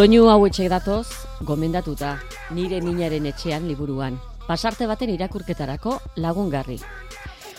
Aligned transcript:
Doinu 0.00 0.30
hau 0.32 0.46
etxe 0.46 0.64
datoz, 0.72 1.10
gomendatuta, 1.44 2.14
nire 2.56 2.78
minaren 2.80 3.26
etxean 3.28 3.66
liburuan. 3.68 4.14
Pasarte 4.46 4.86
baten 4.88 5.10
irakurketarako 5.12 5.98
lagungarri. 6.16 6.78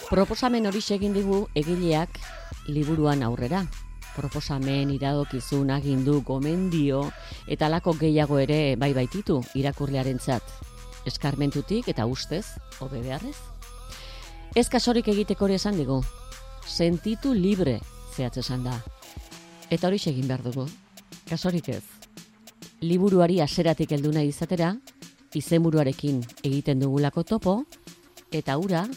Proposamen 0.07 0.66
hori 0.66 0.81
egin 0.95 1.13
digu 1.13 1.43
egileak 1.53 2.17
liburuan 2.66 3.21
aurrera. 3.21 3.61
Proposamen 4.16 4.89
iradokizun 4.89 5.69
agindu 5.69 6.23
gomendio 6.25 7.03
eta 7.45 7.69
lako 7.69 7.93
gehiago 8.02 8.39
ere 8.39 8.75
bai 8.75 8.91
baititu 8.97 9.44
irakurlearen 9.53 10.17
zat. 10.17 10.41
Eskarmentutik 11.05 11.94
eta 11.94 12.08
ustez, 12.08 12.47
hobe 12.80 13.05
beharrez. 13.05 13.38
Ez 14.55 14.67
kasorik 14.67 15.13
egiteko 15.13 15.45
hori 15.45 15.61
esan 15.61 15.77
digu. 15.77 16.02
Sentitu 16.66 17.35
libre 17.38 17.81
zehatz 18.16 18.38
esan 18.38 18.63
da. 18.63 18.81
Eta 19.69 19.94
hori 19.94 20.02
egin 20.02 20.25
behar 20.25 20.41
dugu. 20.41 20.66
Kasorik 21.30 21.69
ez. 21.69 22.00
Liburuari 22.81 23.35
aseratik 23.44 23.91
heldu 23.94 24.09
nahi 24.16 24.31
izatera, 24.31 24.71
izenburuarekin 25.38 26.23
egiten 26.42 26.81
dugulako 26.81 27.23
topo, 27.23 27.55
eta 28.33 28.58
ura 28.58 28.88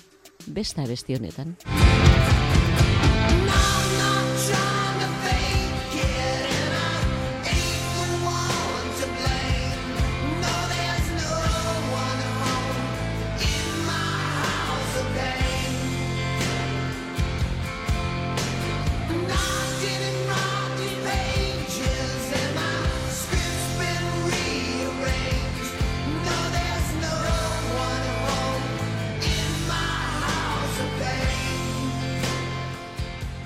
besta 0.48 0.88
besti 0.88 1.18
honetan. 1.18 1.52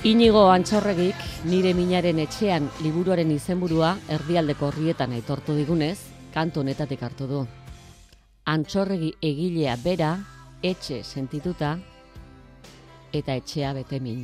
Inigo 0.06 0.44
Antxorregik 0.46 1.18
nire 1.50 1.72
minaren 1.74 2.20
etxean 2.22 2.68
liburuaren 2.84 3.32
izenburua 3.34 3.96
erdialdeko 4.14 4.68
horrietan 4.68 5.10
aitortu 5.16 5.56
digunez, 5.58 5.98
kanto 6.30 6.60
honetatik 6.62 7.02
hartu 7.02 7.26
du. 7.26 7.40
Antxorregi 8.46 9.08
egilea 9.20 9.74
bera, 9.82 10.12
etxe 10.62 11.00
sentituta, 11.02 11.72
eta 13.10 13.34
etxea 13.42 13.72
bete 13.80 13.98
min. 13.98 14.22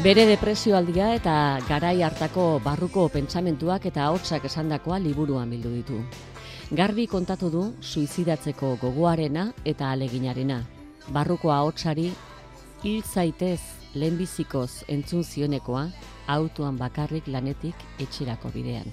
Bere 0.00 0.24
depresioaldia 0.32 1.12
eta 1.20 1.36
garai 1.68 2.00
hartako 2.00 2.48
barruko 2.64 3.10
pentsamentuak 3.12 3.84
eta 3.92 4.08
hotsak 4.08 4.48
esandakoa 4.48 4.96
liburuan 4.98 5.52
bildu 5.52 5.76
ditu. 5.76 6.02
Garbi 6.72 7.06
kontatu 7.06 7.52
du 7.52 7.70
suizidatzeko 7.82 8.78
gogoarena 8.80 9.50
eta 9.66 9.92
aleginarena 9.92 10.62
barruko 11.10 11.50
ahotsari 11.50 12.12
hil 12.84 13.02
zaitez 13.02 13.60
lehenbizikoz 13.94 14.84
entzun 14.88 15.24
zionekoa 15.24 15.88
autoan 16.30 16.76
bakarrik 16.78 17.26
lanetik 17.26 17.74
etxerako 17.98 18.52
bidean. 18.54 18.86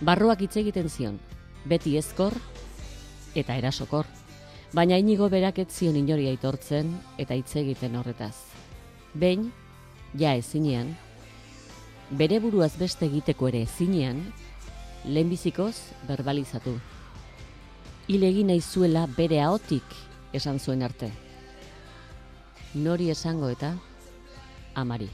Barruak 0.00 0.40
hitz 0.40 0.56
egiten 0.56 0.88
zion, 0.88 1.18
beti 1.68 1.96
ezkor 2.00 2.32
eta 3.36 3.56
erasokor, 3.60 4.08
baina 4.72 4.96
inigo 4.96 5.28
berak 5.28 5.60
ez 5.60 5.68
zion 5.70 5.96
inori 6.00 6.30
aitortzen 6.32 6.94
eta 7.18 7.36
hitz 7.36 7.52
egiten 7.60 7.96
horretaz. 8.00 8.34
Behin, 9.14 9.50
ja 10.16 10.32
ezinean, 10.36 10.94
bere 12.10 12.40
buruaz 12.40 12.72
beste 12.80 13.06
egiteko 13.06 13.52
ere 13.52 13.62
ezinean, 13.68 14.24
lehenbizikoz 15.04 15.76
berbalizatu. 16.08 16.78
Ilegin 18.08 18.48
nahi 18.48 18.62
zuela 18.62 19.06
bere 19.16 19.42
ahotik 19.42 20.05
esan 20.36 20.58
zuen 20.60 20.82
arte. 20.82 21.10
Nori 22.74 23.10
esango 23.10 23.48
eta 23.48 23.74
amari. 24.74 25.08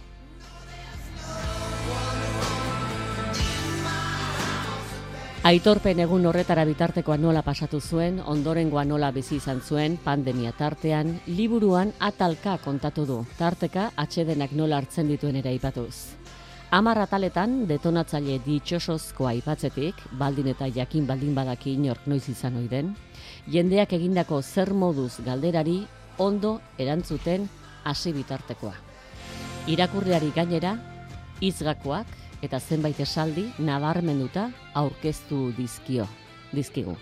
Aitorpen 5.43 5.99
egun 5.99 6.27
horretara 6.31 6.63
bitartekoa 6.63 7.17
nola 7.19 7.41
pasatu 7.43 7.81
zuen, 7.83 8.21
ondorengoa 8.23 8.85
nola 8.87 9.11
bizi 9.11 9.41
izan 9.41 9.59
zuen, 9.59 9.97
pandemia 10.05 10.53
tartean, 10.55 11.17
liburuan 11.27 11.91
atalka 11.99 12.61
kontatu 12.63 13.07
du, 13.11 13.21
tarteka 13.41 13.91
atxedenak 13.99 14.55
nola 14.55 14.79
hartzen 14.79 15.11
dituen 15.11 15.43
ere 15.43 15.59
ipatuz. 15.59 16.22
Amar 16.73 16.97
ataletan 17.03 17.67
detonatzaile 17.69 18.39
ditxosozkoa 18.47 19.35
aipatzetik, 19.35 19.99
baldin 20.17 20.47
eta 20.55 20.71
jakin 20.73 21.05
baldin 21.05 21.35
badaki 21.37 21.75
inork 21.77 22.07
noiz 22.09 22.23
izan 22.33 22.57
oiden, 22.63 22.95
jendeak 23.53 23.93
egindako 23.93 24.39
zer 24.41 24.73
moduz 24.73 25.21
galderari 25.27 25.83
ondo 26.17 26.55
erantzuten 26.81 27.45
hasi 27.85 28.15
bitartekoa. 28.17 28.73
Irakurriari 29.69 30.33
gainera, 30.33 30.73
izgakoak 31.45 32.17
eta 32.41 32.57
zenbait 32.57 33.05
esaldi 33.05 33.51
nabarmenduta 33.61 34.49
aurkeztu 34.73 35.51
dizkio, 35.59 36.09
dizkigu. 36.57 36.97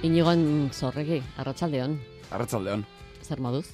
Inigoan 0.00 0.70
zorregi, 0.72 1.18
arratsaldeon. 1.36 1.98
Arratsaldeon. 2.32 2.86
Zer 3.20 3.40
moduz? 3.44 3.66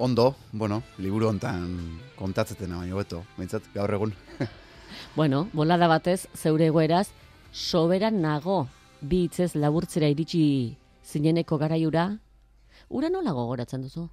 Ondo, 0.00 0.34
bueno, 0.52 0.78
liburu 0.96 1.26
hontan 1.28 1.98
kontatzeten 2.16 2.70
baino 2.72 2.96
beto, 2.96 3.18
meintzat 3.36 3.66
gaur 3.74 3.92
egun. 3.92 4.14
bueno, 5.18 5.42
bolada 5.52 5.84
batez 5.92 6.30
zeure 6.32 6.70
egoeraz 6.70 7.10
soberan 7.52 8.22
nago 8.22 8.62
bi 9.02 9.26
hitzez 9.26 9.50
laburtzera 9.54 10.08
iritsi 10.08 10.78
zineneko 11.04 11.58
garaiura. 11.60 12.06
Ura 12.88 13.10
nola 13.12 13.34
gogoratzen 13.36 13.84
duzu? 13.84 14.06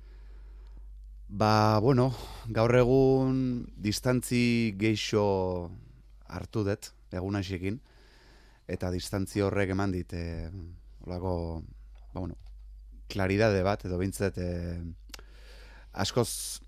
Ba, 1.29 1.79
bueno, 1.79 2.09
gaur 2.51 2.75
egun 2.75 3.39
distantzi 3.77 4.75
geixo 4.75 5.23
hartu 6.27 6.65
dut, 6.67 6.91
egun 7.15 7.39
hasiekin, 7.39 7.79
eta 8.67 8.91
distantzi 8.91 9.39
horrek 9.47 9.71
eman 9.77 9.95
dit, 9.95 10.11
eh, 10.11 10.51
olako, 11.07 11.63
ba, 12.13 12.19
bueno, 12.19 12.35
klaridade 13.07 13.63
bat, 13.63 13.85
edo 13.87 13.97
bintzat, 13.99 14.37
e, 14.37 14.77
askoz 15.97 16.61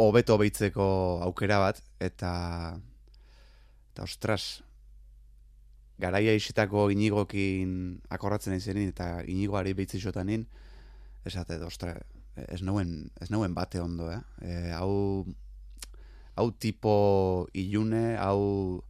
hobeto 0.00 0.38
behitzeko 0.40 0.86
aukera 1.26 1.58
bat, 1.60 1.82
eta, 2.00 2.32
eta 3.90 4.06
ostras, 4.06 4.62
garaia 6.00 6.32
isitako 6.32 6.88
inigokin 6.94 8.00
akorratzen 8.14 8.56
izenin, 8.56 8.94
eta 8.94 9.20
inigoari 9.28 9.74
behitzi 9.76 10.00
xotanin, 10.00 10.46
esate, 11.28 11.58
ostra, 11.66 11.98
ez 12.48 12.62
nauen, 12.64 13.10
ez 13.20 13.28
nauen 13.34 13.52
bate 13.54 13.82
ondo, 13.82 14.08
eh? 14.14 14.20
E, 14.40 14.54
hau, 14.78 15.26
hau 16.38 16.48
tipo 16.56 16.94
ilune, 17.52 18.16
hau 18.22 18.80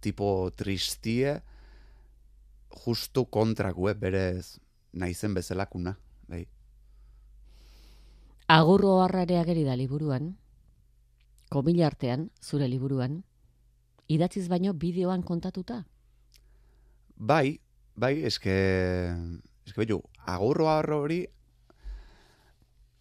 tipo 0.00 0.50
tristie, 0.56 1.40
justu 2.84 3.26
kontraku, 3.26 3.88
eh, 3.88 3.94
berez 3.94 4.58
naizen 4.92 5.34
bezalakuna, 5.34 5.96
bai. 6.28 6.46
Agurro 8.48 9.00
harrarea 9.02 9.44
geri 9.44 9.64
da 9.64 9.76
liburuan, 9.76 10.36
komila 11.50 11.86
artean, 11.86 12.30
zure 12.42 12.68
liburuan, 12.68 13.22
idatziz 14.08 14.48
baino 14.48 14.72
bideoan 14.74 15.22
kontatuta? 15.22 15.84
Bai, 17.16 17.58
bai, 17.96 18.22
eske, 18.28 18.54
eske 19.66 19.84
behu, 19.84 20.02
agurro 20.26 20.68
hori, 21.00 21.24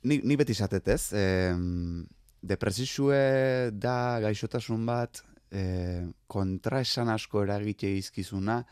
ni, 0.05 0.19
ni 0.23 0.35
beti 0.37 0.53
zatet 0.53 0.87
ez, 0.87 1.13
e, 1.13 1.53
depresizue 2.41 3.71
da 3.73 4.19
gaixotasun 4.21 4.85
bat, 4.85 5.21
e, 5.51 6.05
kontra 6.27 6.81
esan 6.85 7.09
asko 7.09 7.43
eragite 7.43 7.89
izkizuna, 7.97 8.63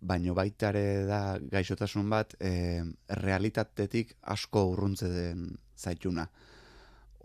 baino 0.00 0.34
baita 0.34 0.70
ere 0.72 1.04
da 1.04 1.38
gaixotasun 1.52 2.08
bat 2.10 2.34
e, 2.40 2.82
realitatetik 3.20 4.14
asko 4.34 4.64
urruntze 4.72 5.08
den 5.12 5.50
zaituna. 5.76 6.26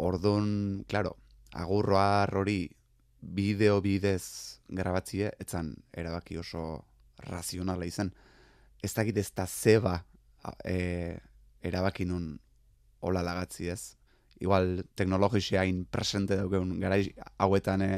Ordun, 0.04 0.84
claro, 0.88 1.16
agurroa 1.56 2.26
hori 2.36 2.68
bideo 3.22 3.80
bidez 3.82 4.60
grabatzie 4.68 5.32
etzan 5.40 5.72
erabaki 5.96 6.38
oso 6.38 6.84
razionala 7.30 7.88
izan. 7.88 8.12
Ez 8.84 8.94
dakit 8.94 9.18
ez 9.18 9.32
da 9.34 9.48
zeba 9.48 9.96
e, 10.64 11.16
erabaki 11.64 12.06
nun 12.06 12.36
hola 13.00 13.24
lagatzi 13.24 13.70
ez. 13.72 13.96
Igual 14.44 14.84
teknologisia 15.00 15.62
hain 15.64 15.86
presente 15.86 16.36
daukeun 16.36 16.76
gara 16.82 17.00
hauetan 17.40 17.82
e, 17.82 17.92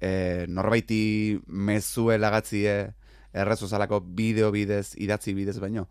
e, 0.00 0.12
norbaiti 0.48 1.38
mezue 1.46 2.16
lagatzie 2.18 2.94
errezo 3.32 3.68
zalako 3.68 4.00
bideo 4.00 4.50
bidez, 4.52 4.94
idatzi 4.96 5.34
bidez 5.34 5.58
baino, 5.60 5.88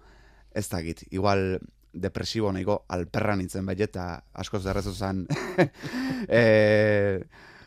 ez 0.53 0.67
dakit, 0.69 1.05
igual 1.11 1.59
depresibo 1.93 2.51
nahiko 2.51 2.85
alperra 2.87 3.35
nintzen 3.35 3.65
bai 3.67 3.75
eta 3.83 4.23
askoz 4.33 4.65
errezo 4.65 4.93
zan 4.93 5.25
e, 6.27 7.19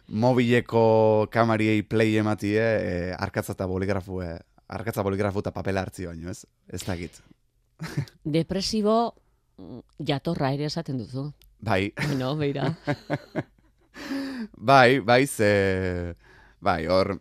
mobileko 0.09 1.29
kamariei 1.31 1.83
play 1.83 2.17
ematie 2.17 2.63
e, 2.63 3.13
arkatza 3.13 3.53
eta 3.53 3.67
boligrafu 3.69 4.23
e, 4.23 4.31
arkatza 4.69 5.03
boligrafu 5.03 5.43
eta 5.45 5.53
papela 5.53 5.83
hartzi 5.85 6.07
baino, 6.07 6.31
ez? 6.31 6.45
Ez 6.69 6.83
dakit. 6.87 7.21
Depresibo 8.37 9.15
mm, 9.59 9.81
jatorra 10.09 10.53
ere 10.55 10.69
esaten 10.71 10.99
duzu. 10.99 11.31
Bai. 11.65 11.93
No, 12.19 12.35
beira. 12.37 12.71
bai, 14.71 15.01
bai, 15.01 15.27
ze... 15.27 16.15
Bai, 16.65 16.87
hor, 16.89 17.19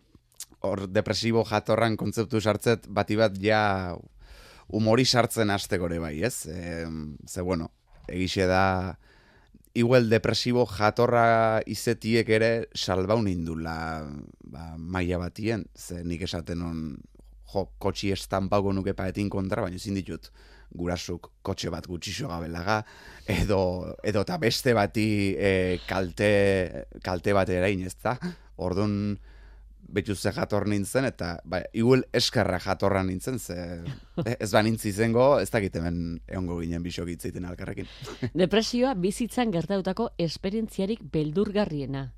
hor 0.64 0.86
depresibo 0.88 1.44
jatorran 1.48 1.96
kontzeptu 2.00 2.40
sartzet, 2.40 2.88
bati 2.88 3.16
bat 3.20 3.36
ja 3.40 3.94
umori 4.74 5.04
sartzen 5.04 5.52
astekore 5.52 6.00
bai, 6.02 6.16
ez? 6.24 6.46
E, 6.48 6.84
ze, 7.28 7.42
bueno, 7.42 7.70
egixe 8.08 8.46
da, 8.48 8.96
igual 9.74 10.08
depresibo 10.08 10.64
jatorra 10.70 11.60
izetiek 11.70 12.28
ere 12.30 12.50
salbaun 12.74 13.28
indula 13.28 13.76
ba, 14.40 14.74
maia 14.78 15.18
batien, 15.18 15.66
ze 15.74 16.02
nik 16.06 16.24
esaten 16.24 16.62
on 16.62 16.80
jo, 17.52 17.68
kotxi 17.82 18.12
estampago 18.14 18.72
nuke 18.72 18.94
paetin 18.96 19.30
kontra, 19.30 19.66
baina 19.66 19.80
ezin 19.80 19.98
ditut 19.98 20.30
gurasuk 20.74 21.30
kotxe 21.46 21.70
bat 21.70 21.86
gutxixo 21.86 22.26
gabelaga, 22.30 22.80
edo, 23.30 23.60
edo 24.02 24.24
ta 24.26 24.40
beste 24.42 24.74
bati 24.74 25.06
e, 25.38 25.52
kalte, 25.86 26.30
kalte 27.04 27.34
bat 27.36 27.50
erain, 27.54 27.84
ez 27.86 27.94
da? 28.02 28.16
Orduan, 28.58 29.14
betu 29.94 30.14
ze 30.14 30.32
jator 30.34 30.66
nintzen, 30.68 31.06
eta 31.08 31.38
ba, 31.44 31.60
igual 31.72 32.04
eskarra 32.12 32.58
jatorra 32.62 33.04
nintzen, 33.06 33.38
ze 33.38 33.56
ez 34.44 34.50
ba 34.52 34.62
nintzi 34.62 34.92
zengo, 34.92 35.38
ez 35.40 35.50
dakit 35.50 35.76
hemen 35.78 36.20
egongo 36.26 36.58
ginen 36.62 36.82
bisok 36.82 37.12
itzaiten 37.14 37.46
alkarrekin. 37.48 37.88
Depresioa 38.44 38.94
bizitzan 38.98 39.54
gertautako 39.54 40.10
esperientziarik 40.18 41.04
beldurgarriena. 41.12 42.08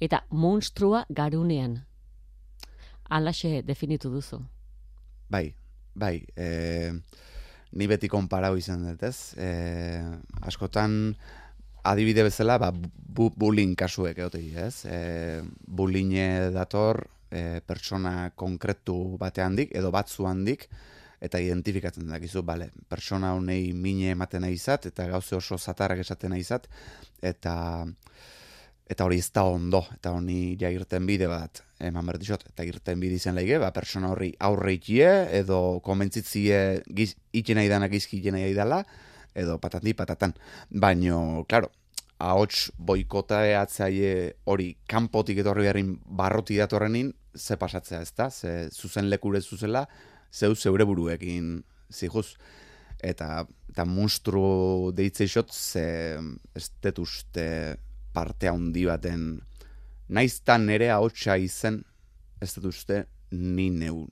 Eta 0.00 0.24
monstrua 0.30 1.06
garunean. 1.08 1.78
Alaxe 3.08 3.62
definitu 3.64 4.10
duzu. 4.12 4.42
Bai, 5.30 5.54
bai. 5.94 6.18
E, 6.36 6.92
ni 7.72 7.86
beti 7.88 8.10
konparau 8.10 8.56
izan 8.58 8.84
dut, 8.84 9.02
ez? 9.06 9.32
E, 9.38 9.48
askotan, 10.42 11.14
adibide 11.90 12.24
bezala, 12.26 12.58
ba, 12.58 12.70
bu, 12.72 13.30
bullying 13.36 13.76
kasuek 13.78 14.18
egote 14.18 14.42
ez? 14.66 14.84
E, 14.84 14.98
bullying 15.66 16.12
dator 16.54 17.04
e, 17.30 17.60
pertsona 17.66 18.30
konkretu 18.34 19.16
bate 19.20 19.42
handik, 19.42 19.74
edo 19.76 19.90
batzu 19.94 20.26
handik, 20.28 20.68
eta 21.20 21.40
identifikatzen 21.40 22.08
dakizu, 22.12 22.42
bale, 22.44 22.70
persona 22.88 23.32
honei 23.34 23.72
mine 23.72 24.12
ematen 24.12 24.44
nahi 24.44 24.58
izat, 24.58 24.90
eta 24.92 25.08
gauze 25.10 25.36
oso 25.38 25.58
zatarrak 25.58 26.02
esaten 26.04 26.34
nahi 26.34 26.44
izat, 26.44 26.68
eta 27.22 27.56
eta 28.86 29.02
hori 29.02 29.18
ez 29.18 29.30
da 29.34 29.42
ondo, 29.50 29.80
eta 29.96 30.12
honi 30.14 30.54
ja 30.60 30.68
irten 30.70 31.08
bide 31.08 31.26
bat, 31.26 31.64
eman 31.82 32.06
berdizot, 32.06 32.44
eta 32.52 32.62
irten 32.62 33.00
bide 33.02 33.18
izan 33.18 33.34
lehige, 33.34 33.58
ba, 33.58 33.72
persona 33.74 34.12
horri 34.12 34.30
aurre 34.46 34.76
ikie, 34.76 35.08
edo 35.40 35.80
komentzitzie 35.82 36.60
giz, 36.94 37.14
itxena 37.34 37.64
idanak 37.66 37.96
izki 37.98 38.20
itxena 38.20 38.44
idala, 38.46 38.84
edo 39.36 39.58
patandi 39.60 39.92
patatan. 39.94 40.34
Baino, 40.70 41.44
claro, 41.48 41.70
ahots 42.18 42.70
boikota 42.78 43.42
eatzaile 43.46 44.36
hori 44.48 44.72
kanpotik 44.88 45.42
etorri 45.42 45.66
beharrin 45.66 45.94
barroti 46.18 46.56
datorrenin, 46.60 47.12
ze 47.36 47.56
pasatzea 47.60 48.00
ez 48.00 48.12
da, 48.16 48.30
ze 48.30 48.68
zuzen 48.72 49.10
lekure 49.10 49.40
zuzela, 49.40 49.86
zeu 50.32 50.54
zeure 50.54 50.84
buruekin 50.84 51.62
zihuz. 51.92 52.36
Eta, 53.04 53.44
eta 53.68 53.84
monstru 53.84 54.92
deitze 54.96 55.26
isot, 55.28 55.52
ze 55.52 56.16
ez 56.56 56.70
detuzte 56.82 57.76
handi 58.16 58.86
baten, 58.88 59.42
naiztan 60.08 60.64
nere 60.66 60.88
ahotsa 60.90 61.36
izen, 61.36 61.82
ez 62.40 62.54
detuzte 62.54 63.04
ni 63.30 63.68
neu, 63.70 64.06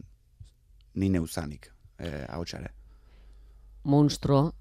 ni 0.94 1.08
neuzanik 1.08 1.70
eh, 1.98 2.26
ahotsare. 2.28 2.68
Monstro, 3.84 4.52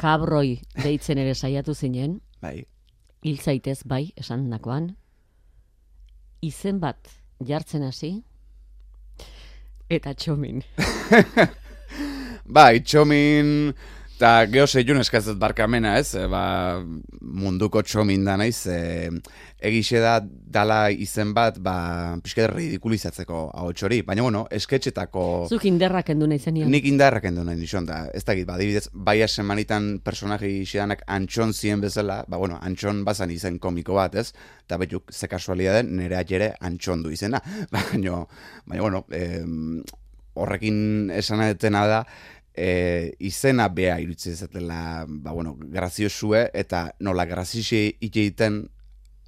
kabroi 0.00 0.60
deitzen 0.82 1.20
ere 1.20 1.34
saiatu 1.34 1.74
zinen. 1.74 2.18
Bai. 2.40 2.64
Hil 3.24 3.38
zaitez 3.38 3.82
bai, 3.84 4.06
esan 4.16 4.48
nakoan. 4.48 4.94
Izen 6.42 6.80
bat 6.80 7.10
jartzen 7.46 7.84
hasi. 7.84 8.14
Eta 9.90 10.14
txomin. 10.14 10.62
bai, 12.56 12.80
txomin... 12.80 13.72
Eta 14.20 14.44
geho 14.52 14.66
zeiun 14.68 15.00
eskazet 15.00 15.38
barkamena, 15.40 15.94
ez? 15.96 16.10
E, 16.12 16.26
ba, 16.28 16.42
munduko 17.24 17.80
txomin 17.80 18.26
da 18.26 18.34
naiz, 18.36 18.66
e, 18.68 19.08
egixe 19.64 20.02
da 20.04 20.18
dala 20.20 20.90
izen 20.92 21.30
bat, 21.32 21.56
ba, 21.64 22.18
pixka 22.20 22.50
ridikulizatzeko 22.50 23.38
hau 23.56 23.70
txori. 23.72 24.02
Baina, 24.04 24.26
bueno, 24.26 24.42
esketxetako... 24.52 25.22
Zuk 25.48 25.64
inderrak 25.70 26.12
endu 26.12 26.28
nahi 26.28 26.44
zenian. 26.44 26.68
Nik 26.68 26.90
indarrak 26.90 27.30
endu 27.30 27.46
nahi 27.48 27.62
nizon, 27.62 27.88
da, 27.88 28.02
ez 28.12 28.20
da, 28.28 28.36
ba, 28.44 28.58
dibidez, 28.60 28.90
bai 28.92 29.22
semanitan 29.24 29.88
personaje 30.04 30.50
xedanak 30.68 31.06
antxon 31.08 31.56
ziren 31.56 31.80
bezala, 31.80 32.18
ba, 32.28 32.36
bueno, 32.36 32.58
antxon 32.60 33.00
bazan 33.08 33.32
izen 33.32 33.56
komiko 33.56 33.96
bat, 33.96 34.20
ez? 34.20 34.34
Eta 34.66 34.76
betuk, 34.84 35.14
ze 35.16 35.32
kasualia 35.32 35.78
den, 35.78 35.96
nire 35.96 36.20
atxere 36.20 36.50
antxon 36.60 37.06
du 37.06 37.16
izena. 37.16 37.40
Baina, 37.72 38.20
baina, 38.68 38.84
bueno, 38.84 39.06
eh, 39.16 39.40
horrekin 40.40 41.10
esan 41.16 41.40
da, 41.72 42.04
e, 42.54 43.12
izena 43.18 43.68
bea 43.68 43.98
irutzen 44.00 44.36
zatela, 44.36 45.04
ba, 45.08 45.32
bueno, 45.32 45.56
graziosue, 45.60 46.48
eta 46.54 46.90
nola 47.00 47.26
graziosi 47.26 47.86
iteiten 48.00 48.62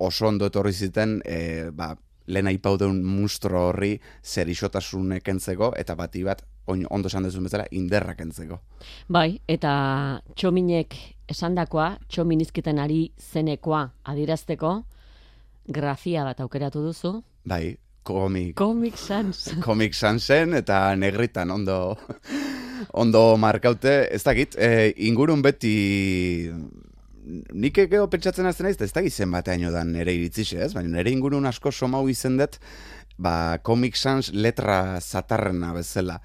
oso 0.03 0.27
ondo 0.29 0.49
etorri 0.51 0.73
ziten, 0.73 1.21
e, 1.25 1.71
ba, 1.73 1.93
lehen 2.27 2.49
aipauden 2.51 3.03
mustro 3.05 3.69
horri 3.69 3.97
zer 4.23 4.49
isotasun 4.49 5.19
ekentzeko, 5.19 5.73
eta 5.79 5.97
bati 5.99 6.23
bat, 6.27 6.45
ondo 6.67 7.11
esan 7.11 7.27
dezun 7.27 7.47
bezala, 7.49 7.67
inderrak 7.75 8.21
entzeko. 8.23 8.61
Bai, 9.11 9.41
eta 9.51 9.73
txominek 10.39 10.97
esandakoa, 11.33 11.97
txominizkiten 12.09 12.79
ari 12.79 13.05
zenekoa 13.19 13.85
adirazteko, 14.13 14.75
grafia 15.67 16.25
bat 16.25 16.41
aukeratu 16.41 16.85
duzu. 16.87 17.17
Bai, 17.49 17.77
komik. 18.07 18.55
Komik 18.59 18.99
sans. 18.99 19.49
komik 19.63 19.95
sansen, 19.95 20.55
eta 20.55 20.85
negritan 20.97 21.51
ondo 21.51 21.97
ondo 22.93 23.37
markaute, 23.37 24.09
ez 24.15 24.23
dakit, 24.25 24.57
e, 24.59 24.93
ingurun 25.09 25.43
beti 25.43 26.51
nik 27.55 27.79
egeo 27.85 28.09
pentsatzen 28.11 28.47
azten 28.49 28.67
naiz, 28.67 28.79
ez 28.83 28.93
dakit 28.93 29.15
zen 29.15 29.31
batean 29.31 29.69
dan 29.73 29.93
nire 29.95 30.15
iritzise, 30.15 30.59
ez? 30.65 30.73
Baina 30.75 30.97
nire 30.97 31.11
ingurun 31.11 31.47
asko 31.47 31.71
somau 31.71 32.09
izendet, 32.11 32.59
ba, 33.19 33.59
Comic 33.63 33.97
Sans 33.97 34.33
letra 34.33 35.01
zatarrena 35.01 35.73
bezala. 35.77 36.19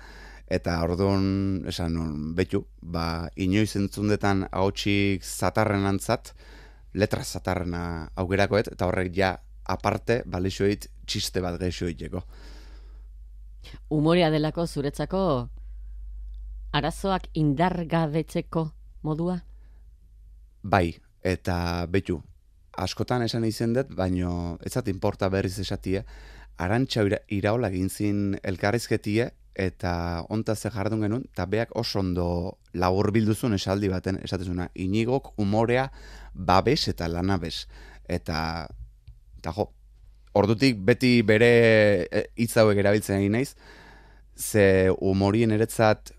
Eta 0.47 0.77
orduan, 0.83 1.65
esan, 1.67 1.97
betu, 2.35 2.63
ba, 2.81 3.27
inoiz 3.35 3.75
entzundetan 3.75 4.45
hautsi 4.51 5.19
zatarren 5.21 5.85
antzat, 5.85 6.31
letra 6.95 7.23
zatarrena 7.23 8.09
augerakoet, 8.15 8.71
eta 8.71 8.87
horrek 8.87 9.11
ja, 9.15 9.35
aparte, 9.67 10.21
balixoit, 10.25 10.87
txiste 11.05 11.43
bat 11.43 11.59
geixoiteko. 11.59 12.23
Umoria 13.91 14.31
delako 14.31 14.63
zuretzako 14.65 15.21
arazoak 16.71 17.29
indargabetzeko 17.33 18.63
modua? 19.03 19.39
Bai, 20.63 20.97
eta 21.23 21.85
betu, 21.91 22.19
askotan 22.77 23.23
esan 23.25 23.45
izen 23.47 23.73
dut, 23.73 23.93
baino 23.95 24.57
ez 24.65 24.73
zat 24.73 24.87
inporta 24.91 25.29
berriz 25.33 25.57
esatie, 25.63 26.03
arantxa 26.57 27.05
iraola 27.33 27.69
gintzin 27.73 28.37
elkarrizketie, 28.43 29.31
eta 29.57 30.23
onta 30.29 30.55
ze 30.55 30.69
jardun 30.69 31.01
genuen, 31.01 31.23
eta 31.33 31.45
beak 31.49 31.73
oso 31.75 31.99
ondo 31.99 32.27
labur 32.73 33.11
bilduzun 33.11 33.57
esaldi 33.57 33.89
baten, 33.89 34.19
esatezuna, 34.23 34.69
inigok 34.75 35.33
umorea 35.41 35.87
babes 36.33 36.87
eta 36.87 37.07
lanabes. 37.09 37.65
Eta, 38.05 38.67
eta 39.39 39.53
jo, 39.55 39.71
ordutik 40.37 40.77
beti 40.85 41.21
bere 41.25 41.49
e, 42.05 42.23
hitz 42.37 42.53
hauek 42.57 42.77
erabiltzen 42.77 43.17
egin 43.17 43.33
naiz, 43.39 43.55
ze 44.37 44.91
umorien 45.01 45.51
eretzat 45.51 46.13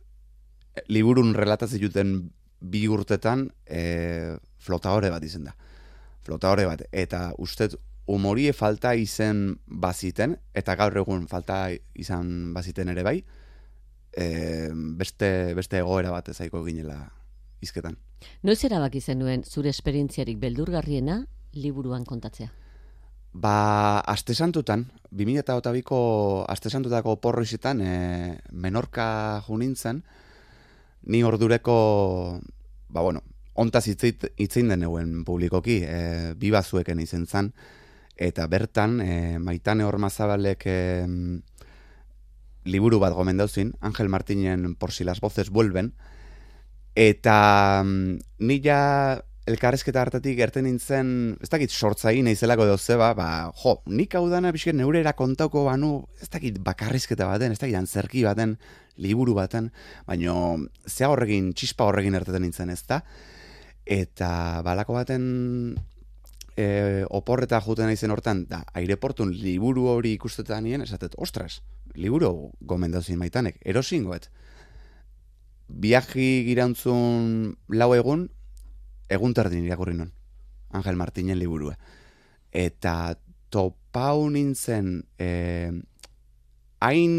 liburun 0.88 1.34
relatatzen 1.34 1.80
juten 1.82 2.14
bi 2.60 2.86
urtetan 2.90 3.48
e, 3.66 4.36
flotahore 4.58 5.10
bat 5.10 5.24
izen 5.24 5.44
da. 5.48 5.54
Flotahore 6.26 6.66
bat. 6.66 6.82
Eta 6.92 7.32
ustet 7.38 7.76
umorie 8.08 8.52
falta 8.56 8.94
izen 8.96 9.58
baziten, 9.66 10.36
eta 10.56 10.74
gaur 10.80 10.96
egun 10.96 11.26
falta 11.28 11.68
izan 11.94 12.54
baziten 12.54 12.88
ere 12.88 13.04
bai, 13.04 13.18
e, 14.16 14.26
beste, 14.72 15.54
beste 15.54 15.82
egoera 15.82 16.12
bat 16.14 16.28
ezaiko 16.32 16.64
ginela 16.64 16.98
izketan. 17.62 17.98
Noiz 18.42 18.62
erabak 18.66 18.96
izen 18.98 19.20
duen 19.22 19.44
zure 19.44 19.70
esperientziarik 19.70 20.40
beldurgarriena 20.40 21.20
liburuan 21.54 22.04
kontatzea? 22.08 22.50
Ba, 23.38 24.00
aste 24.08 24.34
santutan, 24.34 24.86
2008ko 25.14 25.98
astesantutako 26.48 27.18
porroizetan 27.22 27.82
e, 27.84 27.92
menorka 28.50 29.42
junintzen, 29.46 30.02
ni 31.02 31.22
ordureko, 31.22 32.40
ba 32.88 33.02
bueno, 33.02 33.22
ontaz 33.54 33.86
itzein 33.88 34.68
den 34.68 34.84
publikoki, 35.24 35.82
e, 35.84 36.34
bi 36.38 36.50
bazueken 36.54 37.00
izen 37.00 37.26
zan, 37.26 37.52
eta 38.16 38.46
bertan, 38.46 39.00
e, 39.00 39.38
maitane 39.38 39.86
ormazabalek 39.86 40.66
e, 40.66 40.78
liburu 42.64 43.00
bat 43.00 43.14
gomendauzin, 43.14 43.74
Angel 43.80 44.08
Martinen 44.08 44.74
por 44.74 44.92
si 44.92 45.04
las 45.04 45.20
voces 45.20 45.50
vuelven, 45.50 45.94
eta 46.94 47.84
nila 48.38 49.24
elkarrezketa 49.48 50.02
hartatik 50.02 50.36
gerten 50.38 50.66
nintzen, 50.68 51.10
ez 51.42 51.48
dakit 51.50 51.72
sortzai 51.72 52.18
naizelako 52.24 52.66
edo 52.66 52.76
zeba, 52.78 53.12
ba, 53.16 53.28
jo, 53.62 53.78
nik 53.88 54.14
hau 54.18 54.26
dana 54.30 54.52
bizken 54.54 54.76
neurera 54.80 55.14
kontauko 55.16 55.64
banu, 55.68 55.92
ez 56.22 56.28
dakit 56.32 56.60
bakarrizketa 56.64 57.28
baten, 57.28 57.54
ez 57.54 57.60
dakit 57.60 57.78
antzerki 57.78 58.24
baten, 58.26 58.56
liburu 59.00 59.36
baten, 59.38 59.70
baino 60.08 60.34
zea 60.86 61.10
horregin, 61.12 61.52
txispa 61.56 61.88
horregin 61.88 62.18
erteten 62.18 62.44
nintzen, 62.44 62.72
ez 62.74 62.82
da? 62.88 63.00
Eta 63.88 64.30
balako 64.66 64.98
baten 64.98 65.24
e, 66.58 67.04
oporreta 67.14 67.62
juten 67.64 67.88
naizen 67.88 68.12
hortan, 68.12 68.44
da, 68.50 68.62
aireportun 68.76 69.32
liburu 69.32 69.88
hori 69.94 70.12
ikustetan 70.18 70.66
nien, 70.66 70.84
esatet, 70.84 71.16
ostras, 71.16 71.62
liburu 71.96 72.50
gomendauzin 72.60 73.20
maitanek, 73.20 73.62
erosingoet. 73.64 74.28
Biaji 75.68 76.28
girantzun 76.46 77.54
lau 77.76 77.92
egun, 77.96 78.28
egun 79.08 79.34
tardin 79.34 79.64
irakurri 79.64 79.94
non, 79.96 80.12
Angel 80.70 80.96
Martinen 80.96 81.38
liburua. 81.38 81.76
Eta 82.52 83.16
topau 83.50 84.28
nintzen 84.30 85.02
hain 86.80 87.14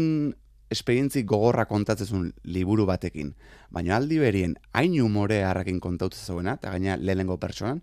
esperientzi 0.70 1.24
gogorra 1.26 1.66
kontatzezun 1.66 2.28
liburu 2.46 2.86
batekin, 2.86 3.34
baina 3.74 3.96
aldi 3.96 4.20
berien 4.22 4.54
hain 4.72 4.94
umore 5.02 5.42
harrakin 5.42 5.80
kontautzen 5.82 6.34
zuena, 6.34 6.54
eta 6.60 6.70
gaina 6.70 6.96
lehenengo 6.96 7.40
pertsonan, 7.42 7.82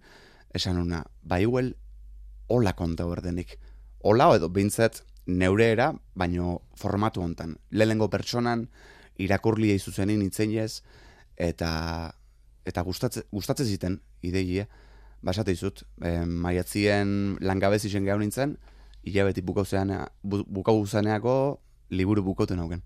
esan 0.55 0.79
una, 0.79 1.03
baiguel 1.23 1.75
hola 2.47 2.73
konta 2.73 3.05
berdenik. 3.05 3.57
Hola 3.99 4.29
edo 4.37 4.47
bintzet 4.49 5.03
neureera, 5.27 5.91
baino 6.15 6.61
formatu 6.79 7.21
hontan. 7.21 7.57
Lehenengo 7.71 8.07
pertsonan 8.09 8.69
irakurlia 9.19 9.75
izuzenin 9.75 10.21
itzen 10.21 10.53
eta 11.35 12.15
eta 12.67 12.83
gustatze, 12.83 13.23
gustatze 13.31 13.65
ziten 13.65 14.01
ideia, 14.27 14.67
basate 15.23 15.55
izut, 15.55 15.83
e, 16.01 16.19
maiatzien 16.25 17.37
langabez 17.41 17.85
izen 17.87 18.05
gehau 18.05 18.19
nintzen, 18.19 18.57
hilabeti 19.07 19.41
bukau 19.41 19.65
zaneako 20.85 21.33
liburu 21.89 22.23
bukoten 22.23 22.59
hauken. 22.59 22.83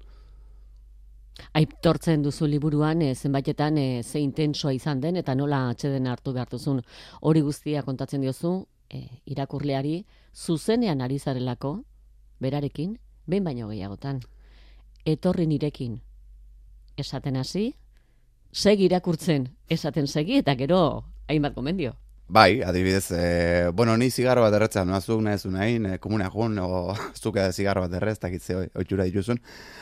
Aitortzen 1.58 2.22
duzu 2.24 2.48
liburuan, 2.48 3.02
e, 3.02 3.16
zenbaitetan 3.16 3.78
e, 3.78 4.04
ze 4.04 4.20
intensoa 4.22 4.74
izan 4.78 5.02
den, 5.02 5.18
eta 5.18 5.36
nola 5.36 5.64
atxeden 5.72 6.08
hartu 6.08 6.34
behar 6.36 6.52
duzun 6.52 6.82
hori 7.22 7.42
guztia 7.42 7.82
kontatzen 7.88 8.22
diozu, 8.22 8.68
e, 8.90 9.02
irakurleari, 9.26 10.04
zuzenean 10.36 11.02
ari 11.02 11.20
zarelako, 11.20 11.74
berarekin, 12.40 12.98
behin 13.28 13.44
baino 13.44 13.70
gehiagotan. 13.72 14.22
Etorri 15.06 15.48
nirekin, 15.48 16.02
esaten 16.98 17.40
hasi, 17.40 17.72
segi 18.52 18.86
irakurtzen 18.86 19.50
esaten 19.70 20.08
segi 20.08 20.38
eta 20.44 20.56
gero 20.56 20.82
hainbat 21.28 21.56
gomendio. 21.56 21.96
Bai, 22.32 22.62
adibidez, 22.64 23.12
e, 23.12 23.72
bueno, 23.74 23.98
ni 23.98 24.10
zigarro 24.10 24.46
bat 24.46 24.54
erretzen, 24.56 24.88
no 24.88 24.96
azuk 24.96 25.20
nahi 25.20 25.50
nahi, 25.52 25.74
e, 25.84 25.98
komuna 26.00 26.30
egun, 26.30 26.54
o 26.64 26.94
zuke 27.22 27.44
zigarro 27.52 27.82
bat 27.84 27.98
errez, 28.00 28.20
takitze 28.24 28.56
oitxura 28.72 29.04
dituzun. 29.10 29.42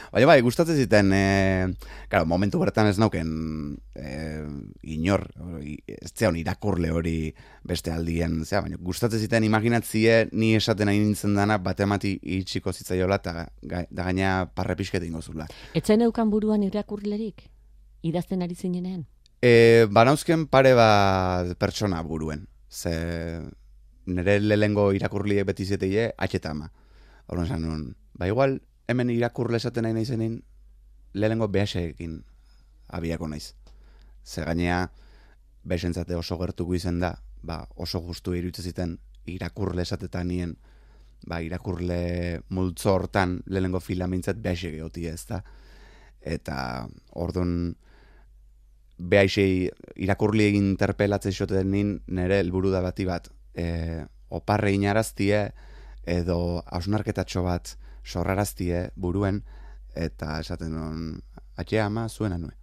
Baina 0.09 0.25
bai, 0.31 0.39
gustatzen 0.41 0.79
ziten, 0.81 1.11
e, 1.13 1.67
claro, 2.09 2.25
momentu 2.25 2.57
bertan 2.57 2.89
ez 2.89 2.97
nauken 2.97 3.29
e, 3.93 4.15
inor, 4.81 5.27
ez 5.61 6.09
zeon 6.15 6.41
irakurle 6.41 6.89
hori 6.89 7.13
beste 7.61 7.93
aldien, 7.93 8.41
zera, 8.47 8.63
baina 8.65 8.81
gustatzen 8.81 9.21
ziten 9.21 9.45
imaginatzie 9.45 10.17
ni 10.33 10.55
esaten 10.57 10.89
nahi 10.89 11.03
nintzen 11.05 11.37
dana 11.37 11.59
batemati 11.61 12.15
itxiko 12.39 12.73
zitzaiola 12.73 13.21
eta 13.21 13.45
da 13.61 13.85
gaina 14.01 14.33
parre 14.49 14.73
pixket 14.73 15.05
ingozula. 15.05 15.45
Etzen 15.77 16.01
eukan 16.09 16.33
buruan 16.33 16.65
irakurlerik? 16.65 17.45
Idazten 18.01 18.41
ari 18.41 18.55
zinenean? 18.55 19.05
E, 19.41 19.87
banauzken 19.91 20.47
pare 20.47 20.73
bat 20.75 21.55
pertsona 21.59 22.01
buruen. 22.03 22.47
Ze 22.69 23.41
nire 24.05 24.39
lehengo 24.39 24.91
irakurliek 24.93 25.45
beti 25.47 25.65
zeteie, 25.65 26.11
atxeta 26.17 26.51
ama. 26.51 26.71
Horren 27.27 27.47
zan 27.47 27.95
ba 28.13 28.27
igual, 28.27 28.59
hemen 28.87 29.09
irakurle 29.13 29.57
esaten 29.57 29.85
nahi 29.85 29.93
nahi 29.93 30.41
lehengo 31.13 31.47
behaseekin 31.47 32.23
abiako 32.87 33.27
naiz. 33.27 33.53
Ze 34.23 34.43
gainea, 34.43 34.91
behasentzate 35.63 36.15
oso 36.15 36.37
gertuko 36.37 36.75
izen 36.75 36.99
da, 36.99 37.13
ba, 37.41 37.67
oso 37.75 38.01
justu 38.01 38.33
iruditzen 38.35 38.65
ziten 38.65 38.97
irakurle 39.25 39.81
esatetan 39.81 40.27
nien, 40.27 40.55
ba, 41.27 41.41
irakurle 41.41 42.41
multzo 42.49 42.93
hortan 42.93 43.39
lehengo 43.45 43.79
filamintzat 43.79 44.41
behasek 44.41 44.79
egotia 44.79 45.13
ez 45.13 45.25
da. 45.29 45.43
Eta, 46.21 46.87
orduan, 47.15 47.75
behaixei 48.99 49.69
irakurli 49.95 50.49
egin 50.51 50.73
interpelatzen 50.73 51.33
nire 52.07 52.39
helburu 52.39 52.71
da 52.71 52.81
bati 52.81 53.05
bat, 53.05 53.29
e, 53.55 54.05
oparre 54.29 54.73
inaraztie, 54.73 55.51
edo 56.05 56.63
hausnarketatxo 56.65 57.43
bat 57.43 57.77
sorraraztie 58.03 58.89
buruen, 58.95 59.43
eta 59.95 60.39
esaten 60.39 60.73
non, 60.73 61.21
atxea 61.57 61.85
ama 61.85 62.07
zuena 62.09 62.37
nuen. 62.37 62.55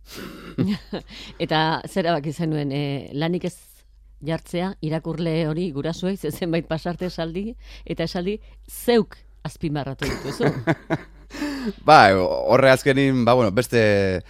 eta 1.44 1.82
zera 1.88 2.12
bak 2.12 2.26
izan 2.26 2.50
nuen, 2.50 2.72
e, 2.72 3.10
lanik 3.12 3.44
ez 3.44 3.56
jartzea, 4.26 4.74
irakurle 4.80 5.46
hori 5.48 5.70
gurasuei, 5.72 6.16
zenbait 6.16 6.66
pasarte 6.66 7.06
esaldi, 7.06 7.54
eta 7.84 8.04
esaldi 8.04 8.38
zeuk 8.68 9.16
azpimarratu 9.44 10.08
dituzu. 10.08 10.50
ba, 11.88 12.00
horre 12.16 12.70
azkenin, 12.72 13.24
ba, 13.24 13.34
bueno, 13.34 13.52
beste 13.52 14.22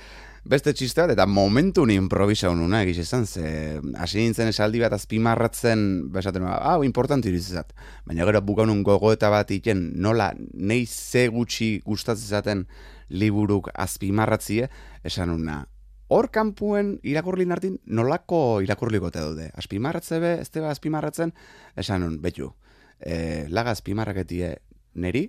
beste 0.46 0.72
txiste 0.76 1.02
bat, 1.02 1.12
eta 1.14 1.26
momentu 1.26 1.84
ni 1.86 1.96
improvisa 1.98 2.50
honuna 2.50 2.82
egiz 2.84 3.00
esan, 3.02 3.26
ze 3.26 3.80
hasi 3.98 4.20
nintzen 4.20 4.50
esaldi 4.52 4.80
bat 4.82 4.94
azpimarratzen, 4.94 6.10
besaten, 6.14 6.46
hau, 6.46 6.82
importanti 6.86 7.30
irizizat. 7.32 7.72
Baina 8.06 8.26
gero 8.28 8.42
bukanun 8.46 8.82
gogoeta 8.86 9.30
bat 9.32 9.50
iten, 9.50 9.88
nola, 10.02 10.32
nei 10.54 10.84
ze 10.86 11.26
gutxi 11.28 11.80
gustatzen 11.84 12.66
liburuk 13.08 13.70
azpimarratzie, 13.74 14.68
esan 15.04 15.30
una, 15.34 15.64
hor 16.08 16.30
kanpuen 16.30 16.96
irakurli 17.02 17.46
nartin, 17.46 17.80
nolako 17.86 18.60
irakurliko 18.62 19.10
te 19.10 19.22
daude. 19.22 19.50
Azpimarratze 19.58 20.20
be, 20.22 20.36
ez 20.42 20.50
teba 20.54 20.70
azpimarratzen, 20.70 21.34
esan 21.76 22.06
un, 22.06 22.20
betu, 22.22 22.52
e, 23.00 23.46
laga 23.50 23.74
azpimarraketie 23.74 24.54
neri, 24.94 25.26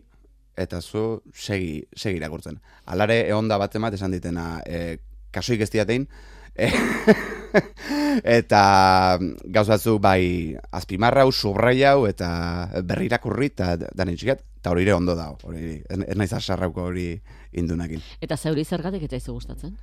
eta 0.58 0.82
zu 0.82 1.22
segi, 1.34 1.84
segi 1.96 2.18
irakurtzen. 2.18 2.58
Alare, 2.90 3.22
egon 3.30 3.50
da 3.50 3.60
bat 3.62 3.76
emat 3.78 3.94
esan 3.98 4.14
ditena, 4.14 4.62
e, 4.66 4.98
kasoik 5.32 5.62
ez 5.66 5.70
diatein, 5.74 6.08
eta 8.40 8.62
gauz 9.54 9.68
batzu 9.70 9.98
bai 10.02 10.56
azpimarra 10.74 11.26
hau, 11.26 11.32
subrai 11.32 11.78
hau, 11.86 12.08
eta 12.10 12.30
berri 12.84 13.08
irakurri, 13.12 13.52
eta 13.54 13.76
dan 13.78 14.12
itxiket, 14.14 14.44
eta 14.58 14.74
hori 14.74 14.88
ere 14.88 14.96
ondo 14.98 15.16
da, 15.18 15.30
hori, 15.44 15.78
ez 15.88 16.18
naiz 16.18 16.32
asarrauko 16.34 16.90
hori 16.90 17.10
indunakin. 17.58 18.02
Eta 18.22 18.38
zeuri 18.38 18.66
zergatik 18.66 19.06
eta 19.08 19.20
izu 19.20 19.38
gustatzen? 19.38 19.78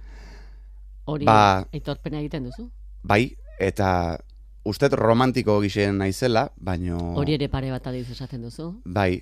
Hori 1.11 1.29
ba, 1.29 1.65
aitorpena 1.73 2.21
egiten 2.23 2.49
duzu? 2.49 2.69
Bai, 3.05 3.29
eta 3.61 4.17
ustet 4.65 4.97
romantiko 4.97 5.59
gixen 5.63 6.01
naizela, 6.01 6.49
baino... 6.57 6.99
Hori 7.21 7.37
ere 7.37 7.51
pare 7.53 7.71
bat 7.75 7.87
adiz 7.91 8.09
esaten 8.17 8.43
duzu? 8.47 8.71
Bai, 8.85 9.21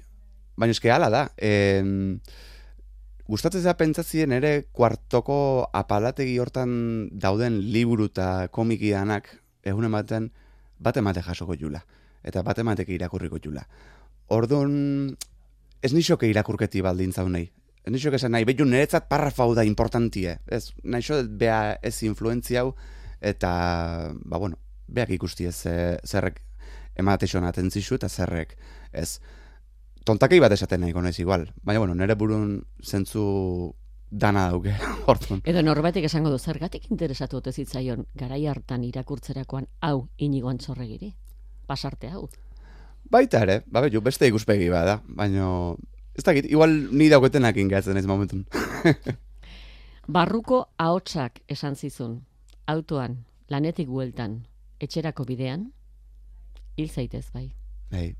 baina 0.56 0.76
eske 0.76 0.92
hala 0.94 1.10
da. 1.12 1.26
E, 1.36 1.82
gustatzen 3.28 3.64
da 3.64 3.74
pentsatzien 3.78 4.32
ere 4.32 4.52
kuartoko 4.72 5.68
apalategi 5.72 6.38
hortan 6.42 7.08
dauden 7.12 7.60
liburu 7.72 8.08
eta 8.10 8.48
komikianak 8.52 9.30
egun 9.64 9.86
ematen 9.88 10.30
bat 10.82 10.96
emate 10.96 11.22
jasoko 11.22 11.56
jula. 11.58 11.82
Eta 12.22 12.42
bat 12.42 12.58
ematek 12.58 12.90
irakurriko 12.94 13.38
jula. 13.42 13.62
Orduan, 14.30 15.14
ez 15.82 15.92
nixoke 15.92 16.28
irakurketi 16.30 16.82
baldin 16.82 17.12
zaunei. 17.12 17.48
Ez 17.82 17.90
nixoke 17.90 18.18
esan 18.18 18.32
nahi, 18.34 18.46
behiun 18.46 18.70
niretzat 18.70 19.08
parrafau 19.10 19.54
da 19.54 19.64
importantie. 19.66 20.36
Ez, 20.46 20.70
nahixo 20.84 21.18
bea 21.26 21.78
ez 21.82 21.96
influentzia 22.06 22.62
hau, 22.62 22.74
eta, 23.20 23.50
ba 24.24 24.38
bueno, 24.38 24.58
beak 24.86 25.10
ikusti 25.14 25.48
ez 25.50 25.56
zerrek 26.06 26.40
ematexon 26.98 27.46
atentzixu 27.48 27.96
eta 27.96 28.08
zerrek 28.08 28.56
ez 28.92 29.18
tontakei 30.04 30.40
bat 30.40 30.52
esaten 30.52 30.82
nahi 30.82 30.92
gonez 30.92 31.18
igual. 31.20 31.48
Baina, 31.62 31.80
bueno, 31.80 31.94
nire 31.94 32.14
burun 32.18 32.62
zentzu 32.82 33.74
dana 34.12 34.48
dauke, 34.52 34.74
hortun. 35.08 35.40
Edo 35.48 35.62
norbaitek 35.64 36.04
esango 36.04 36.30
du, 36.30 36.38
zergatik 36.38 36.90
interesatu 36.90 37.40
ote 37.40 37.52
zitzaion 37.52 38.06
garai 38.14 38.44
hartan 38.46 38.84
irakurtzerakoan 38.84 39.66
hau 39.80 40.08
inigoan 40.18 40.60
txorregiri? 40.60 41.12
Pasarte 41.66 42.12
hau? 42.12 42.28
Baita 43.12 43.42
ere, 43.44 43.62
babe, 43.66 43.90
beste 44.04 44.28
ikuspegi 44.28 44.68
bada, 44.72 45.00
baina 45.06 45.74
ez 46.14 46.24
dakit, 46.24 46.46
igual 46.50 46.74
ni 46.92 47.08
dauketenak 47.08 47.56
ingatzen 47.56 47.96
ez 47.96 48.06
momentun. 48.06 48.44
Barruko 50.16 50.66
ahotsak 50.78 51.40
esan 51.48 51.76
zizun, 51.76 52.20
autoan, 52.66 53.22
lanetik 53.48 53.88
bueltan, 53.88 54.42
etxerako 54.80 55.24
bidean, 55.24 55.70
hil 56.76 56.90
zaitez 56.90 57.28
bai. 57.32 57.52
Bai. 57.92 58.12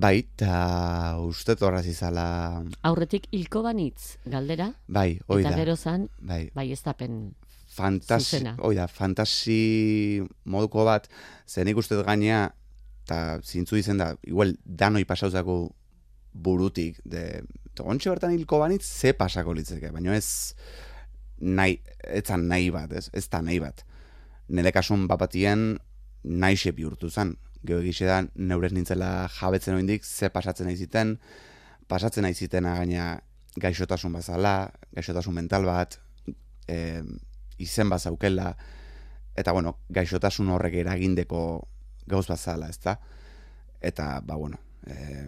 Bai, 0.00 0.22
eta 0.22 1.18
uste 1.20 1.56
torraz 1.60 1.84
izala... 1.90 2.62
Aurretik 2.88 3.26
hilko 3.36 3.60
banitz, 3.66 4.16
galdera, 4.24 4.70
Bai, 4.88 5.18
hoi 5.28 5.42
eta 5.42 5.52
da. 5.52 5.58
gero 5.60 5.74
zan, 5.76 6.06
Bai, 6.24 6.46
bai 6.56 6.70
ez 6.72 6.80
dapen 6.80 7.34
fantasi, 7.70 8.38
Zuzena. 8.38 8.54
hoi 8.64 8.74
da, 8.78 8.86
fantasi 8.88 10.22
moduko 10.48 10.86
bat, 10.88 11.10
zen 11.46 11.68
ikuste 11.68 11.98
gainea, 12.06 12.46
eta 13.04 13.40
zintzu 13.44 13.76
izen 13.76 14.00
da, 14.00 14.14
igual 14.24 14.54
danoi 14.64 15.04
pasauzako 15.04 15.58
burutik, 16.32 17.02
de, 17.04 17.42
ontxe 17.80 18.08
bertan 18.12 18.32
hilko 18.36 18.62
banitz, 18.62 18.86
ze 18.86 19.12
pasako 19.16 19.52
litzeke, 19.56 19.92
baina 19.92 20.16
ez 20.16 20.54
nahi, 21.40 21.76
etzan 22.08 22.48
nahi 22.48 22.72
bat, 22.72 22.92
ez, 22.96 23.10
ez 23.12 23.26
da 23.28 23.42
nahi 23.44 23.60
bat. 23.60 23.84
Nire 24.48 24.72
kasun 24.72 25.06
bapatien 25.08 25.74
nahi 26.24 26.72
bihurtu 26.72 27.10
zen. 27.10 27.36
Gero 27.66 27.80
egixe 27.82 28.06
da, 28.08 28.22
neurez 28.34 28.72
nintzela 28.72 29.28
jabetzen 29.36 29.76
oindik, 29.76 30.04
ze 30.04 30.30
pasatzen 30.32 30.68
nahi 30.68 30.78
ziten, 30.80 31.18
pasatzen 31.88 32.24
nahi 32.24 32.34
zitena 32.34 32.76
gaina 32.78 33.08
gaixotasun 33.60 34.14
bazala, 34.16 34.70
gaixotasun 34.96 35.36
mental 35.36 35.66
bat, 35.68 35.98
e, 36.68 37.02
izen 37.60 37.90
bazaukela, 37.92 38.54
eta 39.36 39.52
bueno, 39.52 39.76
gaixotasun 39.92 40.48
horrek 40.54 40.78
eragindeko 40.84 41.42
gauz 42.08 42.26
bazala, 42.30 42.70
ez 42.70 42.80
da? 42.80 42.96
Eta, 43.80 44.20
ba, 44.24 44.36
bueno, 44.40 44.60
e, 44.86 45.26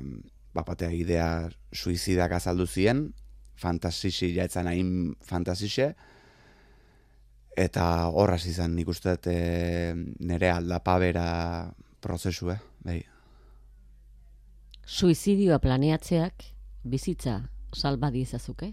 bapatea 0.54 0.92
idea 0.92 1.28
suizidak 1.72 2.32
azaldu 2.38 2.66
zien, 2.66 3.10
fantasisi 3.56 4.32
jaetzan 4.34 4.68
hain 4.70 4.90
fantasixe, 5.20 5.92
eta 7.56 8.08
horraz 8.08 8.46
izan 8.48 8.74
nik 8.76 8.88
uste 8.88 9.18
e, 9.28 9.92
nire 10.24 10.50
aldapabera 10.50 11.26
prozesue, 12.02 12.58
bai. 12.84 13.00
suizidioa 14.86 15.58
planeatzeak 15.62 16.44
bizitza 16.84 17.38
salba 17.72 18.10
diezazuke? 18.10 18.72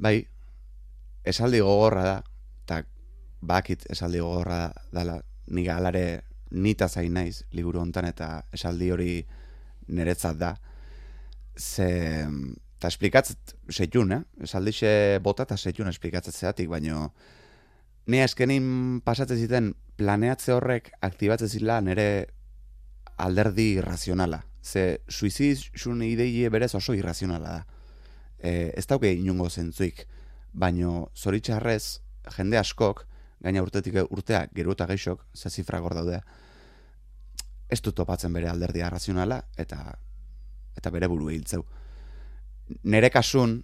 Bai, 0.00 0.24
esaldi 1.24 1.60
gogorra 1.62 2.04
da, 2.08 2.16
eta 2.64 2.80
bakit 3.44 3.84
esaldi 3.92 4.22
gogorra 4.24 4.72
dala, 4.92 5.20
nik 5.52 5.68
alare 5.68 6.06
nita 6.50 6.88
zain 6.88 7.12
naiz 7.14 7.44
liburu 7.52 7.82
hontan 7.82 8.08
eta 8.08 8.28
esaldi 8.54 8.90
hori 8.90 9.14
niretzat 9.88 10.38
da. 10.40 10.54
Ze, 11.58 11.88
eta 12.78 12.90
esplikatzet 12.90 13.54
setjun, 13.70 14.12
eh? 14.16 14.22
Esaldixe 14.48 15.20
bota 15.22 15.46
eta 15.46 15.56
setjun 15.60 15.88
esplikatzet 15.92 16.34
zeatik, 16.34 16.68
baino 16.72 17.10
ni 18.06 18.20
eskenin 18.20 19.00
pasatzen 19.04 19.38
ziten 19.40 19.72
planeatze 19.96 20.52
horrek 20.52 20.90
aktibatzen 21.06 21.48
zila 21.48 21.80
nire 21.80 22.26
alderdi 23.16 23.74
irrazionala. 23.78 24.42
Ze 24.62 25.00
suizidun 25.08 26.02
idei 26.02 26.48
berez 26.48 26.74
oso 26.74 26.94
irrazionala 26.94 27.48
da. 27.48 27.66
E, 28.38 28.72
ez 28.76 28.86
dauke 28.86 29.12
inungo 29.12 29.48
zentzuik, 29.48 30.06
baino 30.52 31.10
zoritxarrez 31.16 32.00
jende 32.36 32.58
askok, 32.58 33.04
gaina 33.44 33.62
urtetik 33.62 33.96
urtea 34.10 34.46
gero 34.54 34.72
eta 34.72 34.86
geixok, 34.86 35.24
ze 35.34 35.50
zifra 35.50 35.80
daude, 35.80 36.20
ez 37.68 37.80
du 37.82 37.92
topatzen 37.92 38.32
bere 38.32 38.48
alderdi 38.48 38.82
arrazionala 38.82 39.42
eta 39.56 39.98
eta 40.76 40.90
bere 40.90 41.06
buru 41.08 41.30
hiltzeu. 41.30 41.64
Nere 42.84 43.10
kasun, 43.10 43.62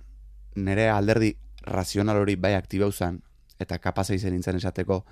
nere 0.56 0.88
alderdi 0.90 1.34
razional 1.62 2.20
hori 2.20 2.36
bai 2.36 2.54
aktibau 2.54 2.92
zen, 2.92 3.20
eta 3.60 3.78
kapaza 3.78 4.16
izen 4.16 4.34
nintzen 4.34 4.56
esateko, 4.56 5.02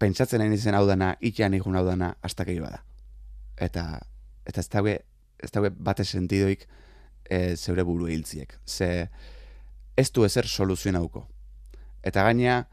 pentsatzen 0.00 0.40
nahi 0.42 0.56
izen 0.56 0.74
hau 0.74 0.86
dana, 0.88 1.12
itxean 1.20 1.54
ikun 1.54 1.76
hau 1.76 1.84
dana, 1.86 2.14
hasta 2.22 2.44
bada. 2.44 2.82
Eta, 3.56 4.00
eta 4.46 4.60
ez 4.60 4.68
daue, 4.68 4.98
ez 5.38 5.50
daue 5.50 5.70
bate 5.70 6.04
sentidoik 6.04 6.66
e, 7.28 7.56
zeure 7.56 7.82
buru 7.82 8.08
hiltziek. 8.08 8.58
Ze 8.66 9.08
ez 9.96 10.10
du 10.12 10.24
ezer 10.24 10.46
soluzioen 10.46 10.96
hauko. 10.96 11.26
Eta 12.02 12.24
gaina, 12.24 12.66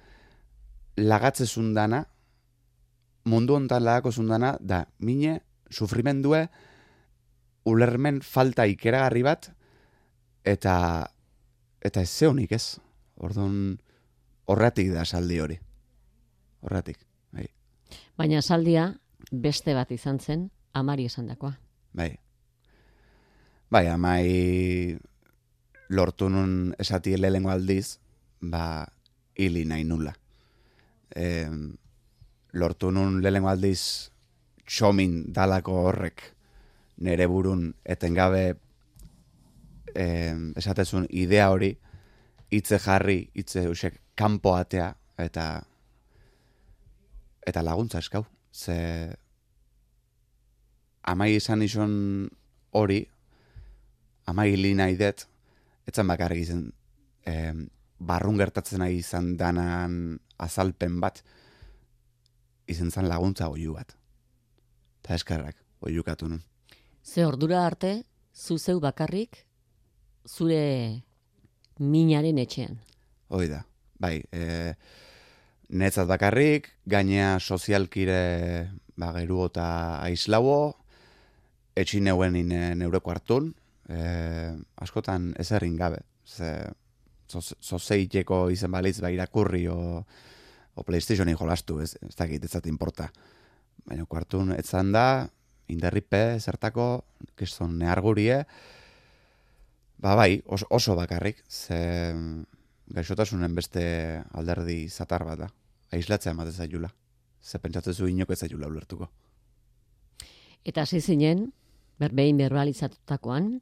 lagatzezun 0.97 1.73
dana, 1.73 2.05
mundu 3.25 3.55
hontan 3.55 3.83
lagako 3.83 4.11
zundana, 4.11 4.55
da, 4.59 4.85
mine, 4.99 5.41
sufrimendue, 5.69 6.47
ulermen 7.65 8.21
falta 8.21 8.65
ikeragarri 8.65 9.23
bat, 9.23 9.51
eta 10.43 10.75
eta 11.85 12.01
ez 12.01 12.09
zeunik 12.09 12.51
ez. 12.55 12.79
Orduan, 13.19 13.77
horratik 14.49 14.91
da 14.93 15.05
saldi 15.05 15.39
hori. 15.39 15.57
Horratik, 16.65 16.97
bai. 17.31 17.45
Baina 18.17 18.41
saldia 18.41 18.89
beste 19.31 19.75
bat 19.77 19.91
izan 19.93 20.19
zen, 20.19 20.49
amari 20.73 21.05
esandakoa. 21.09 21.53
Bai. 21.93 22.11
Bai, 23.69 23.85
amai 23.87 24.97
lortu 25.89 26.29
nun 26.29 26.73
esati 26.81 27.15
lehengo 27.17 27.51
aldiz, 27.53 27.99
ba, 28.41 28.87
hili 29.37 29.65
nahi 29.65 29.85
nula. 29.85 30.15
E, 31.15 31.45
lortu 32.53 32.91
nun 32.91 33.21
lehengo 33.21 33.49
aldiz 33.49 34.09
txomin 34.65 35.31
dalako 35.33 35.77
horrek 35.89 36.23
nere 37.05 37.25
burun 37.29 37.69
etengabe 37.85 38.43
e, 39.93 40.05
esatezun 40.57 41.07
idea 41.09 41.49
hori 41.53 41.71
hitze 42.49 42.79
jarri, 42.81 43.29
hitze 43.37 43.67
usek 43.69 44.01
kanpo 44.19 44.53
atea 44.55 44.91
eta 45.17 45.45
eta 47.47 47.63
laguntza 47.63 48.01
eskau. 48.03 48.25
Ze 48.51 48.75
amai 51.07 51.35
izan 51.35 51.63
izan 51.63 51.93
hori, 52.75 52.99
amai 54.27 54.51
hili 54.53 54.73
nahi 54.77 54.97
dut, 54.99 55.25
etzan 55.87 56.09
bakarrik 56.11 56.43
izan 56.43 56.67
eh, 57.25 57.53
barrun 57.99 58.37
gertatzen 58.37 58.83
nahi 58.83 58.99
izan 58.99 59.35
danan 59.37 60.19
azalpen 60.37 60.99
bat, 60.99 61.23
izan 62.67 62.91
zan 62.91 63.09
laguntza 63.09 63.49
oiu 63.49 63.73
bat. 63.79 63.95
Eta 64.99 65.15
eskarrak, 65.15 65.55
oiukatu 65.81 66.29
nun. 66.29 66.43
Ze 67.03 67.25
ordura 67.25 67.65
arte, 67.65 68.03
zu 68.35 68.59
zeu 68.59 68.79
bakarrik, 68.79 69.45
zure 70.27 71.01
minaren 71.79 72.37
etxean. 72.37 72.77
Hoi 73.29 73.47
da, 73.49 73.63
bai, 73.99 74.19
e, 74.31 74.73
netzat 75.69 76.07
bakarrik, 76.09 76.69
gainea 76.89 77.37
sozialkire 77.39 78.21
ba, 78.99 79.11
geru 79.19 79.45
eta 79.47 79.67
aizlauo, 80.03 80.75
etxin 81.79 82.09
neuen 82.09 82.35
ine 82.39 82.73
neureko 82.79 83.13
hartun, 83.13 83.53
e, 83.87 83.99
askotan 84.81 85.33
ezerrin 85.39 85.77
gabe. 85.79 86.03
Ze, 86.25 86.53
zozeiteko 87.29 88.47
izen 88.53 88.71
balitz 88.73 88.99
ba, 89.03 89.11
irakurri 89.13 89.67
o, 89.69 89.79
o 90.75 90.85
Playstationi 90.85 91.35
jolastu, 91.37 91.79
ez, 91.83 91.93
ez 92.01 92.15
dakit, 92.17 92.45
ez 92.45 92.65
importa. 92.65 93.09
Baina 93.85 94.05
kuartun 94.05 94.53
etzan 94.57 94.91
da, 94.91 95.29
inderripe, 95.69 96.39
zertako, 96.39 97.05
kiston 97.37 97.77
neargurie, 97.79 98.43
ba 100.01 100.15
bai, 100.15 100.41
oso, 100.47 100.65
oso 100.69 100.95
bakarrik, 100.97 101.43
ze 101.47 102.15
gaixotasunen 102.93 103.55
beste 103.55 103.83
alderdi 104.33 104.87
zatar 104.89 105.25
bat 105.25 105.39
da. 105.39 105.49
Aislatzea 105.93 106.33
emate 106.33 106.51
zailula. 106.51 106.89
Ze 107.41 107.59
pentsatzen 107.59 107.93
zu 107.93 108.07
inok 108.07 108.31
ez 108.31 108.39
zailula 108.39 108.67
ulertuko. 108.67 109.09
Eta 110.65 110.81
hasi 110.81 110.99
zinen, 111.01 111.51
berbein 111.99 112.37
berbalizatutakoan, 112.37 113.61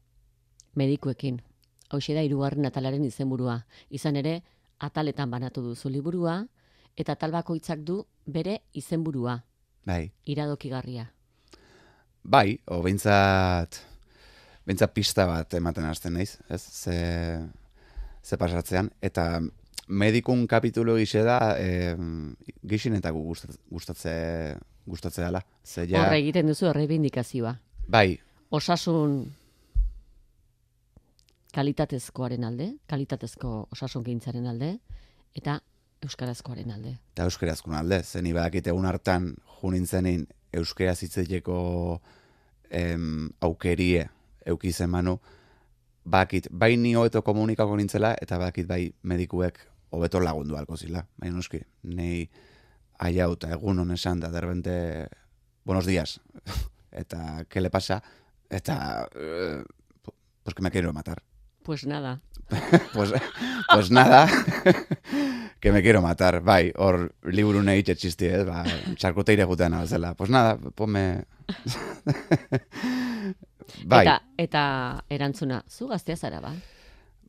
medikuekin. 0.76 1.42
Hau 1.90 2.00
da 2.00 2.22
hirugarren 2.24 2.66
atalaren 2.66 3.06
izenburua. 3.06 3.66
Izan 3.90 4.16
ere, 4.16 4.42
ataletan 4.80 5.32
banatu 5.32 5.62
duzu 5.62 5.90
liburua, 5.90 6.46
eta 6.96 7.14
atal 7.14 7.32
bakoitzak 7.32 7.80
du 7.80 8.06
bere 8.26 8.62
izenburua, 8.74 9.44
Bai, 9.86 10.12
iradokigarria. 10.26 11.14
bai, 12.24 12.60
o 12.66 12.82
behintzat, 12.82 13.78
behintzat 14.66 14.94
pista 14.94 15.26
bat 15.26 15.54
ematen 15.54 15.86
hasten 15.86 16.14
naiz, 16.14 16.38
ez? 16.50 16.62
Ze, 16.62 17.48
ze 18.24 18.38
pasatzean, 18.38 18.90
eta 19.02 19.42
medikun 19.88 20.48
kapitulu 20.48 20.98
gise 20.98 21.24
da, 21.24 21.56
e, 21.60 21.96
gixinetako 22.68 23.22
gustatze, 23.24 23.60
gustatze, 23.72 24.14
gustatze 24.86 25.22
dela. 25.24 25.42
Ze 25.64 25.88
ja, 25.88 26.04
Horre 26.06 26.20
egiten 26.20 26.48
duzu 26.48 26.68
errebindikazioa. 26.68 27.56
bai, 27.88 28.20
Osasun 28.50 29.34
kalitatezkoaren 31.56 32.44
alde, 32.44 32.74
kalitatezko 32.88 33.68
osasun 33.72 34.04
gintzaren 34.06 34.48
alde, 34.48 34.78
eta 35.36 35.60
euskarazkoaren 36.06 36.72
alde. 36.72 36.98
eta 37.14 37.26
euskarazkun 37.26 37.74
alde, 37.74 38.04
zeni 38.04 38.34
badakite 38.34 38.70
egun 38.70 38.86
hartan 38.86 39.34
junintzenin 39.62 40.28
euskaraz 40.54 41.02
hitzeteko 41.04 42.02
em, 42.70 43.30
aukerie 43.42 44.08
eukizen 44.46 44.90
manu, 44.90 45.20
bakit, 46.08 46.48
bai 46.52 46.76
ni 46.78 46.96
hobeto 46.96 47.22
komunikako 47.24 47.78
nintzela, 47.78 48.14
eta 48.22 48.40
bakit 48.40 48.68
bai 48.68 48.94
medikuek 49.04 49.60
hobeto 49.92 50.22
lagundu 50.24 50.58
alko 50.58 50.78
zila. 50.78 51.04
Baina 51.20 51.36
noski, 51.36 51.60
nei 51.84 52.28
aiauta 53.04 53.52
egun 53.54 53.84
honesan 53.84 54.24
da, 54.24 54.32
derbente, 54.34 55.08
buenos 55.66 55.86
días, 55.86 56.20
eta, 56.92 57.46
¿qué 57.50 57.62
le 57.62 57.70
pasa? 57.70 58.02
Eta, 58.50 59.08
eh, 59.16 59.64
pues 60.44 60.56
que 60.56 60.64
me 60.64 60.72
quiero 60.72 60.94
matar. 60.94 61.24
Pues 61.64 61.86
nada. 61.86 62.22
pues, 62.94 63.12
pues 63.74 63.92
nada, 63.92 64.30
que 65.60 65.72
me 65.74 65.82
quiero 65.82 66.02
matar. 66.02 66.42
Bai, 66.42 66.72
hor 66.78 67.12
liburu 67.24 67.60
nahi 67.62 67.84
txisti, 67.84 68.32
eh? 68.32 68.44
ba, 68.48 68.64
txarkoteire 68.96 69.44
gutean 69.44 69.76
abazela. 69.76 70.14
Pues 70.16 70.32
nada, 70.32 70.56
ponme... 70.56 71.26
bai. 73.86 74.04
Eta, 74.06 74.18
eta 74.38 74.64
erantzuna, 75.10 75.64
zu 75.68 75.88
gaztea 75.88 76.18
zara, 76.18 76.42
ba? 76.42 76.54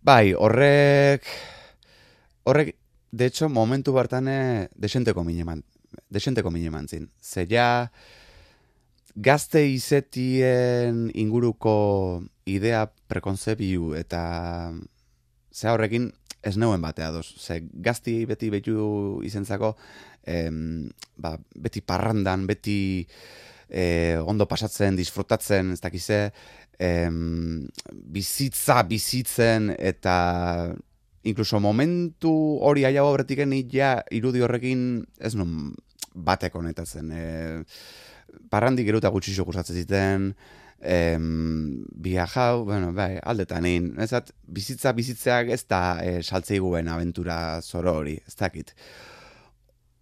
Bai, 0.03 0.35
horrek... 0.35 1.27
Horrek, 2.49 2.77
de 3.11 3.27
hecho, 3.27 3.49
momentu 3.49 3.93
bartane 3.93 4.69
desenteko 4.75 5.25
mineman, 5.25 5.65
desenteko 6.09 6.51
mineman 6.51 6.89
zin. 6.89 7.11
Ze 7.21 7.47
ja, 7.51 7.91
gazte 9.19 9.65
izetien 9.67 11.09
inguruko 11.15 12.23
idea 12.47 12.87
prekonzebiu 13.11 13.93
eta 13.99 14.73
ze 15.53 15.69
horrekin 15.69 16.13
ez 16.43 16.57
neuen 16.57 16.81
batea 16.81 17.11
doz. 17.13 17.27
Ze 17.37 17.63
gazti 17.73 18.23
beti 18.27 18.51
betu 18.51 19.21
izentzako 19.27 19.75
em, 20.23 20.89
ba, 21.17 21.35
beti 21.57 21.83
parrandan, 21.83 22.47
beti 22.47 23.07
e, 23.69 24.17
ondo 24.25 24.47
pasatzen, 24.49 24.97
disfrutatzen, 24.97 25.73
ez 25.73 25.81
dakize, 25.81 26.21
em, 26.79 27.67
bizitza, 27.93 28.83
bizitzen 28.89 29.73
eta 29.79 30.75
inkluso 31.29 31.61
momentu 31.61 32.33
hori 32.65 32.85
aiago 32.89 33.13
horretik 33.13 33.43
ja 33.73 34.03
irudi 34.11 34.41
horrekin 34.41 35.05
ez 35.19 35.35
nun 35.35 35.75
batek 36.15 36.55
honetatzen. 36.55 37.11
E, 37.13 37.65
parrandik 38.51 38.87
geruta 38.87 39.11
gutxi 39.11 39.35
gustatzen 39.37 39.77
ziten, 39.77 40.35
em, 40.81 41.85
viajau, 41.95 42.65
bueno, 42.65 42.93
bai, 42.93 43.19
aldetan 43.23 43.67
ezat, 44.01 44.33
bizitza 44.47 44.93
bizitzeak 44.93 45.49
ez 45.49 45.65
da 45.67 46.01
e, 46.03 46.23
saltzeiguen 46.23 46.89
aventura 46.89 47.61
zoro 47.63 47.95
hori, 48.01 48.19
ez 48.27 48.35
dakit. 48.35 48.75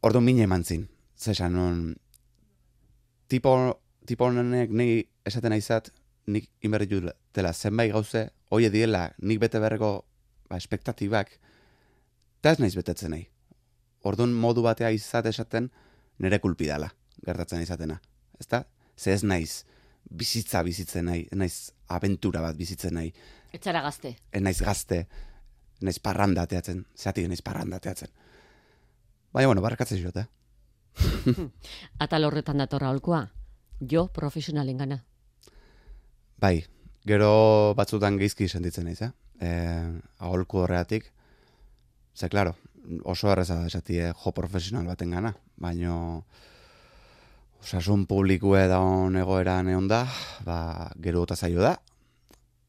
Ordu 0.03 0.21
mine 0.21 0.43
eman 0.43 0.65
zin, 0.65 0.87
zesan, 1.17 1.53
non, 1.53 1.97
tipo, 3.29 3.81
tipo 4.07 4.27
honenek 4.27 4.71
nahi 4.71 5.05
esaten 5.27 5.55
aizat, 5.57 5.91
nik 6.27 6.49
inberri 6.67 6.89
dela 7.35 7.53
zenbait 7.53 7.93
gauze, 7.93 8.31
hoi 8.51 8.69
diela, 8.71 9.11
nik 9.19 9.41
bete 9.41 9.61
berreko 9.63 10.05
ba, 10.49 10.57
espektatibak, 10.57 11.33
eta 12.41 12.53
ez 12.55 12.61
naiz 12.63 12.75
betetzen 12.77 13.11
nahi. 13.15 13.27
Orduan 14.07 14.33
modu 14.33 14.63
batea 14.63 14.91
izate 14.95 15.33
esaten, 15.35 15.71
nire 16.23 16.39
kulpidala, 16.39 16.91
gertatzen 17.27 17.63
izatena. 17.63 17.99
Ez 18.39 18.47
da? 18.47 18.63
Ze 18.97 19.13
ez 19.13 19.23
naiz, 19.25 19.65
bizitza 20.11 20.63
bizitzen 20.63 21.11
nahi, 21.11 21.27
naiz 21.35 21.73
aventura 21.89 22.43
bat 22.45 22.57
bizitzen 22.57 22.95
nahi. 22.95 23.13
Etxara 23.53 23.83
gazte. 23.83 24.15
Ez 24.31 24.43
naiz 24.43 24.61
gazte, 24.63 25.07
naiz 25.83 25.99
parranda 26.03 26.47
teatzen, 26.47 26.85
zeatik 26.97 27.29
naiz 27.29 27.43
parranda 27.43 27.81
teatzen. 27.83 28.13
Baina, 29.33 29.51
bueno, 29.51 29.63
barrakatzen 29.65 30.01
jote. 30.01 30.27
Atal 32.05 32.25
horretan 32.29 32.63
datorra 32.63 32.91
holkoa, 32.91 33.27
jo 33.81 34.07
profesionalen 34.13 34.79
gana. 34.81 35.01
Bai, 36.41 36.65
gero 37.07 37.75
batzutan 37.77 38.19
geizki 38.21 38.49
sentitzen 38.49 38.89
naiz, 38.89 39.01
eh? 39.03 39.13
E, 39.41 39.51
aholku 40.25 40.63
horreatik, 40.65 41.11
ze, 42.17 42.29
klaro, 42.33 42.57
oso 43.05 43.31
erreza 43.33 43.59
da 43.61 43.71
esatie 43.71 44.13
jo 44.13 44.33
profesional 44.33 44.87
baten 44.89 45.13
gana, 45.13 45.35
baino 45.57 46.25
osasun 47.63 48.07
publikue 48.07 48.67
da 48.71 48.81
on 48.81 49.17
egoeran 49.17 49.69
egon 49.73 49.89
da, 49.91 50.05
ba, 50.45 50.59
gero 51.03 51.25
eta 51.27 51.37
zaio 51.37 51.65
da, 51.65 51.77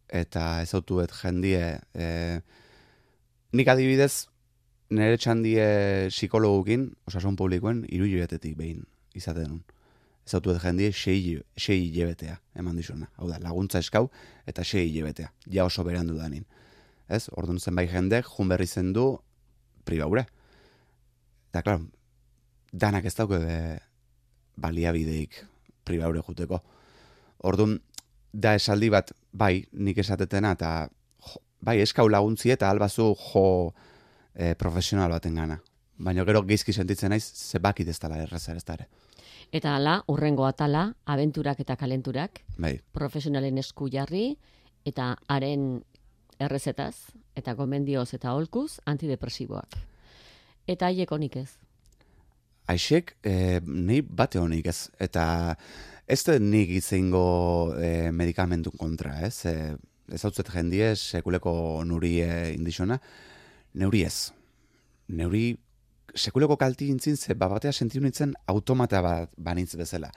eta 0.08 0.62
ez 0.63 0.74
autuet 0.74 1.12
jendie, 1.22 1.78
e, 1.94 2.08
nik 3.54 3.68
adibidez, 3.72 4.28
nire 4.89 5.17
txandie 5.19 5.65
psikologukin, 6.12 6.88
osasun 7.10 7.36
publikoen, 7.39 7.84
iru 7.93 8.08
jibetetik 8.08 8.56
behin 8.60 8.86
izaten 9.17 9.52
duen. 9.52 9.63
Ez 10.28 10.36
autuet 10.36 10.60
jendie, 10.60 10.91
sei, 10.91 11.38
sei 11.56 11.86
jibetea, 11.93 12.36
eman 12.60 12.76
dizuna. 12.76 13.08
Hau 13.15 13.30
da, 13.30 13.38
laguntza 13.39 13.80
eskau, 13.80 14.10
eta 14.47 14.65
sei 14.67 14.89
jibetea, 14.91 15.30
ja 15.52 15.65
oso 15.67 15.86
berandu 15.88 16.17
danin. 16.19 16.43
Ez, 17.08 17.30
orduan 17.39 17.62
zenbait 17.63 17.91
jendek, 17.91 18.28
jun 18.28 18.52
berri 18.52 18.67
zen 18.67 18.91
du, 18.95 19.06
pribaure. 19.88 20.26
Eta, 21.54 21.63
klar, 21.63 21.86
danak 22.73 23.08
ez 23.08 23.15
dauke 23.15 23.39
baliabideik 24.60 25.39
pribaure 25.88 26.23
juteko. 26.28 26.60
Orduan, 27.47 27.78
da 28.34 28.58
esaldi 28.60 28.91
bat, 28.91 29.13
bai, 29.32 29.62
nik 29.71 30.04
esatetena, 30.04 30.52
eta 30.60 30.71
bai, 31.63 31.80
eskau 31.82 32.10
laguntzi 32.12 32.52
eta 32.52 32.69
albazu 32.69 33.13
jo 33.30 33.45
e, 34.38 34.54
profesional 34.56 35.12
baten 35.12 35.36
gana. 35.36 35.58
Baina 35.97 36.23
gero 36.30 36.43
geizki 36.45 36.73
sentitzen 36.73 37.10
naiz, 37.10 37.26
zebakit 37.26 37.89
ez 37.89 37.97
dala 38.00 38.21
errazer 38.21 38.60
ez 38.60 38.65
dara. 38.65 38.86
Eta 39.52 39.76
ala, 39.76 39.97
urrengo 40.12 40.45
atala, 40.45 40.91
abenturak 41.06 41.60
eta 41.63 41.76
kalenturak, 41.80 42.43
bai. 42.58 42.78
profesionalen 42.93 43.58
esku 43.58 43.89
jarri, 43.89 44.38
eta 44.86 45.15
haren 45.28 45.82
errezetaz, 46.39 47.10
eta 47.36 47.54
gomendioz 47.58 48.12
eta 48.13 48.34
holkuz, 48.36 48.80
antidepresiboak. 48.86 49.80
Eta 50.67 50.91
haiek 50.91 51.12
honik 51.12 51.39
ez? 51.41 51.50
Aixek, 52.67 53.15
e, 53.23 53.62
nahi 53.63 54.02
bate 54.04 54.41
honik 54.41 54.67
ez. 54.67 54.89
Eta 55.00 55.56
ez 56.08 56.19
da 56.28 56.36
nik 56.39 56.73
izango 56.76 57.73
e, 57.78 57.88
eh, 57.88 58.12
medikamentu 58.12 58.73
kontra, 58.76 59.15
ez? 59.23 59.45
E, 59.47 59.76
ez 60.12 60.23
hau 60.23 60.32
zet 60.32 60.52
jendie, 60.52 60.93
sekuleko 60.95 61.54
nuri 61.88 62.17
e, 62.23 62.32
indizona. 62.54 63.00
Neuri 63.78 64.04
ez. 64.08 64.32
Neuri 65.08 65.52
sekuleko 66.18 66.58
kalti 66.58 66.90
intzin, 66.90 67.18
ze 67.18 67.36
babatea 67.36 67.72
sentiu 67.72 68.02
nintzen 68.02 68.34
automata 68.48 69.02
bat 69.02 69.34
banitz 69.38 69.76
bezala. 69.78 70.10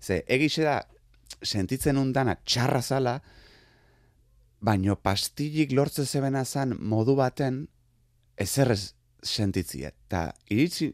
Ze 0.00 0.22
egixe 0.28 0.64
da, 0.64 0.78
sentitzen 1.42 1.98
undana 1.98 2.36
txarra 2.44 2.82
zala, 2.82 3.18
baino 4.60 4.96
pastillik 4.96 5.72
lortze 5.72 6.04
zebena 6.06 6.44
zan 6.44 6.76
modu 6.80 7.14
baten 7.18 7.66
ezerrez 8.38 8.94
sentitzie. 9.22 9.92
Eta 10.06 10.28
iritsi, 10.50 10.92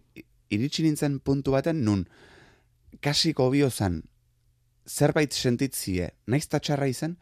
iritsi 0.51 0.85
nintzen 0.85 1.21
puntu 1.21 1.55
baten 1.57 1.85
nun 1.85 2.05
kasiko 3.05 3.51
biozan 3.53 4.03
zerbait 4.89 5.33
sentitzie 5.33 6.11
naiz 6.27 6.47
txarra 6.49 6.89
izen, 6.89 7.17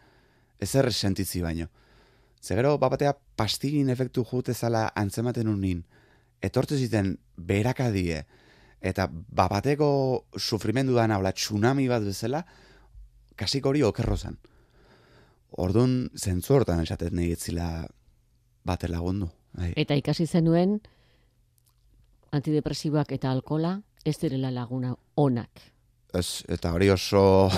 ezer 0.63 0.91
sentitzi 0.93 1.43
baino. 1.43 1.69
Zegero, 2.43 2.75
bapatea 2.79 3.15
pastilin 3.39 3.91
efektu 3.93 4.25
jute 4.27 4.55
zala 4.55 4.89
antzematen 4.99 5.49
unin, 5.49 5.85
etortu 6.43 6.77
ziten 6.77 7.15
berakadie, 7.37 8.25
eta 8.83 9.07
bapateko 9.11 9.89
sufrimendu 10.39 10.97
dana, 10.99 11.21
ola, 11.23 11.31
tsunami 11.33 11.87
bat 11.89 12.03
bezala, 12.03 12.43
kasik 13.39 13.67
hori 13.67 13.85
okerro 13.87 14.17
zan. 14.17 14.41
Orduan, 15.63 16.09
zentzu 16.19 16.57
hortan 16.57 16.83
esatet 16.83 17.13
nahi 17.15 17.31
etzila 17.37 17.87
bate 18.67 18.91
lagundu. 18.91 19.29
Bai. 19.53 19.75
Eta 19.77 19.95
ikasi 19.95 20.27
zenuen, 20.27 20.81
antidepresiboak 22.33 23.13
eta 23.13 23.31
alkola 23.31 23.77
ez 24.05 24.17
direla 24.19 24.51
laguna 24.51 24.97
onak. 25.15 25.72
Ez, 26.13 26.45
eta 26.53 26.75
hori 26.77 26.91
oso 26.93 27.49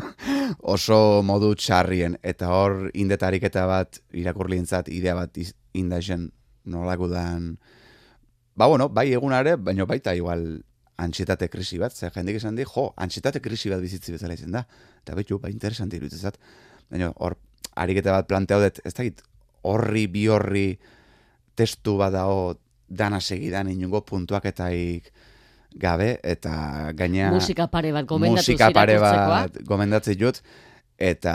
oso 0.74 0.98
modu 1.28 1.52
txarrien 1.54 2.16
eta 2.24 2.48
hor 2.56 2.88
indetarik 2.94 3.44
eta 3.44 3.66
bat 3.68 4.00
irakurlientzat 4.16 4.88
idea 4.88 5.14
bat 5.18 5.36
indaxen 5.76 6.30
nolako 6.64 7.08
dan 7.12 7.58
ba 8.56 8.66
bueno, 8.66 8.88
bai 8.88 9.12
egunare, 9.12 9.56
baino 9.56 9.86
baita 9.86 10.14
igual 10.14 10.62
antxetate 11.02 11.48
krisi 11.48 11.78
bat, 11.80 11.92
zer 11.92 12.12
jendik 12.14 12.36
esan 12.38 12.56
di, 12.56 12.64
jo, 12.68 12.92
antxetate 12.96 13.40
krisi 13.40 13.72
bat 13.72 13.80
bizitzi 13.80 14.12
bezala 14.14 14.36
izan 14.36 14.52
da. 14.52 14.64
Eta 15.02 15.16
betu, 15.18 15.38
ba, 15.40 15.50
interesanti 15.50 15.98
irutzezat. 15.98 16.36
Baina 16.92 17.10
hor, 17.16 17.36
ariketa 17.80 18.18
bat 18.18 18.28
planteau 18.28 18.60
dut, 18.62 18.82
ez 18.84 18.92
da 18.94 19.06
horri 19.68 20.06
bi 20.10 20.26
horri 20.28 20.66
testu 21.56 21.96
bat 21.98 22.12
dao 22.12 22.54
dana 22.88 23.20
segidan 23.20 23.70
inungo 23.72 24.02
puntuak 24.04 24.46
eta 24.50 24.68
gabe, 25.78 26.16
eta 26.22 26.92
gaina... 26.98 27.30
Musika 27.32 27.66
pare 27.70 27.92
bat 27.92 28.06
gomendatu 28.08 28.40
Musika 28.40 28.70
pare 28.74 28.98
bat 29.00 29.58
gomendatzen 29.68 30.18
jut, 30.18 30.40
eta 30.98 31.34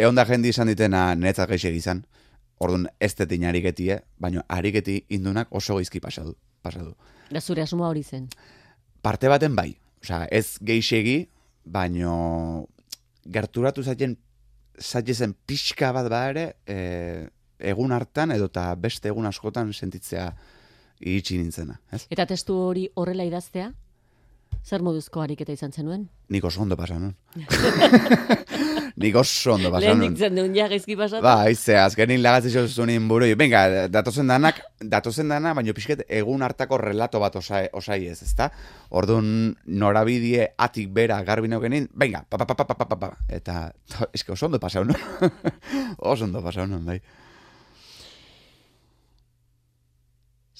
egon 0.00 0.18
da 0.18 0.24
jendi 0.28 0.52
izan 0.54 0.70
ditena 0.72 1.10
netzak 1.14 1.52
gaixek 1.54 1.76
izan, 1.76 2.04
orduan 2.60 2.86
ez 3.00 3.12
detin 3.16 3.46
ariketie, 3.48 4.00
baina 4.20 4.44
ariketi 4.48 5.00
indunak 5.08 5.48
oso 5.50 5.76
gaizki 5.76 6.00
pasadu. 6.00 6.36
pasadu. 6.62 6.94
Da 7.30 7.40
zure 7.40 7.62
asmoa 7.62 7.88
hori 7.88 8.02
zen? 8.02 8.28
Parte 9.02 9.28
baten 9.28 9.54
bai, 9.56 9.76
osea, 10.02 10.26
ez 10.30 10.58
geixegi, 10.60 11.28
baino 11.64 12.66
gerturatu 13.24 13.82
zaten 13.82 14.16
zen 14.80 15.34
pixka 15.46 15.92
bat 15.92 16.08
ba 16.08 16.24
ere, 16.30 16.56
e, 16.66 17.28
egun 17.58 17.92
hartan 17.92 18.32
edo 18.32 18.48
eta 18.48 18.74
beste 18.74 19.08
egun 19.08 19.26
askotan 19.26 19.72
sentitzea 19.72 20.32
iritsi 21.00 21.38
nintzena. 21.40 21.80
Ez? 21.92 22.04
Eta 22.12 22.26
testu 22.28 22.56
hori 22.68 22.88
horrela 22.94 23.26
idaztea? 23.28 23.70
Zer 24.60 24.82
moduzko 24.84 25.22
ariketa 25.22 25.54
izan 25.56 25.72
zenuen? 25.72 26.08
Nik 26.30 26.44
oso 26.44 26.60
ondo 26.60 26.76
pasa 26.76 26.98
nun. 27.00 27.14
Nik 29.00 29.14
oso 29.16 29.54
ondo 29.54 29.70
pasa 29.72 29.94
nun. 29.94 30.02
Lehen 30.02 30.16
zen 30.18 30.36
duen 30.36 30.54
ja 30.54 30.66
gezki 30.68 30.96
pasatu? 30.98 31.22
Ba, 31.24 31.46
aize, 31.46 31.78
azkenin 31.80 32.20
lagatzen 32.20 32.52
jo 32.52 32.66
zunin 32.68 33.06
buru. 33.08 33.28
Venga, 33.40 33.62
datozen 33.88 34.28
danak, 34.28 34.60
datozen 34.80 35.32
dana, 35.32 35.54
baina 35.56 35.72
pixket 35.76 36.04
egun 36.20 36.44
hartako 36.44 36.78
relato 36.82 37.22
bat 37.22 37.40
osai, 37.40 37.62
osai 37.72 38.02
ez, 38.12 38.18
ezta? 38.26 38.50
Orduan 38.90 39.54
norabidie 39.64 40.50
atik 40.58 40.92
bera 40.92 41.22
garbi 41.24 41.48
neukenin, 41.48 41.88
venga, 41.96 42.22
pa, 42.28 42.42
pa, 42.42 42.44
pa, 42.44 42.58
pa, 42.60 42.74
pa, 42.74 42.84
pa, 42.84 43.00
pa. 43.00 43.10
Eta, 43.40 43.56
eske 44.12 44.36
oso 44.36 44.50
ondo 44.50 44.60
pasa 44.60 44.84
nun. 44.84 44.94
oso 46.12 46.28
ondo 46.28 46.44
pasa 46.44 46.68
nun, 46.68 46.84
bai. 46.84 47.00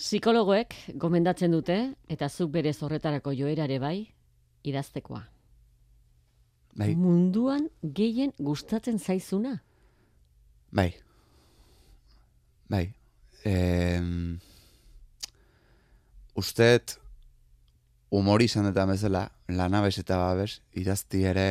Psikologoek 0.00 0.72
gomendatzen 0.96 1.52
dute, 1.52 1.74
eta 2.08 2.30
zuk 2.32 2.48
berez 2.54 2.78
horretarako 2.80 3.34
joerare 3.36 3.76
bai, 3.82 3.98
idaztekoa. 4.64 5.20
Bai, 6.80 6.94
Munduan 6.96 7.66
gehien 7.82 8.32
gustatzen 8.38 8.98
zaizuna? 8.98 9.58
bai. 10.72 10.94
Bai. 12.70 12.86
E, 13.44 13.52
usteet, 16.38 16.96
humori 18.10 18.48
izan 18.48 18.70
eta 18.70 18.86
bezala, 18.88 19.26
lanabes 19.52 19.98
eta 20.00 20.16
babes, 20.16 20.62
idazti 20.72 21.26
ere 21.28 21.46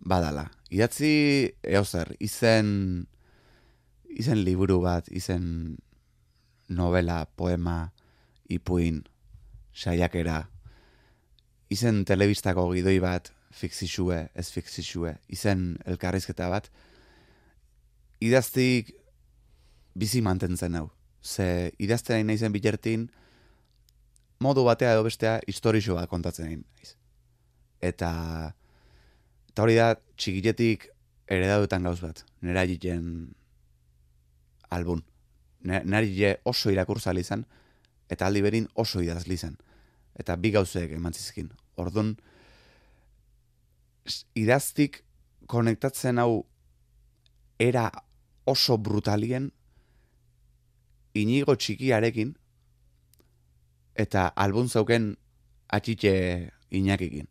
badala. 0.00 0.46
Idatzi 0.72 1.12
eozer, 1.66 2.14
izen, 2.18 2.72
izen 4.08 4.44
liburu 4.46 4.80
bat, 4.86 5.10
izen 5.12 5.76
novela, 6.70 7.24
poema, 7.36 7.90
ipuin, 8.48 9.02
saiakera, 9.74 10.44
izen 11.70 12.04
telebistako 12.06 12.70
gidoi 12.74 12.98
bat, 13.02 13.32
fikzixue, 13.50 14.28
ez 14.34 14.46
fikzixue, 14.54 15.14
izen 15.28 15.74
elkarrizketa 15.90 16.48
bat, 16.50 16.70
idaztik 18.22 18.92
bizi 19.98 20.22
mantentzen 20.22 20.76
hau. 20.78 20.88
Ze 21.22 21.72
idazten 21.78 22.16
nahi 22.16 22.28
naizen 22.28 22.52
bilertin, 22.52 23.08
modu 24.40 24.64
batea 24.64 24.94
edo 24.94 25.04
bestea 25.04 25.38
historixo 25.50 25.98
bat 25.98 26.08
kontatzen 26.08 26.46
nahi 26.48 26.60
naiz. 26.62 26.94
Eta, 27.80 28.10
eta 29.50 29.66
hori 29.66 29.76
da 29.76 29.92
txikiletik 30.16 30.88
eredadutan 31.30 31.86
gauz 31.86 32.00
bat, 32.02 32.24
nera 32.42 32.64
egiten 32.68 33.30
albun. 34.70 35.04
Nari 35.62 36.14
je 36.16 36.36
oso 36.44 36.70
irakurzale 36.72 37.20
izan, 37.20 37.44
eta 38.08 38.26
aldi 38.26 38.42
berin 38.42 38.68
oso 38.74 39.02
idazli 39.04 39.34
izan. 39.34 39.56
Eta 40.18 40.36
bi 40.36 40.50
gauzek 40.50 40.92
eman 40.96 41.12
zizkin. 41.12 41.50
Orduan, 41.76 42.14
idaztik 44.34 45.02
konektatzen 45.50 46.18
hau 46.18 46.44
era 47.60 47.90
oso 48.48 48.78
brutalien 48.78 49.50
inigo 51.14 51.54
txikiarekin 51.56 52.34
eta 54.00 54.28
albun 54.44 54.68
zauken 54.68 55.12
atxitxe 55.68 56.12
inakikin. 56.70 57.28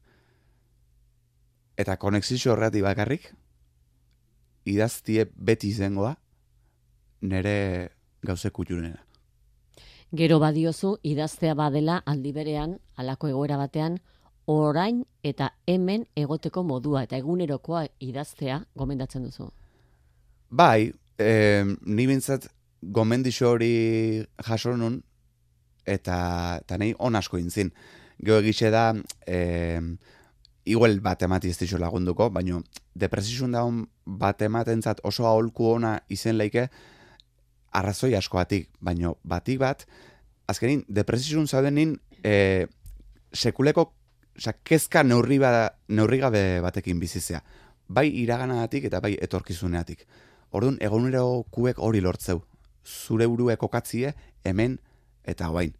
Eta 1.79 1.95
konexizio 1.97 2.53
horretik 2.53 2.83
bakarrik, 2.83 3.29
idaztie 4.67 5.25
beti 5.35 5.71
izango 5.71 6.05
da, 6.09 6.15
nere 7.21 7.55
gauze 8.23 8.49
kutxunena. 8.49 9.03
Gero 10.11 10.39
badiozu, 10.41 10.95
idaztea 11.03 11.53
badela 11.53 11.99
aldi 12.05 12.31
berean, 12.33 12.79
alako 12.97 13.29
egoera 13.29 13.57
batean, 13.57 13.99
orain 14.49 15.03
eta 15.23 15.51
hemen 15.69 16.07
egoteko 16.17 16.63
modua 16.65 17.03
eta 17.05 17.19
egunerokoa 17.21 17.85
idaztea 18.01 18.63
gomendatzen 18.75 19.27
duzu. 19.27 19.51
Bai, 20.49 20.91
eh, 21.19 21.65
ni 21.85 22.07
bintzat 22.07 22.47
gomendixo 22.81 23.51
hori 23.51 24.25
jaso 24.47 24.75
nun, 24.77 25.03
eta, 25.85 26.59
eta 26.63 26.77
nahi 26.77 26.95
on 26.97 27.15
asko 27.15 27.37
intzin. 27.37 27.69
Gero 28.17 28.39
egixe 28.41 28.71
da, 28.73 28.93
eh, 29.27 29.81
igual 30.65 30.99
bat 30.99 31.21
emati 31.21 31.49
ez 31.49 31.73
lagunduko, 31.73 32.29
baino 32.29 32.63
depresizun 32.95 33.51
daun 33.51 33.87
bat 34.05 34.41
ematentzat 34.41 34.99
oso 35.03 35.25
aholku 35.25 35.65
ona 35.75 35.99
izen 36.09 36.37
leike, 36.37 36.69
arrazoi 37.71 38.15
askoatik, 38.15 38.69
baino 38.79 39.17
batik 39.23 39.59
bat, 39.59 39.85
azkenin, 40.49 40.83
depresizun 40.87 41.47
zaudenin, 41.47 41.99
eh, 42.23 42.67
sekuleko, 43.33 43.93
oza, 44.37 44.53
kezka 44.63 45.03
neurri, 45.03 45.37
ba, 45.39 45.69
neurri 45.87 46.19
gabe 46.19 46.61
batekin 46.61 46.99
bizizea. 46.99 47.43
Bai 47.87 48.07
iraganagatik 48.21 48.85
eta 48.89 49.01
bai 49.01 49.15
etorkizuneatik. 49.21 50.05
Orduan, 50.51 50.77
egunero 50.81 51.43
kuek 51.51 51.79
hori 51.79 52.01
lortzeu. 52.01 52.41
Zure 52.85 53.27
burue 53.27 53.57
kokatzie, 53.57 54.13
hemen 54.43 54.79
eta 55.23 55.49
oain. 55.51 55.73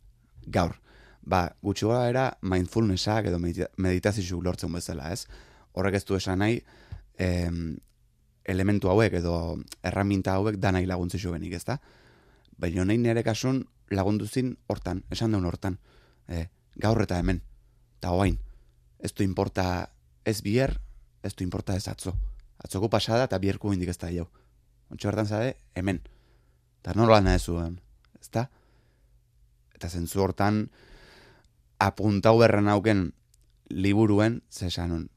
Gaur. 0.47 0.75
Ba, 1.21 1.49
gutxi 1.61 1.85
gora 1.85 2.07
era 2.09 2.25
mindfulnessak 2.41 3.29
edo 3.29 3.39
medita- 3.39 3.69
meditazio 3.77 4.41
lortzen 4.41 4.73
bezala, 4.73 5.11
ez? 5.13 5.27
Horrek 5.73 5.95
ez 5.95 6.05
du 6.05 6.15
esan 6.15 6.39
nahi, 6.39 6.61
em, 7.17 7.77
elementu 8.45 8.89
hauek 8.89 9.13
edo 9.19 9.33
erraminta 9.83 10.35
hauek 10.37 10.57
danai 10.57 10.85
laguntzixu 10.89 11.31
benik, 11.31 11.53
ezta? 11.53 11.79
Baina 12.59 12.85
nahi 12.85 12.97
nire 12.97 13.23
kasun 13.23 13.63
lagunduzin 13.91 14.55
hortan, 14.67 15.03
esan 15.11 15.31
daun 15.31 15.45
hortan. 15.45 15.79
E, 16.27 16.47
gaur 16.75 17.01
eta 17.03 17.19
hemen, 17.19 17.41
eta 17.99 18.11
oain. 18.15 18.37
Ez 18.99 19.13
du 19.15 19.23
importa 19.23 19.89
ez 20.25 20.41
bier, 20.43 20.79
ez 21.23 21.33
du 21.35 21.43
importa 21.43 21.75
ez 21.75 21.87
atzo. 21.87 22.15
Atzoko 22.59 22.89
pasada 22.89 23.27
eta 23.29 23.39
bierku 23.39 23.73
indik 23.73 23.89
ez 23.93 23.97
da 23.97 24.11
jau. 24.11 24.27
Ontsi 24.91 25.07
bertan 25.07 25.27
zade, 25.27 25.55
hemen. 25.75 26.01
Eta 26.81 26.95
nola 26.95 27.19
nahi 27.21 27.39
zuen, 27.39 27.79
ezta? 28.19 28.47
Eta 29.75 29.89
zentzu 29.89 30.23
hortan, 30.23 30.65
apuntau 31.79 32.37
berren 32.39 32.67
auken 32.67 33.11
liburuen, 33.69 34.41
ze 34.49 34.67
esanon, 34.67 35.07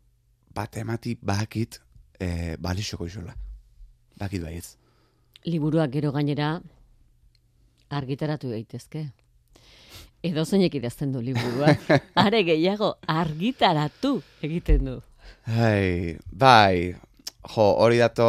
bat 0.55 0.77
emati 0.77 1.17
bakit 1.23 1.81
e, 2.23 2.57
balixoko 2.63 3.07
isola. 3.09 3.35
Bakit 4.21 4.45
baietz. 4.45 4.77
Liburuak 5.49 5.91
gero 5.93 6.13
gainera 6.15 6.55
argitaratu 7.91 8.53
daitezke. 8.53 9.09
Edo 10.23 10.45
zeinek 10.47 10.77
idazten 10.79 11.13
du 11.13 11.23
liburuak. 11.25 11.89
Are 12.25 12.43
gehiago 12.47 12.95
argitaratu 13.11 14.21
egiten 14.47 14.87
du. 14.91 14.99
Bai, 15.47 16.19
bai, 16.31 16.95
jo, 17.43 17.65
hori 17.83 17.99
dato, 17.99 18.27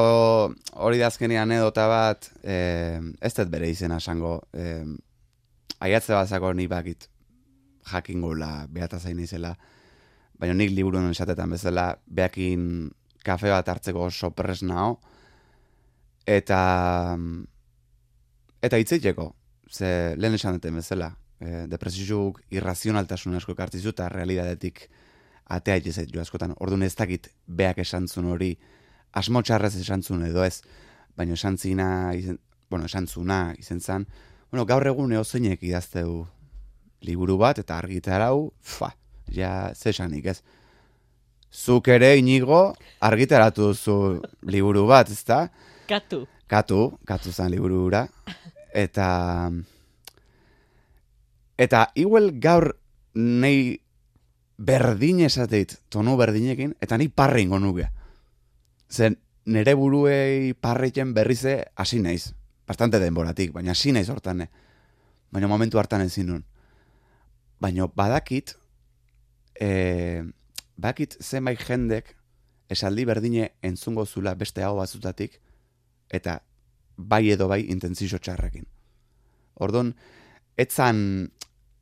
hori 0.73 1.01
da 1.01 1.11
azkenean 1.11 1.51
anedota 1.51 1.85
bat, 1.89 2.29
eh, 2.41 2.97
ez 3.21 3.33
dut 3.37 3.51
bere 3.53 3.69
izena 3.69 3.99
esango, 4.01 4.39
eh, 4.57 4.85
aiatze 5.85 6.15
bazako 6.15 6.53
ni 6.57 6.65
bakit 6.67 7.09
jakin 7.91 8.21
gula 8.21 8.65
behata 8.69 8.97
zain 8.97 9.19
izela, 9.19 9.53
baina 10.39 10.55
nik 10.57 10.71
liburuen 10.73 11.11
esatetan 11.11 11.53
bezala, 11.53 11.91
behakin 12.07 12.89
kafe 13.23 13.51
bat 13.51 13.69
hartzeko 13.69 14.07
oso 14.09 14.31
pres 14.35 14.61
nao, 14.63 14.99
eta 16.27 17.17
eta 18.63 18.79
hitzeiteko, 18.79 19.33
ze 19.69 20.15
lehen 20.17 20.37
esan 20.37 20.59
duten 20.59 20.79
bezala, 20.79 21.09
e, 21.39 21.65
depresizuk 21.71 22.39
irrazionaltasun 22.53 23.35
asko 23.39 23.55
ekartzizu 23.57 23.91
eta 23.91 24.07
realidadetik 24.11 24.87
atea 25.51 25.79
jezet 25.83 26.11
jo 26.13 26.21
askotan. 26.21 26.55
Orduan 26.63 26.85
ez 26.87 26.95
dakit 26.95 27.27
beak 27.47 27.81
esan 27.83 28.07
zuen 28.07 28.29
hori 28.31 28.53
asmo 29.13 29.41
txarrez 29.41 29.75
esan 29.81 30.03
zuen 30.03 30.23
edo 30.29 30.43
ez, 30.45 30.61
baina 31.17 31.35
esan 31.37 31.57
zina, 31.57 31.87
izen, 32.17 32.39
bueno, 32.69 32.85
esan 32.85 33.07
zuna 33.07 33.53
izen 33.59 33.81
zan, 33.81 34.07
bueno, 34.51 34.65
gaur 34.65 34.87
egun 34.87 35.13
eozeinek 35.13 35.63
idazteu 35.63 36.23
liburu 37.03 37.37
bat 37.37 37.59
eta 37.59 37.77
argitarau, 37.77 38.53
fa, 38.61 38.93
ja, 39.29 39.73
ze 39.75 39.91
esanik 39.91 40.25
ez. 40.31 40.41
Zuk 41.53 41.87
ere 41.93 42.15
inigo 42.17 42.73
argitaratu 42.99 43.69
duzu 43.69 43.95
liburu 44.49 44.87
bat, 44.89 45.09
ezta? 45.13 45.51
Katu. 45.87 46.23
Katu, 46.49 46.97
katu 47.05 47.31
zan 47.31 47.51
liburura. 47.53 48.07
Eta... 48.73 49.51
Eta 51.57 51.83
igual 51.95 52.31
gaur 52.41 52.71
nei 53.13 53.77
berdin 54.57 55.21
esateit, 55.21 55.77
tonu 55.93 56.15
berdinekin, 56.17 56.73
eta 56.81 56.97
ni 56.97 57.07
parre 57.13 57.43
ingo 57.45 57.59
nuke. 57.61 57.85
Zen, 58.89 59.19
nere 59.45 59.75
buruei 59.77 60.53
parreiten 60.57 61.13
berrize 61.13 61.59
hasi 61.75 61.99
naiz. 62.01 62.33
Bastante 62.67 62.99
denboratik, 62.99 63.51
baina 63.53 63.71
hasi 63.77 63.91
naiz 63.93 64.09
hortan. 64.09 64.41
eh. 64.41 64.49
Baina 65.31 65.47
momentu 65.47 65.77
hartan 65.77 66.01
ezin 66.01 66.27
nun. 66.27 66.43
Baina 67.61 67.87
badakit, 67.87 68.55
e, 69.53 70.23
badakit 70.83 71.15
zenbait 71.23 71.59
jendek 71.59 72.11
esaldi 72.69 73.05
berdine 73.05 73.53
entzungo 73.63 74.05
zula 74.05 74.35
beste 74.35 74.63
hau 74.63 74.75
bazutatik, 74.77 75.39
eta 76.11 76.41
bai 76.97 77.29
edo 77.31 77.47
bai 77.47 77.63
intentzio 77.71 78.19
txarrekin. 78.19 78.65
Ordon, 79.63 79.93
etzan, 80.57 81.29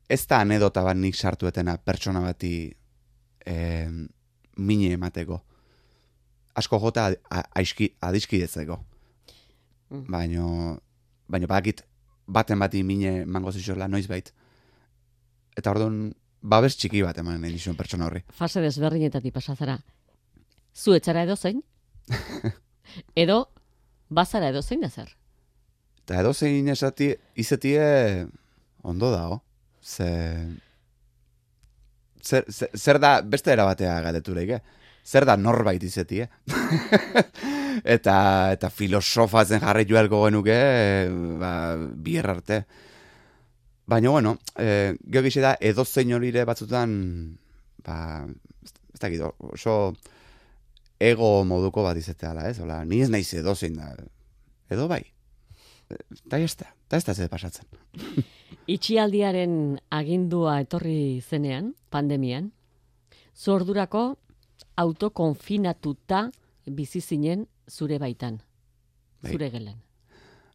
ez 0.10 0.22
da 0.28 0.42
anedota 0.42 0.84
bat 0.84 0.98
nik 0.98 1.16
sartu 1.16 1.48
etena 1.48 1.78
pertsona 1.78 2.22
bati 2.22 2.54
e, 3.46 3.56
mine 4.58 4.94
emateko. 4.94 5.40
Asko 6.56 6.80
jota 6.80 7.10
aizki, 7.56 7.90
adiskidetzeko. 8.02 8.78
Mm. 9.90 10.06
Baina, 10.12 10.46
baina 11.32 11.48
bakit 11.48 11.82
baten 12.28 12.60
bati 12.60 12.84
mine 12.84 13.26
mango 13.26 13.52
zizorla 13.52 13.88
noiz 13.88 14.08
bait. 14.08 14.34
Eta 15.58 15.72
ordon, 15.72 16.12
babes 16.42 16.76
txiki 16.76 17.04
bat 17.06 17.18
eman 17.22 17.44
edizun 17.46 17.78
pertsona 17.78 18.08
horri. 18.08 18.24
Fase 18.34 18.62
desberdinetatik 18.64 19.34
pasazara. 19.34 19.78
Zu 20.76 20.96
etxara 20.98 21.26
edo 21.28 21.36
zein? 21.36 21.62
edo, 23.24 23.46
bazara 24.10 24.50
edo 24.50 24.62
zein 24.62 24.82
da 24.82 24.90
zer? 24.90 25.14
Eta 26.02 26.20
edo 26.24 26.34
zein 26.34 26.68
esati, 26.74 27.14
izetie 27.36 27.82
ondo 28.84 29.12
dago. 29.14 29.42
Ze... 29.82 30.10
Zer, 32.22 32.46
zer, 32.54 33.00
da, 33.02 33.16
beste 33.26 33.50
erabatea 33.54 33.96
gadetureik, 34.06 34.52
eh? 34.58 34.62
Zer 35.06 35.26
da 35.26 35.34
norbait 35.38 35.82
izetie? 35.84 36.28
eta, 37.96 38.16
eta 38.54 38.70
filosofazen 38.70 39.64
jarri 39.64 39.88
joelko 39.90 40.26
genuke, 40.28 40.58
ba, 41.42 41.52
bier 41.78 42.30
arte. 42.30 42.62
Baina, 43.92 44.10
bueno, 44.10 44.38
e, 44.56 44.96
geho 45.04 45.42
da, 45.44 45.58
edo 45.60 45.84
zein 45.84 46.14
horire 46.16 46.46
batzutan, 46.48 46.92
ba, 47.84 48.26
ez 48.96 49.00
da 49.20 49.32
oso 49.52 49.74
ego 50.96 51.44
moduko 51.44 51.84
bat 51.84 51.98
izeteala, 52.00 52.48
ez? 52.48 52.62
Ola, 52.64 52.86
ni 52.86 53.02
ez 53.04 53.10
naiz 53.12 53.28
edo 53.34 53.52
zein 53.54 53.76
da, 53.76 53.92
edo 54.72 54.88
bai. 54.88 55.02
Eta 55.92 56.40
ez 56.40 56.56
da, 56.56 56.72
eta 56.88 57.02
ez 57.02 57.04
da 57.04 57.14
ze 57.14 57.28
pasatzen. 57.28 57.68
Itxialdiaren 58.78 59.82
agindua 59.92 60.62
etorri 60.64 61.20
zenean, 61.20 61.74
pandemian, 61.90 62.54
zordurako 63.36 64.16
autokonfinatuta 64.80 66.30
bizi 66.68 67.02
zinen 67.02 67.44
zure 67.68 68.00
baitan, 68.00 68.40
bai. 69.20 69.34
zure 69.34 69.52
gelen. 69.52 69.82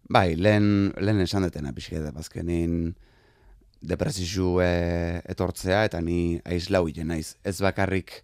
Bai, 0.09 0.31
lehen, 0.41 0.95
lehen 0.97 1.21
esan 1.21 1.45
detena 1.45 1.75
pixke 1.77 2.01
da, 2.01 2.15
bazkenin 2.17 2.95
depresizu 3.81 4.57
etortzea, 4.63 5.85
eta 5.85 6.01
ni 6.01 6.41
aizlau 6.45 6.89
naiz. 7.05 7.37
Ez 7.45 7.61
bakarrik 7.61 8.23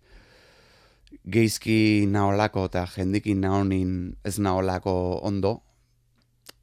geizki 1.25 2.07
naolako 2.09 2.67
eta 2.67 2.87
jendikin 2.87 3.41
naonin 3.41 4.17
ez 4.25 4.39
naolako 4.39 5.21
ondo, 5.23 5.61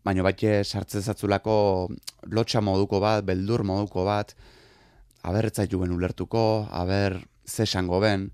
baina 0.04 0.24
batxe 0.24 0.64
sartze 0.64 1.02
zatzulako 1.02 1.90
lotxa 2.32 2.62
moduko 2.62 3.00
bat, 3.00 3.24
beldur 3.26 3.64
moduko 3.64 4.06
bat, 4.06 4.36
aber 5.24 5.50
juen 5.70 5.92
ulertuko, 5.92 6.68
aber 6.72 7.22
zesango 7.46 8.00
ben, 8.00 8.32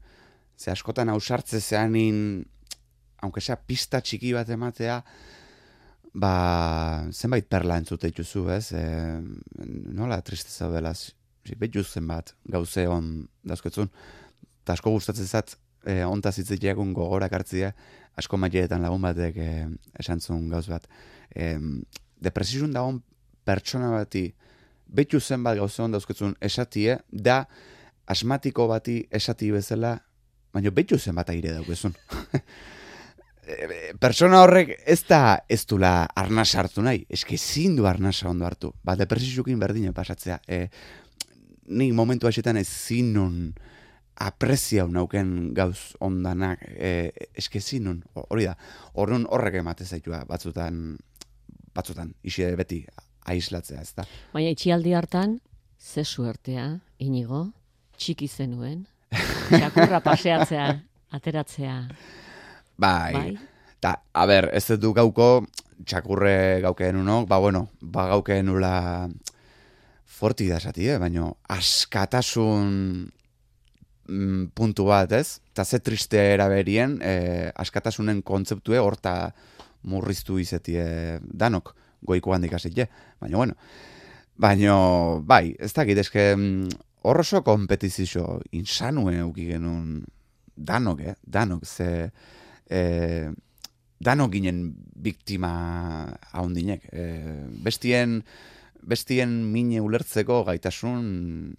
ze 0.57 0.71
askotan 0.71 1.09
hau 1.09 1.19
sartze 1.19 1.59
zeanin, 1.59 2.45
aunque 3.21 3.41
sea 3.41 3.55
pista 3.55 4.01
txiki 4.01 4.33
bat 4.33 4.49
ematea, 4.49 5.03
ba, 6.15 7.05
zenbait 7.11 7.47
perla 7.47 7.77
entzute 7.81 8.09
ituzu, 8.11 8.45
ez? 8.55 8.71
E, 8.71 8.83
nola 9.95 10.21
tristeza 10.25 10.69
dela, 10.71 10.93
betu 11.59 11.83
zenbat 11.83 12.33
gauze 12.51 12.87
on 12.89 13.11
dauzketzun, 13.45 13.91
eta 14.63 14.73
asko 14.77 14.95
gustatzen 14.95 15.27
zat, 15.27 15.57
e, 15.85 16.01
ontaz 16.07 16.37
hitzeteakun 16.39 16.93
gogorak 16.95 17.35
hartzia, 17.35 17.73
asko 18.15 18.39
maileetan 18.39 18.85
lagun 18.85 19.03
batek 19.03 19.37
e, 19.37 19.51
esantzun 19.99 20.47
gauz 20.49 20.65
bat 20.71 20.87
em, 21.35 21.83
depresizun 22.23 22.73
dagoen 22.73 23.01
pertsona 23.45 23.91
bati 23.91 24.29
betu 24.87 25.19
zenbat 25.19 25.59
gauze 25.59 25.83
hon 25.83 25.93
dauzketzun 25.93 26.35
esatie, 26.41 26.97
da 27.11 27.43
asmatiko 28.07 28.69
bati 28.71 29.01
esati 29.11 29.51
bezala, 29.51 29.97
baina 30.53 30.71
betu 30.71 30.97
zenbat 30.97 31.29
aire 31.33 31.57
daukezun. 31.57 31.93
Pertsona 34.01 34.41
horrek 34.41 34.71
ez 34.89 35.01
da 35.05 35.37
ez 35.49 35.61
dula 35.69 36.07
arnaz 36.17 36.49
hartu 36.57 36.81
nahi, 36.85 37.03
eske 37.09 37.37
zin 37.37 37.75
du 37.77 37.85
arnaza 37.85 38.29
ondo 38.29 38.45
hartu. 38.45 38.73
Ba, 38.83 38.95
depresizukin 38.97 39.59
berdine 39.61 39.93
pasatzea. 39.93 40.39
E, 40.47 40.67
nik 41.67 41.93
momentu 41.93 42.27
hasetan 42.27 42.57
ez 42.57 42.67
zinun 42.67 43.53
aprezia 44.25 44.85
nauken 44.87 45.53
gauz 45.53 45.95
ondanak, 45.99 46.61
e, 46.63 47.11
eske 47.35 47.59
zinun, 47.59 48.01
hori 48.29 48.47
da, 48.47 48.55
horren 48.93 49.27
horrek 49.29 49.59
ematez 49.59 49.89
zaitua 49.91 50.23
batzutan 50.29 50.95
batzutan, 51.75 52.13
isi 52.23 52.47
beti 52.55 52.79
aislatzea, 53.27 53.81
ez 53.83 53.93
da. 53.97 54.05
Baina 54.33 54.53
itxialdi 54.55 54.93
hartan, 54.95 55.39
ze 55.79 56.05
suertea, 56.07 56.67
inigo, 57.03 57.49
txiki 57.99 58.29
zenuen, 58.31 58.85
txakurra 59.51 59.99
paseatzea, 60.05 60.69
ateratzea. 61.15 61.75
Bai, 62.77 63.13
bai? 63.13 63.37
Ta, 63.79 63.95
a 64.13 64.25
ber, 64.25 64.49
ez 64.55 64.79
du 64.79 64.91
gauko, 64.95 65.45
txakurre 65.85 66.61
gaukeen 66.63 66.97
unok, 67.01 67.27
ba 67.29 67.39
bueno, 67.39 67.67
ba 67.81 68.07
gaukeen 68.13 68.49
ula 68.49 69.07
forti 70.15 70.47
da 70.49 70.59
esati, 70.61 70.87
eh? 70.89 70.99
baina 70.99 71.27
askatasun 71.51 72.69
mm, 74.07 74.45
puntu 74.55 74.87
bat, 74.89 75.11
ez? 75.11 75.41
Ta 75.53 75.65
ze 75.65 75.81
triste 75.83 76.21
eraberien, 76.33 76.99
eh, 77.03 77.51
askatasunen 77.55 78.23
kontzeptue 78.23 78.79
horta 78.79 79.33
murriztu 79.85 80.39
izetie 80.41 81.19
danok 81.21 81.75
goiko 82.05 82.33
handik 82.33 82.55
hasite, 82.55 82.87
baina 83.21 83.37
bueno. 83.37 83.59
Baina, 84.35 84.75
bai, 85.23 85.55
ez 85.59 85.71
da 85.73 85.83
eske 85.83 86.33
mm, 86.35 86.69
hor 87.03 87.19
oso 87.19 87.43
kompetizio 87.43 88.39
insanue 88.51 89.21
uki 89.23 89.51
genuen 89.51 90.03
danok, 90.55 91.01
eh? 91.01 91.15
danok, 91.21 91.65
ze 91.65 92.09
e, 92.69 93.31
danok 93.99 94.33
ginen 94.35 94.61
biktima 94.95 95.51
haundinek. 96.33 96.89
E, 96.91 97.05
bestien, 97.65 98.19
bestien 98.83 99.37
mine 99.51 99.81
ulertzeko 99.81 100.43
gaitasun 100.49 101.55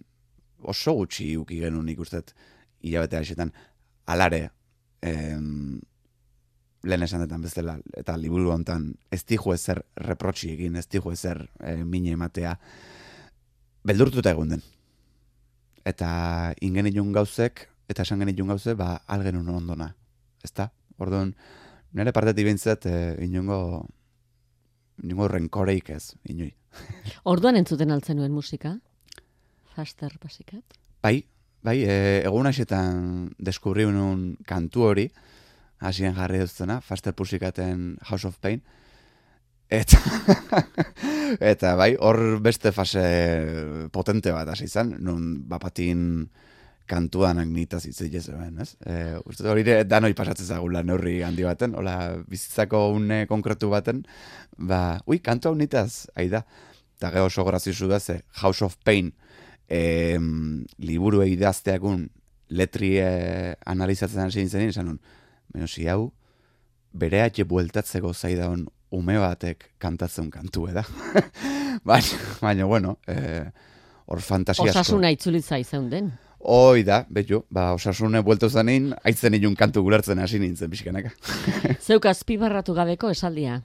oso 0.67 0.93
gutxi 0.97 1.35
uki 1.37 1.59
genuen 1.61 1.89
ikustet 1.93 2.33
hilabete 2.81 3.19
hasetan. 3.19 3.51
Alare, 4.07 4.47
em, 5.01 5.79
lehen 6.87 7.03
esan 7.03 7.23
detan 7.25 7.43
bezala, 7.43 7.77
eta 7.97 8.15
liburu 8.17 8.51
hontan 8.53 8.91
ez 9.11 9.23
dihu 9.27 9.53
ezer 9.53 9.81
reprotxi 10.07 10.53
egin, 10.53 10.77
ez 10.79 10.87
dihu 10.87 11.11
ezer 11.11 11.43
e, 11.59 11.75
mine 11.83 12.13
ematea, 12.15 12.55
beldurtuta 13.87 14.31
egun 14.31 14.55
den. 14.55 14.63
Eta 15.87 16.53
ingen 16.61 17.13
gauzek, 17.13 17.67
eta 17.87 18.03
esan 18.03 18.19
genitun 18.19 18.47
gauze, 18.51 18.75
ba, 18.75 18.97
algen 19.07 19.37
uno 19.39 19.55
ondona. 19.57 19.93
Ez 20.43 20.51
da? 20.51 20.69
Orduan, 21.03 21.33
nire 21.97 22.13
partetik 22.15 22.47
bintzat, 22.47 22.87
e, 22.89 23.15
inungo, 23.25 23.85
inungo 25.03 25.29
renkoreik 25.31 25.91
ez, 25.93 26.15
inui. 26.29 26.51
Orduan 27.31 27.57
entzuten 27.59 27.93
altzen 27.93 28.17
nuen 28.19 28.33
musika? 28.33 28.75
Faster 29.75 30.17
pasikat? 30.21 30.77
Bai, 31.05 31.21
bai, 31.65 31.77
e, 31.85 31.97
egun 32.25 32.49
hasetan 32.49 33.29
deskubri 33.37 33.85
unun 33.85 34.31
kantu 34.49 34.87
hori, 34.89 35.07
hasien 35.79 36.15
jarri 36.17 36.41
duztena, 36.41 36.81
Faster 36.81 37.13
Pussycaten 37.13 37.97
House 38.09 38.25
of 38.25 38.39
Pain. 38.41 38.63
Eta, 39.69 39.99
eta 41.53 41.75
bai, 41.77 41.91
hor 41.99 42.39
beste 42.41 42.71
fase 42.71 43.03
potente 43.91 44.31
bat 44.31 44.49
hasi 44.49 44.65
izan, 44.69 44.95
nun 45.03 45.43
bapatin 45.49 46.29
kantuan 46.87 47.41
agnitaz 47.41 47.83
itzei 47.89 48.09
ez 48.15 48.29
ez? 48.29 48.69
E, 48.85 49.17
uste 49.25 49.47
hori 49.49 49.63
danoi 49.85 50.13
pasatzen 50.13 50.45
zagula 50.45 50.83
neurri 50.83 51.21
handi 51.21 51.43
baten, 51.43 51.75
hola 51.75 52.17
bizitzako 52.27 52.89
une 52.95 53.25
konkretu 53.27 53.69
baten, 53.69 54.03
ba, 54.57 54.99
ui, 55.05 55.19
kantu 55.19 55.49
hau 55.49 55.55
nitaz, 55.55 56.07
da. 56.15 56.43
Eta 56.97 57.11
geho 57.13 57.25
oso 57.29 57.43
grazizu 57.45 57.87
da, 57.87 57.99
ze 57.99 58.21
House 58.41 58.65
of 58.65 58.77
Pain 58.83 59.11
e, 59.69 60.17
liburu 60.79 61.21
egidazteakun 61.21 62.07
letri 62.49 62.95
analizatzen 63.65 64.23
hasi 64.23 64.47
zen, 64.47 64.69
esan 64.69 64.85
nun, 64.85 64.99
Baina 65.53 65.67
si 65.71 65.87
hau, 65.87 66.11
bere 66.93 67.21
atxe 67.23 67.45
bueltatzeko 67.47 68.11
zaidaun 68.13 68.65
ume 68.97 69.17
batek 69.19 69.71
kantatzen 69.81 70.29
kantu, 70.31 70.67
eda? 70.71 70.83
baina, 71.87 72.19
baina, 72.41 72.67
bueno, 72.67 72.97
eh, 73.07 73.45
hor 74.07 74.23
fantasia 74.23 74.67
asko. 74.67 74.81
Osasuna 74.83 75.11
itzulitza 75.15 75.59
izan 75.61 75.89
den. 75.91 76.11
Hoi 76.39 76.83
da, 76.85 77.01
betu, 77.09 77.41
ba, 77.49 77.71
osasune 77.73 78.21
bueltu 78.21 78.49
zanin, 78.49 78.91
aitzen 79.03 79.33
inun 79.33 79.55
kantu 79.57 79.81
gulertzen 79.83 80.19
hasi 80.21 80.39
nintzen 80.39 80.69
pixkanaka. 80.69 81.09
Zeuk 81.87 82.05
azpibarratu 82.05 82.75
gabeko 82.77 83.09
esaldia. 83.09 83.61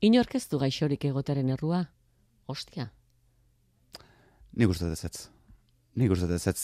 Inorkeztu 0.00 0.60
gaixorik 0.62 1.08
egotaren 1.10 1.50
errua? 1.50 1.82
Ostia. 2.46 2.86
Nik 4.54 4.70
uste 4.70 4.86
dezetz. 4.88 5.26
Nik 5.98 6.14
uste 6.14 6.30
dezetz. 6.30 6.62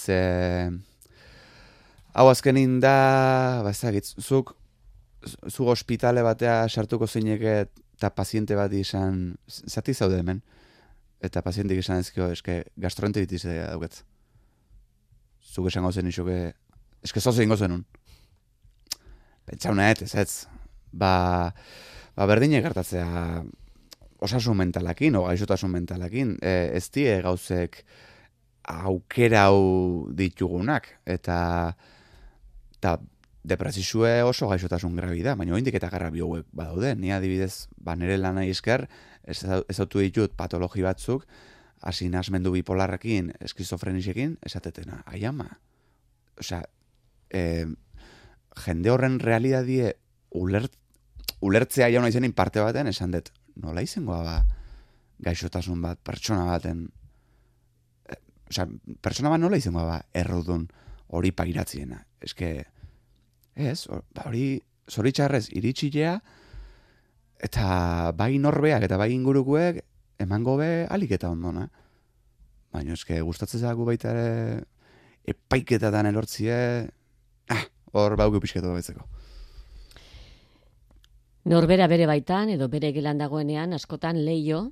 Hau 2.14 2.28
azkenin 2.30 2.78
da, 2.80 2.94
ba, 3.66 3.74
ezagit, 3.74 4.14
zuk, 4.22 4.54
zu 5.50 5.66
ospitale 5.66 6.22
batea 6.22 6.68
sartuko 6.68 7.08
zeineke 7.08 7.64
eta 7.96 8.10
paziente 8.14 8.54
bat 8.58 8.72
izan, 8.72 9.34
zati 9.48 9.94
zaude 9.94 10.18
hemen, 10.22 10.42
eta 11.24 11.42
pazientik 11.42 11.80
izan 11.82 12.02
ezkio, 12.04 12.30
eske 12.30 12.62
gastroenteritis 12.80 13.46
dauket. 13.46 14.04
Zuk 15.54 15.68
esango 15.70 15.92
zen 15.92 16.10
isoke, 16.10 16.38
eske 17.06 17.20
zoze 17.20 17.44
ingo 17.46 17.56
zenun. 17.56 17.84
Pentsauna 19.46 19.90
ez, 19.92 20.14
ez, 20.18 20.30
ba, 20.90 21.52
ba 22.16 22.26
berdine 22.26 22.62
gertatzea 22.64 23.44
osasun 24.24 24.58
mentalakin, 24.58 25.20
o 25.20 25.26
gaixotasun 25.28 25.70
mentalakin, 25.70 26.34
e, 26.42 26.54
ez 26.74 26.88
die 26.94 27.20
gauzek 27.22 27.82
aukera 28.74 29.46
hau 29.50 30.08
ditugunak, 30.16 30.88
eta 31.04 31.38
eta 32.78 32.96
depresizue 33.44 34.22
oso 34.24 34.48
gaixotasun 34.48 34.96
grabi 34.96 35.22
da, 35.22 35.36
baina 35.36 35.54
oindik 35.54 35.76
eta 35.76 35.90
garra 35.92 36.08
hauek 36.08 36.48
badaude, 36.56 36.94
ni 36.96 37.12
adibidez, 37.12 37.68
ba 37.76 37.94
nire 37.96 38.16
lanai 38.16 38.48
esker, 38.50 38.88
ez, 39.22 39.42
ez 39.44 39.78
autu 39.84 40.00
ditut 40.00 40.32
patologi 40.36 40.82
batzuk, 40.82 41.28
hasi 41.84 42.08
nasmendu 42.08 42.54
bipolarrekin, 42.54 43.32
eskizofrenisekin, 43.44 44.38
esatetena, 44.46 45.02
ai 45.06 45.24
ama. 45.28 45.46
Osea, 46.40 46.62
e, 47.28 47.66
jende 48.64 48.90
horren 48.90 49.20
realidadie 49.20 49.92
ulert, 50.40 50.72
ulertzea 51.44 51.90
jauna 51.92 52.10
izenin 52.10 52.32
parte 52.32 52.64
baten, 52.64 52.88
esan 52.88 53.12
dut, 53.14 53.30
nola 53.60 53.84
izangoa 53.84 54.22
ba, 54.24 54.36
gaixotasun 55.24 55.82
bat, 55.84 56.00
pertsona 56.00 56.46
baten, 56.48 56.86
e, 58.08 58.18
osea, 58.50 58.66
pertsona 59.04 59.34
bat 59.36 59.44
nola 59.44 59.60
izangoa 59.60 59.84
ba, 59.90 59.98
errudun 60.24 60.66
hori 61.14 61.34
pairatziena. 61.36 62.00
Eske, 62.24 62.54
Ez, 63.54 63.86
ba, 63.86 64.26
hori 64.26 64.58
zoritxarrez 64.90 65.46
iritsilea 65.54 66.16
eta 67.44 67.66
bai 68.16 68.34
norbeak 68.42 68.86
eta 68.86 68.98
bai 68.98 69.12
ingurukuek 69.14 69.80
emango 70.18 70.56
be 70.60 70.86
alik 70.90 71.16
eta 71.16 71.30
ondona. 71.30 71.68
Baina 72.74 72.94
eske 72.98 73.20
gustatzen 73.22 73.60
zagu 73.60 73.86
baita 73.86 74.10
ere 74.10 74.64
epaiketatan 75.30 76.06
elortzie, 76.10 76.56
ah, 77.50 77.64
hor 77.92 78.16
bauke 78.20 78.40
pixketu 78.42 78.72
betzeko. 78.74 79.06
Norbera 81.44 81.86
bere 81.88 82.06
baitan 82.08 82.50
edo 82.54 82.68
bere 82.72 82.90
gelan 82.96 83.18
dagoenean 83.20 83.76
askotan 83.76 84.22
leio 84.24 84.70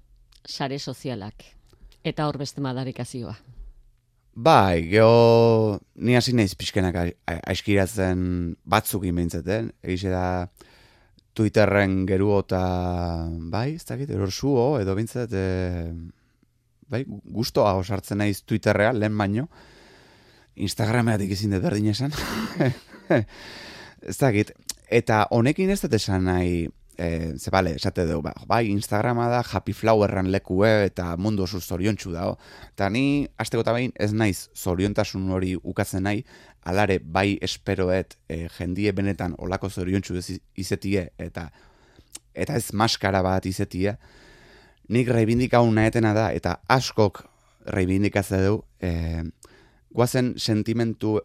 sare 0.49 0.78
sozialak. 0.78 1.45
Eta 2.03 2.26
hor 2.26 2.38
beste 2.40 2.64
madarikazioa. 2.64 3.34
Bai, 4.32 4.88
geho 4.88 5.78
ni 5.95 6.16
hasi 6.16 6.32
naiz 6.32 6.55
pixkenak 6.57 6.97
aiskiratzen 7.28 8.57
batzuk 8.64 9.05
inbentzaten. 9.05 9.68
Egize 9.84 10.09
da 10.11 10.49
Twitterren 11.33 12.03
geru 12.09 12.35
eta 12.39 12.62
bai, 13.53 13.74
ez 13.78 13.87
dakit, 13.89 14.11
erorsuo 14.12 14.80
edo 14.83 14.97
bintzat 14.99 15.33
e, 15.33 15.47
bai, 16.93 17.05
gustoa 17.09 17.72
osartzen 17.80 18.20
naiz 18.20 18.43
Twitterrea, 18.45 18.93
lehen 18.93 19.16
baino. 19.18 19.49
Instagrameatik 20.61 21.33
izin 21.33 21.55
dut 21.57 21.64
berdin 21.64 21.89
esan. 21.95 22.12
ez 24.11 24.18
dakit, 24.18 24.53
eta 24.93 25.24
honekin 25.33 25.72
ez 25.72 25.80
dut 25.80 25.97
esan 25.97 26.28
nahi 26.28 26.66
e, 26.99 27.38
ze 27.38 27.51
bale, 27.51 27.74
esate 27.76 28.05
dugu, 28.07 28.22
ba, 28.22 28.34
bai, 28.47 28.66
Instagrama 28.70 29.28
da 29.28 29.43
Happy 29.43 29.72
Flowerran 29.72 30.30
lekue 30.32 30.70
eta 30.86 31.16
mundu 31.16 31.45
oso 31.45 31.61
zoriontsu 31.61 32.12
da. 32.12 32.28
Eta 32.72 32.88
ni, 32.90 33.26
azteko 33.38 33.64
bain, 33.64 33.93
ez 33.97 34.12
naiz 34.12 34.49
zoriontasun 34.57 35.30
hori 35.30 35.55
ukatzen 35.62 36.05
nahi, 36.05 36.24
alare 36.64 36.99
bai 36.99 37.38
esperoet 37.43 38.16
e, 38.28 38.49
jendie 38.59 38.93
benetan 38.93 39.34
olako 39.38 39.70
zoriontsu 39.70 40.18
izetie 40.57 41.09
eta 41.18 41.51
eta 42.34 42.57
ez 42.57 42.72
maskara 42.72 43.20
bat 43.22 43.45
izetie, 43.47 43.97
nik 44.88 45.09
reibindikau 45.09 45.66
nahetena 45.70 46.14
da, 46.16 46.30
eta 46.32 46.57
askok 46.68 47.24
reibindikatzen 47.66 48.47
du, 48.47 48.62
e, 48.80 49.22
guazen 49.93 50.32
sentimentu 50.38 51.18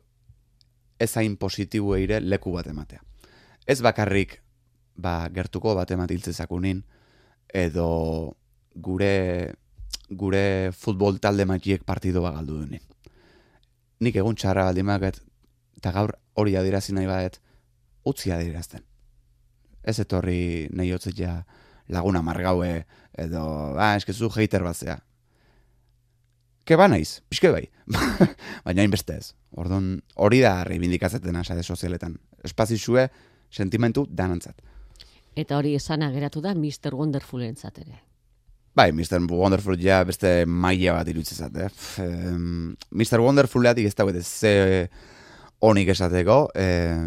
ezain 1.00 1.38
positibo 1.38 1.96
eire 1.96 2.20
leku 2.20 2.52
bat 2.52 2.68
ematea. 2.68 3.00
Ez 3.68 3.80
bakarrik 3.82 4.42
ba, 4.98 5.30
gertuko 5.34 5.76
bat 5.78 5.92
ematiltze 5.92 6.34
zakunin, 6.34 6.84
edo 7.54 7.88
gure 8.76 9.54
gure 10.10 10.72
futbol 10.72 11.20
talde 11.20 11.46
matiek 11.46 11.84
partido 11.84 12.24
galdu 12.24 12.62
duenin. 12.62 12.84
Nik 14.00 14.16
egun 14.16 14.38
txarra 14.38 14.68
baldi 14.70 14.84
maket, 14.88 15.20
eta 15.80 15.92
gaur 15.92 16.14
hori 16.38 16.56
adirazi 16.56 16.94
nahi 16.96 17.10
badet, 17.10 17.40
utzi 18.08 18.32
adirazten. 18.32 18.86
Ez 19.84 20.00
etorri 20.00 20.68
nahi 20.72 20.94
ja 21.16 21.44
laguna 21.88 22.22
margaue, 22.22 22.86
edo, 23.18 23.44
ah, 23.78 23.96
eskezu 23.96 24.30
hater 24.30 24.64
bat 24.64 24.76
zea. 24.76 25.00
Ke 26.66 26.76
ba 26.76 26.88
naiz, 26.88 27.22
pixke 27.30 27.50
bai. 27.52 27.70
Baina 28.66 28.82
hainbeste 28.82 29.16
ez. 29.16 29.34
Orduan, 29.56 30.02
hori 30.16 30.42
da 30.42 30.64
reivindikazeten 30.68 31.36
asade 31.36 31.64
sozialetan. 31.64 32.18
Espazizue, 32.44 33.08
sentimentu 33.50 34.06
danantzat. 34.10 34.60
Eta 35.38 35.58
hori 35.60 35.76
esana 35.78 36.10
geratu 36.10 36.42
da 36.42 36.56
Mr. 36.58 36.96
Wonderful 36.98 37.44
entzat 37.46 37.78
ere. 37.84 38.00
Bai, 38.78 38.92
Mr. 38.92 39.20
Wonderful 39.30 39.78
ja 39.82 40.04
beste 40.06 40.46
maila 40.46 41.00
bat 41.00 41.08
irutzezat, 41.10 41.56
eh? 41.62 41.70
Mr. 42.92 43.22
Wonderful 43.22 43.66
ez 43.66 43.96
da 43.96 44.06
ze 44.22 44.90
onik 45.60 45.90
esateko, 45.90 46.50
eh, 46.54 46.98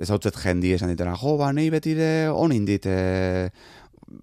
ez 0.00 0.10
hau 0.10 0.18
jendi 0.18 0.72
esan 0.72 0.88
ditera, 0.88 1.14
jo, 1.16 1.36
ba, 1.36 1.52
nahi 1.52 1.68
betire 1.70 2.30
onin 2.30 2.64
dit, 2.64 2.86
eh, 2.86 3.50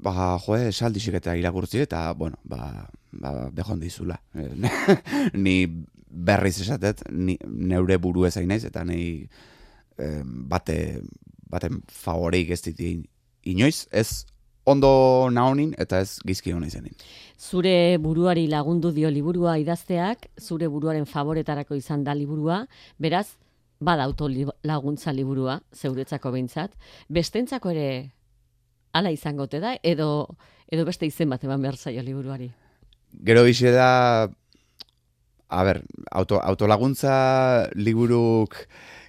ba, 0.02 0.40
jo, 0.40 0.56
esaldixik 0.56 1.14
eta 1.14 1.36
irakurtzi, 1.36 1.82
eta, 1.82 2.14
bueno, 2.14 2.38
ba, 2.44 2.90
ba 3.12 3.50
behon 3.52 3.80
dizula. 3.80 4.20
ni 5.34 5.68
berriz 6.10 6.62
esatet, 6.62 7.04
ni, 7.12 7.38
neure 7.46 7.98
buru 7.98 8.26
ezain 8.26 8.48
naiz, 8.48 8.66
eta 8.66 8.84
nahi 8.84 9.30
eh, 10.00 10.24
bate, 10.26 11.02
baten 11.50 11.84
favoreik 11.88 12.50
ez 12.50 12.62
ditin 12.62 13.06
inoiz 13.44 13.88
ez 13.92 14.26
ondo 14.70 15.30
naonin 15.32 15.74
eta 15.82 16.02
ez 16.04 16.20
gizki 16.26 16.54
hona 16.54 16.68
izenin. 16.70 16.94
Zure 17.40 17.98
buruari 17.98 18.48
lagundu 18.52 18.92
dio 18.94 19.10
liburua 19.10 19.58
idazteak, 19.62 20.28
zure 20.40 20.68
buruaren 20.68 21.08
favoretarako 21.10 21.78
izan 21.80 22.04
da 22.04 22.14
liburua, 22.14 22.66
beraz, 23.00 23.28
bada 23.80 24.06
laguntza 24.64 25.14
liburua, 25.16 25.60
zeuretzako 25.74 26.32
behintzat, 26.36 26.76
bestentzako 27.10 27.72
ere 27.72 27.90
ala 28.94 29.12
izangote 29.12 29.62
da, 29.64 29.78
edo, 29.84 30.28
edo 30.68 30.86
beste 30.86 31.08
izen 31.08 31.30
bat 31.30 31.44
eman 31.44 31.62
behar 31.62 31.78
zaio 31.78 32.04
liburuari? 32.04 32.50
Gero 33.26 33.44
bize 33.48 33.72
da, 33.74 34.28
a 35.50 35.64
ber, 35.64 35.82
auto, 36.12 36.42
autolaguntza 36.44 37.70
liburuk 37.76 38.58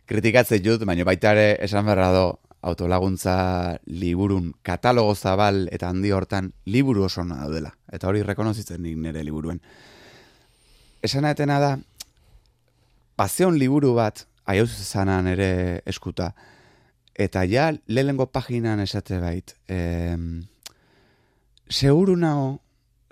kritikatzen 0.08 0.62
jut, 0.64 0.86
baina 0.86 1.04
baita 1.04 1.34
ere 1.34 1.48
esan 1.66 1.84
berra 1.86 2.12
do, 2.14 2.24
autolaguntza 2.62 3.80
liburun 3.86 4.52
katalogo 4.62 5.14
zabal 5.14 5.68
eta 5.72 5.88
handi 5.88 6.12
hortan 6.12 6.52
liburu 6.66 7.04
oso 7.04 7.24
na 7.24 7.48
dela. 7.48 7.72
Eta 7.92 8.08
hori 8.08 8.22
rekonozitzen 8.22 8.82
nik 8.82 8.98
nire 9.00 9.24
liburuen. 9.24 9.60
Esan 11.02 11.24
etena 11.24 11.58
da, 11.60 11.70
paseon 13.16 13.56
liburu 13.58 13.94
bat, 13.96 14.26
aioz 14.44 14.70
zanan 14.70 15.28
ere 15.30 15.80
eskuta, 15.88 16.34
eta 17.14 17.44
ja 17.48 17.70
lehengo 17.88 18.26
paginan 18.28 18.80
esate 18.80 19.20
bait, 19.20 19.54
e, 19.68 20.16
seguru 21.70 22.16
nao 22.16 22.60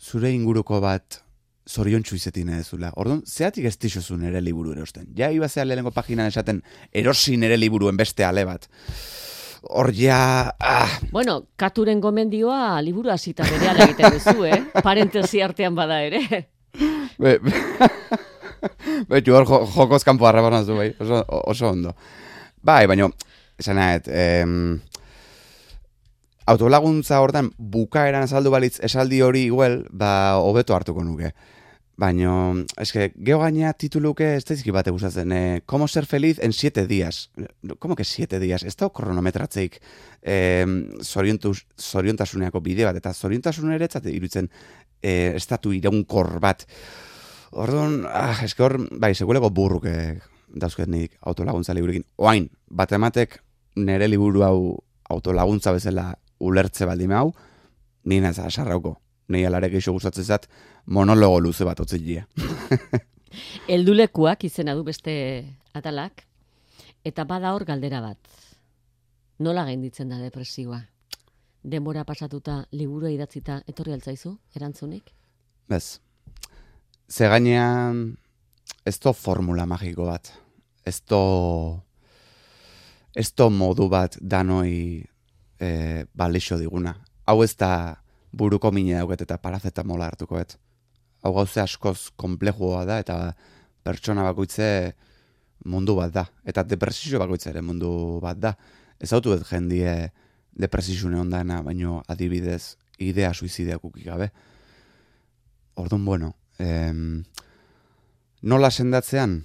zure 0.03 0.31
inguruko 0.33 0.81
bat 0.85 1.23
zoriontsu 1.69 2.17
izetin 2.17 2.49
edezula. 2.53 2.93
Orduan, 2.97 3.23
zeatik 3.27 3.65
ez 3.69 3.77
tixozun 3.77 4.23
ere 4.25 4.41
liburu 4.41 4.73
erosten. 4.73 5.09
Ja, 5.17 5.31
ibazea 5.33 5.65
lehengo 5.65 5.93
paginan 5.93 6.29
esaten 6.29 6.63
erosin 6.93 7.45
ere 7.45 7.57
liburuen 7.57 7.97
beste 7.97 8.25
ale 8.25 8.45
bat 8.49 8.69
hor 9.63 9.93
ja... 9.93 10.55
Ah. 10.61 10.89
Bueno, 11.13 11.43
katuren 11.57 12.01
gomendioa 12.01 12.81
liburu 12.83 13.11
hasita 13.11 13.47
bere 13.49 13.73
egiten 13.85 14.15
duzu, 14.15 14.45
eh? 14.47 14.61
Parentesi 14.83 15.43
artean 15.43 15.75
bada 15.75 16.01
ere. 16.03 16.21
Be, 17.19 17.39
be, 17.39 17.53
be 19.09 19.23
hor 19.33 19.47
jokoz 19.47 20.05
kanpo 20.05 20.29
harrabanaz 20.29 20.67
du, 20.67 20.77
bai, 20.77 20.93
oso, 21.01 21.25
oso 21.29 21.73
ondo. 21.73 21.95
Bai, 22.63 22.87
baina, 22.87 23.09
esan 23.59 23.79
nahet, 23.79 24.09
em, 24.09 24.81
autolaguntza 26.49 27.21
hortan 27.21 27.53
bukaeran 27.59 28.25
azaldu 28.27 28.51
balitz 28.55 28.79
esaldi 28.85 29.21
hori 29.23 29.47
igual, 29.51 29.83
ba, 29.91 30.39
hobeto 30.43 30.75
hartuko 30.75 31.05
nuke. 31.05 31.35
Baina, 31.99 32.55
eske, 32.79 33.09
geho 33.27 33.41
gaina 33.43 33.73
tituluke 33.75 34.37
ez 34.37 34.45
da 34.47 34.55
izki 34.55 34.71
bate 34.71 34.93
gustatzen. 34.95 35.33
Eh, 35.35 35.63
Como 35.67 35.89
ser 35.89 36.07
feliz 36.07 36.39
en 36.39 36.53
siete 36.53 36.87
días. 36.87 37.31
Como 37.81 37.97
que 37.97 38.05
siete 38.05 38.39
días? 38.39 38.63
Ez 38.63 38.77
da 38.77 38.89
kronometratzeik 38.89 39.81
eh, 40.23 40.65
zoriontasuneako 41.03 42.61
bide 42.63 42.85
bat. 42.87 42.97
Eta 42.97 43.13
zoriontasun 43.13 43.73
ere 43.75 43.89
ez 43.91 44.07
irutzen 44.15 44.49
eh, 45.03 45.33
estatu 45.35 45.73
iraunkor 45.73 46.39
bat. 46.39 46.67
Orduan, 47.51 48.05
ah, 48.07 48.45
eske 48.45 48.63
hor, 48.63 48.79
bai, 48.93 49.15
sekuleko 49.15 49.51
burruke 49.51 50.21
dauzket 50.55 50.87
nik 50.89 51.19
autolaguntza 51.21 51.75
liburukin. 51.75 52.05
Oain, 52.17 52.49
bat 52.71 52.93
ematek 52.93 53.41
nere 53.75 54.07
liburu 54.07 54.45
hau 54.47 54.59
autolaguntza 55.11 55.73
bezala 55.73 56.13
ulertze 56.39 56.87
baldime 56.87 57.19
hau, 57.19 57.33
ni 58.05 58.21
naz 58.21 58.39
asarrauko. 58.39 59.01
Nei 59.29 59.45
alarek 59.45 59.75
eixo 59.77 59.93
gustatzen 59.93 60.25
zat, 60.25 60.47
monologo 60.89 61.41
luze 61.41 61.65
bat 61.69 61.81
otzilia. 61.81 62.27
Eldulekuak 63.75 64.45
izena 64.49 64.75
du 64.75 64.85
beste 64.87 65.13
atalak, 65.77 66.25
eta 67.05 67.25
bada 67.29 67.53
hor 67.55 67.67
galdera 67.69 68.01
bat. 68.01 68.19
Nola 69.45 69.67
gainditzen 69.69 70.09
da 70.09 70.19
depresioa? 70.19 70.81
Denbora 71.63 72.05
pasatuta, 72.09 72.63
liburua 72.73 73.11
idatzita, 73.13 73.61
etorri 73.69 73.93
altzaizu, 73.93 74.33
erantzunik? 74.57 75.13
Bez, 75.69 76.01
ze 77.11 77.29
gainean 77.29 78.17
ez 78.87 78.97
to 78.99 79.13
formula 79.13 79.67
magiko 79.67 80.07
bat. 80.09 80.33
Ez 80.87 81.03
to, 81.03 81.83
ez 83.15 83.29
to 83.37 83.51
modu 83.51 83.89
bat 83.93 84.17
danoi 84.21 85.05
e, 85.61 85.69
balixo 86.15 86.57
diguna. 86.57 86.95
Hau 87.29 87.43
ez 87.45 87.53
da 87.61 87.99
buruko 88.33 88.73
mine 88.73 88.97
dauket 88.97 89.27
eta 89.27 89.37
parazetamola 89.43 90.09
hartuko 90.09 90.41
et. 90.41 90.57
Hau 91.23 91.33
gauze 91.35 91.61
askoz 91.61 92.11
komplejua 92.17 92.85
da 92.87 92.99
eta 93.03 93.19
pertsona 93.83 94.25
bakoitze 94.27 94.95
mundu 95.65 95.97
bat 95.99 96.13
da. 96.15 96.27
Eta 96.47 96.65
depresio 96.65 97.19
bakoitze 97.19 97.51
ere 97.51 97.63
mundu 97.63 98.21
bat 98.23 98.39
da. 98.39 98.55
Ez 98.99 99.13
hautu 99.13 99.35
ez 99.35 99.43
jendie 99.47 100.11
depresisune 100.59 101.19
ondana, 101.21 101.63
baino 101.63 102.03
adibidez 102.09 102.77
idea 102.99 103.33
suizideak 103.35 103.83
gabe. 104.05 104.31
Orduan, 105.79 106.05
bueno, 106.05 106.35
em, 106.59 107.23
nola 108.43 108.71
sendatzean, 108.71 109.45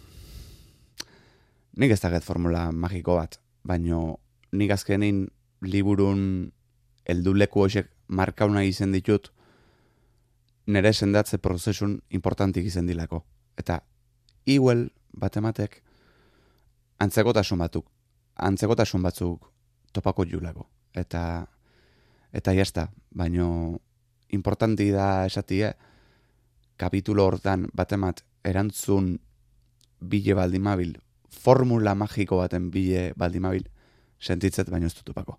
nik 1.78 1.92
ez 1.94 2.00
daget 2.02 2.26
formula 2.26 2.72
magiko 2.72 3.20
bat, 3.20 3.38
baino 3.64 4.20
nik 4.52 4.74
azkenin 4.74 5.28
liburun 5.62 6.52
elduleku 7.06 7.62
hoxek 7.62 7.92
markauna 8.08 8.64
izen 8.66 8.92
ditut, 8.92 9.30
nire 10.68 10.94
sendatze 10.94 11.38
prozesun 11.38 11.98
importantik 12.10 12.66
izen 12.66 12.88
dilako. 12.88 13.24
Eta, 13.58 13.82
iguel, 14.46 14.90
bat 15.14 15.38
antzekotasun 17.00 17.60
batuk, 17.60 17.88
antzekotasun 18.36 19.02
batzuk 19.04 19.50
topako 19.92 20.26
julako. 20.26 20.68
Eta, 20.94 21.46
eta 22.34 22.54
jazta, 22.54 22.88
baino, 23.12 23.80
importanti 24.30 24.90
da 24.92 25.26
esatie, 25.26 25.74
kapitulo 26.78 27.26
hortan 27.26 27.68
bat 27.74 27.92
emat, 27.94 28.24
erantzun 28.44 29.18
bile 30.00 30.36
baldimabil, 30.36 30.96
formula 31.30 31.94
magiko 31.96 32.40
baten 32.42 32.70
bile 32.72 33.12
baldimabil, 33.18 33.68
sentitzet 34.20 34.70
baino 34.70 34.88
ez 34.88 34.96
dutupako. 34.96 35.38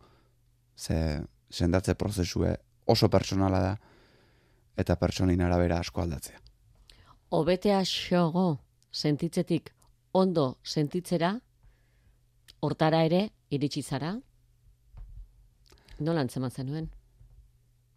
Ze, 0.76 1.22
sendatze 1.50 1.94
prozesue 1.94 2.54
oso 2.86 3.10
personala 3.10 3.60
da, 3.60 3.74
eta 4.76 4.96
personin 4.96 5.40
arabera 5.40 5.78
asko 5.78 6.02
aldatzea. 6.02 6.40
Obetea 7.30 7.80
xogo 7.84 8.60
sentitzetik 8.92 9.72
ondo 10.14 10.58
sentitzera, 10.62 11.34
hortara 12.60 13.02
ere 13.04 13.28
iritsi 13.50 13.82
zara, 13.82 14.14
nola 15.98 16.22
antzeman 16.22 16.50
zenuen? 16.50 16.86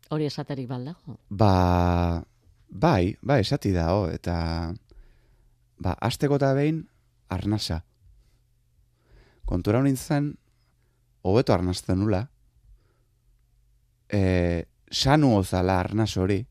Hori 0.09 0.25
esaterik 0.25 0.67
baldago? 0.69 1.17
Ba, 1.29 2.23
bai, 2.69 3.15
bai, 3.21 3.41
esati 3.43 3.73
da, 3.75 3.91
oh, 3.93 4.07
eta 4.09 4.37
ba, 5.83 5.93
azteko 6.09 6.39
eta 6.39 6.53
behin, 6.57 6.81
arnasa. 7.29 7.81
Kontura 9.47 9.79
honin 9.79 9.97
zen, 9.97 10.33
hobeto 11.27 11.53
arnazten 11.53 11.99
nula, 12.01 12.23
e, 14.09 14.65
sanu 14.91 15.35
ozala 15.37 15.79
arnaz 15.83 16.15
hori, 16.17 16.41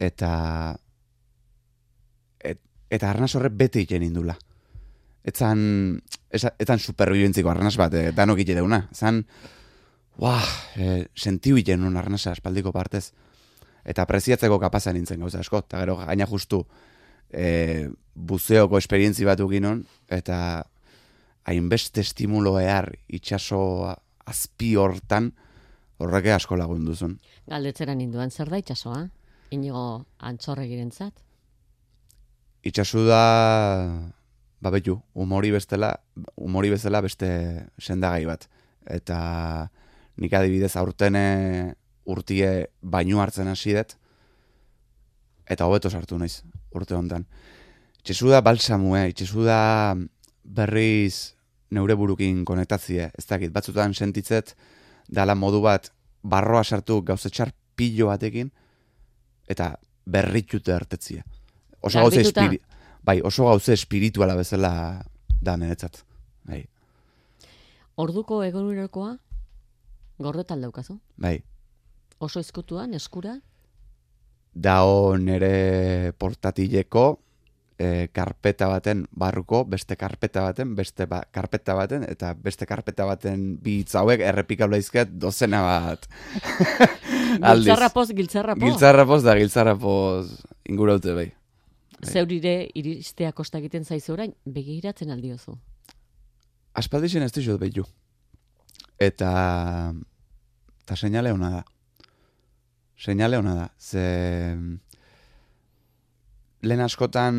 eta 0.00 0.32
et, 2.40 2.60
eta 2.90 3.10
arnaz 3.10 3.34
horre 3.36 3.52
bete 3.52 3.82
iten 3.84 4.02
indula. 4.06 4.34
Etzan, 5.20 5.60
etzan 6.32 6.80
superbibentziko 6.80 7.50
arnaz 7.52 7.76
bat, 7.76 7.94
e, 7.94 8.12
danok 8.16 8.40
ite 8.40 8.56
deuna. 8.56 8.80
Zan, 8.96 9.20
uah, 10.18 10.46
e, 10.80 11.04
sentiu 11.14 11.60
iten 11.60 11.84
nun 11.84 12.00
arnaza 12.00 12.32
espaldiko 12.32 12.72
partez. 12.72 13.10
Eta 13.84 14.06
preziatzeko 14.08 14.58
kapazan 14.60 14.96
nintzen 14.96 15.20
gauza 15.20 15.44
asko, 15.44 15.60
eta 15.64 15.84
gero 15.84 15.98
gaina 16.00 16.26
justu, 16.28 16.64
e, 17.28 17.88
buzeoko 18.14 18.80
esperientzi 18.80 19.28
bat 19.28 19.40
uginon, 19.40 19.84
eta 20.08 20.64
hainbeste 21.48 22.02
estimulo 22.04 22.58
ehar 22.60 22.90
itxaso 23.08 23.60
azpi 24.28 24.74
hortan, 24.76 25.32
horrek 26.00 26.30
asko 26.34 26.56
lagun 26.56 26.84
duzun. 26.88 27.16
Galdetzera 27.48 27.94
ninduan 27.96 28.30
zer 28.32 28.48
da 28.52 28.60
itxasoa? 28.60 29.08
Inigo 29.50 30.06
antxorregiren 30.18 30.90
zat? 30.90 31.14
Itxasu 32.62 33.06
da, 33.08 33.22
ba 34.60 34.70
betu, 34.70 34.98
umori 35.14 35.50
bestela, 35.50 35.94
umori 36.36 36.70
bestela 36.70 37.00
beste 37.02 37.30
sendagai 37.80 38.26
bat. 38.28 38.46
Eta 38.86 39.18
nik 40.20 40.34
adibidez 40.36 40.74
aurtene 40.76 41.74
urtie 42.10 42.50
bainu 42.82 43.20
hartzen 43.22 43.48
hasi 43.50 43.74
dut, 43.76 43.96
eta 45.50 45.66
hobeto 45.66 45.90
sartu 45.90 46.18
naiz 46.18 46.42
urte 46.76 46.94
hontan. 46.94 47.26
Itxesu 48.00 48.30
da 48.30 48.40
balsamue, 48.44 49.08
itxesu 49.10 49.44
da 49.44 49.96
berriz 50.44 51.34
neure 51.70 51.94
burukin 51.98 52.44
konektatzie, 52.46 53.10
ez 53.18 53.26
dakit, 53.26 53.52
batzutan 53.54 53.94
sentitzet, 53.94 54.54
dala 55.08 55.34
modu 55.34 55.60
bat 55.62 55.90
barroa 56.22 56.62
sartu 56.64 57.00
gauzetxar 57.06 57.52
pilo 57.76 58.10
batekin, 58.10 58.50
eta 59.50 59.72
berritute 60.06 60.74
hartetzie. 60.74 61.24
Oso 61.82 62.02
gauze 62.02 62.22
espiri... 62.22 62.60
Bai, 63.02 63.20
oso 63.24 63.46
gauze 63.48 63.72
espirituala 63.72 64.34
bezala 64.36 64.72
da 65.40 65.56
niretzat. 65.56 66.02
Bai. 66.46 66.60
Orduko 68.00 68.42
egonurekoa 68.44 69.14
gordetan 70.20 70.60
daukazu? 70.60 70.98
Bai. 71.16 71.38
Oso 72.20 72.42
izkutuan, 72.44 72.92
eskura? 72.94 73.38
Dao 74.52 75.16
nere 75.16 76.12
portatileko, 76.20 77.04
e, 77.80 78.08
karpeta 78.12 78.68
baten 78.68 79.06
barruko, 79.16 79.62
beste 79.64 79.96
karpeta 79.96 80.42
baten, 80.44 80.74
beste 80.76 81.06
ba, 81.08 81.22
karpeta 81.32 81.74
baten, 81.78 82.04
eta 82.08 82.34
beste 82.36 82.68
karpeta 82.68 83.06
baten 83.08 83.54
bi 83.64 83.78
hauek 83.96 84.20
errepikabla 84.20 84.80
izket 84.82 85.14
dozena 85.22 85.62
bat. 85.64 86.04
giltzarrapoz, 87.46 88.10
giltzarrapoz. 88.18 88.66
Giltzarrapoz 88.66 89.22
da 89.24 89.36
giltzarrapoz 89.40 90.26
inguraute 90.68 91.16
bai. 91.16 91.30
bai. 91.96 92.12
Zeurire 92.12 92.54
iristea 92.76 93.32
kosta 93.32 93.62
egiten 93.62 93.88
zaizu 93.88 94.12
orain, 94.18 94.36
begiratzen 94.44 95.16
aldiozu. 95.16 95.56
Aspaldixen 96.76 97.24
ez 97.24 97.32
dizut 97.32 97.58
behitu. 97.60 97.86
Eta, 99.00 99.32
eta 100.84 101.00
seinale 101.00 101.32
hona 101.32 101.54
da. 101.56 101.64
Seinale 103.00 103.40
hona 103.40 103.56
da. 103.56 103.66
Ze, 103.80 104.04
lehen 106.62 106.80
askotan 106.84 107.36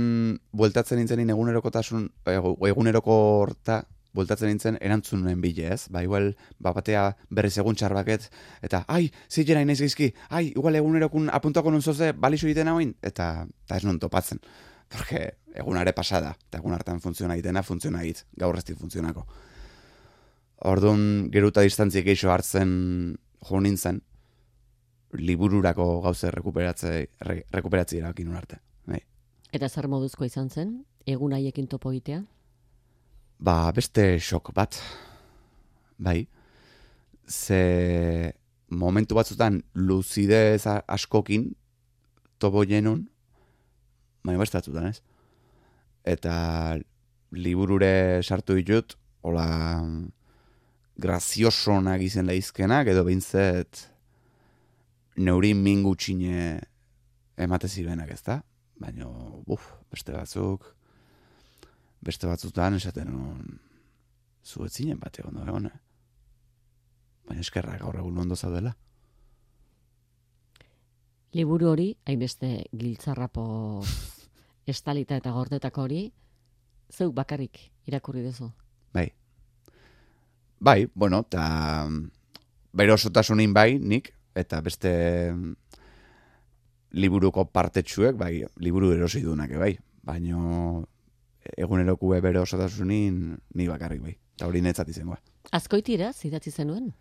bueltatzen 0.51 0.99
nintzen 0.99 1.29
egunerokotasun 1.29 2.07
eguneroko 2.27 3.17
horta 3.41 3.83
bueltatzen 4.13 4.49
nintzen 4.51 4.77
erantzunen 4.83 5.41
bile, 5.41 5.69
ez? 5.73 5.85
Ba, 5.91 6.01
igual, 6.03 6.33
ba, 6.59 6.73
batea 6.75 7.03
berriz 7.31 7.53
egun 7.61 7.77
txarbaket, 7.79 8.27
eta, 8.65 8.83
ai, 8.91 9.05
zitera 9.31 9.61
inaiz 9.63 9.79
gizki, 9.79 10.11
ai, 10.29 10.49
igual 10.49 10.75
egunerokun 10.79 11.29
apuntako 11.31 11.71
nun 11.71 11.81
zoze, 11.81 12.11
balizu 12.11 12.49
egiten 12.49 12.71
hauin, 12.71 12.91
eta, 13.01 13.45
eta 13.65 13.79
ez 13.79 13.85
non 13.87 13.99
topatzen. 14.01 14.41
Porque 14.91 15.37
egunare 15.55 15.93
pasada, 15.95 16.33
eta 16.49 16.59
egun 16.59 16.75
hartan 16.75 16.99
funtziona 16.99 17.37
egitena, 17.37 17.63
funziona 17.63 18.01
egit, 18.03 18.25
gaur 18.35 18.57
ez 18.59 18.65
funtzionako. 18.75 19.25
Orduan, 20.67 21.29
geruta 21.31 21.63
distantziek 21.63 22.07
eixo 22.11 22.31
hartzen 22.31 22.73
jo 23.47 23.61
nintzen, 23.63 24.01
libururako 25.13 26.01
gauze 26.03 26.31
rekuperatze, 26.31 26.91
re, 27.27 27.39
rekuperatzi 27.51 28.03
erakin 28.03 28.35
arte. 28.35 28.59
Eta 29.51 29.67
zer 29.67 29.89
moduzko 29.91 30.23
izan 30.23 30.47
zen, 30.47 30.77
egun 31.03 31.33
haiekin 31.35 31.67
topo 31.67 31.91
egitea? 31.91 32.21
Ba, 33.43 33.55
beste 33.75 34.15
xok 34.23 34.53
bat, 34.55 34.77
bai. 35.99 36.21
Ze 37.27 38.31
momentu 38.71 39.17
batzutan 39.17 39.59
luzidez 39.75 40.63
askokin 40.67 41.49
topo 42.39 42.63
jenun, 42.63 43.03
baina 44.23 44.39
bestatzutan 44.39 44.87
ez. 44.87 45.01
Eta 46.07 46.77
liburure 47.35 48.21
sartu 48.23 48.55
ditut, 48.55 48.95
hola 49.27 49.47
graziosonak 51.01 52.05
izen 52.05 52.29
lehizkenak, 52.29 52.87
edo 52.93 53.03
bintzet 53.03 53.83
neurin 55.19 55.59
mingu 55.59 55.91
txine 55.99 56.55
emate 57.35 57.67
zibenak 57.67 58.15
ez 58.15 58.21
da 58.23 58.39
baina, 58.81 59.07
buf, 59.47 59.67
beste 59.91 60.13
batzuk, 60.15 60.65
beste 62.01 62.27
batzutan 62.27 62.77
esaten 62.79 63.11
nun, 63.11 63.59
zu 64.43 64.65
ez 64.65 64.73
zinen 64.73 64.99
bate 64.99 65.23
ondo 65.25 65.43
egon, 65.45 65.67
eh? 65.69 65.79
baina 67.27 67.45
eskerra 67.45 67.77
gaur 67.79 67.99
egun 68.01 68.17
ondo 68.23 68.35
zaudela. 68.35 68.73
Liburu 71.37 71.69
hori, 71.71 71.91
hainbeste 72.05 72.49
giltzarrapo 72.75 73.43
estalita 74.73 75.19
eta 75.21 75.31
gordetako 75.31 75.85
hori, 75.87 76.01
zeu 76.91 77.11
bakarrik 77.15 77.61
irakurri 77.87 78.25
duzu. 78.25 78.49
Bai. 78.93 79.07
Bai, 80.59 80.89
bueno, 80.93 81.21
eta 81.23 81.87
bere 82.73 82.93
osotasunin 82.93 83.53
bai, 83.53 83.77
nik, 83.79 84.11
eta 84.35 84.59
beste 84.61 84.91
liburuko 86.93 87.45
partetsuek, 87.45 88.15
bai, 88.19 88.41
liburu 88.59 88.91
erosi 88.95 89.21
dunak, 89.23 89.53
bai. 89.59 89.75
Baina 90.03 90.81
egunerokue 91.57 92.19
bere 92.21 92.41
osotasunin 92.41 93.21
ni 93.55 93.67
bakarrik, 93.69 94.01
bai. 94.03 94.15
Eta 94.35 94.47
hori 94.49 94.61
netzat 94.61 94.89
izangoa. 94.89 95.19
Azkoitira, 95.57 96.11
zidatzi 96.13 96.51
zenuen? 96.51 96.91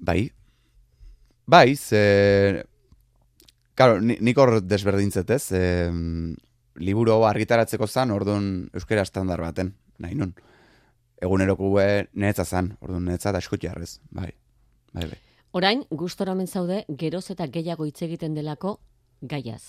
Bai. 0.00 0.30
Bai, 1.46 1.76
ze... 1.76 2.64
Karo, 3.74 3.98
nik 4.00 4.38
hor 4.38 4.60
desberdintzet 4.62 5.30
ez, 5.34 5.44
e, 5.50 5.62
liburu 6.78 7.16
argitaratzeko 7.26 7.88
zan, 7.88 8.12
orduan 8.14 8.46
euskera 8.72 9.02
estandar 9.02 9.42
baten, 9.42 9.72
nahi 9.98 10.14
nun. 10.14 10.30
Eguneroko 11.24 11.72
gue 11.74 11.88
netza 12.14 12.46
zan, 12.46 12.76
orduan 12.80 13.10
netza 13.10 13.34
da 13.34 13.42
eskut 13.42 13.66
jarrez, 13.66 13.96
bai. 14.14 14.30
Bai, 14.94 15.08
bai. 15.10 15.23
Orain, 15.54 15.84
gustora 15.90 16.34
zaude, 16.46 16.84
geroz 16.88 17.30
eta 17.30 17.46
gehiago 17.46 17.86
hitz 17.86 18.02
egiten 18.02 18.34
delako 18.34 18.80
gaiaz. 19.22 19.62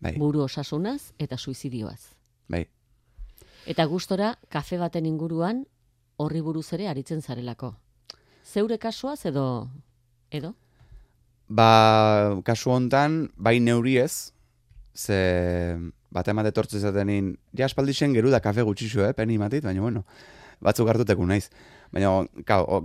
Bai. 0.00 0.16
Buru 0.18 0.40
osasunaz 0.42 1.12
eta 1.16 1.36
suizidioaz. 1.38 2.16
Bai. 2.48 2.66
Eta 3.64 3.84
gustora, 3.86 4.34
kafe 4.50 4.78
baten 4.78 5.06
inguruan, 5.06 5.64
horri 6.16 6.40
buruz 6.40 6.72
ere 6.72 6.88
aritzen 6.88 7.22
zarelako. 7.22 7.76
Zeure 8.44 8.78
kasuaz 8.78 9.24
edo? 9.26 9.68
Edo? 10.32 10.56
Ba, 11.46 12.42
kasu 12.42 12.72
hontan, 12.74 13.30
bai 13.36 13.60
neuri 13.60 13.98
ez, 13.98 14.32
ze 14.92 15.78
bat 16.10 16.26
emate 16.26 16.50
tortzu 16.50 16.80
izatenin, 16.80 17.36
ja 17.54 17.70
espaldixen 17.70 18.12
geru 18.12 18.30
da 18.30 18.40
kafe 18.40 18.62
gutxixu, 18.66 19.06
eh, 19.06 19.12
peni 19.14 19.38
matit, 19.38 19.62
baina 19.62 19.80
bueno, 19.86 20.02
batzuk 20.60 20.88
hartuteku 20.88 21.26
naiz. 21.26 21.48
Baina 21.92 22.10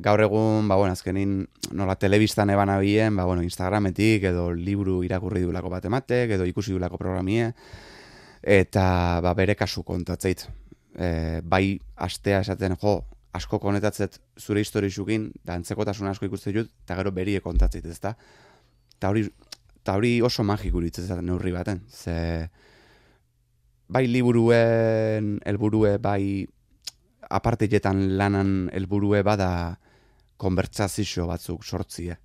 gaur 0.04 0.22
egun, 0.22 0.68
ba, 0.68 0.76
bueno, 0.76 0.92
azkenin, 0.92 1.40
nola 1.72 1.96
telebistan 1.96 2.50
eban 2.52 2.70
abien, 2.70 3.16
ba, 3.16 3.26
bueno, 3.26 3.44
Instagrametik, 3.46 4.26
edo 4.32 4.50
liburu 4.52 5.00
irakurri 5.08 5.46
duelako 5.46 5.72
bat 5.72 5.86
ematek, 5.88 6.34
edo 6.36 6.48
ikusi 6.50 6.76
duelako 6.76 7.00
programie, 7.00 7.54
eta 8.44 8.88
ba, 9.24 9.34
bere 9.38 9.56
kasu 9.56 9.86
kontatzeit. 9.88 10.44
E, 10.98 11.40
bai, 11.44 11.78
astea 11.96 12.42
esaten, 12.44 12.76
jo, 12.82 13.00
asko 13.38 13.62
konetatzet 13.64 14.20
zure 14.40 14.60
historizukin, 14.66 15.32
da 15.46 15.56
antzekotasun 15.56 16.12
asko 16.12 16.28
ikusten 16.28 16.60
dut, 16.60 16.76
eta 16.84 17.00
gero 17.00 17.14
berie 17.16 17.40
kontatzeit, 17.46 17.86
ez 17.86 18.02
da? 18.04 18.16
eta 18.98 19.12
hori, 19.14 19.28
ta 19.86 19.96
hori 19.98 20.18
oso 20.26 20.44
magiku 20.44 20.82
ditzen 20.82 21.22
neurri 21.26 21.54
baten. 21.54 21.84
Ze, 21.88 22.50
bai 23.88 24.06
liburuen 24.10 25.38
helburue 25.48 25.96
bai 26.02 26.48
aparteietan 27.30 28.18
lanan 28.18 28.70
helburue 28.74 29.24
bada 29.24 29.78
konbertsazio 30.38 31.28
batzuk 31.28 31.64
sortzie. 31.64 32.18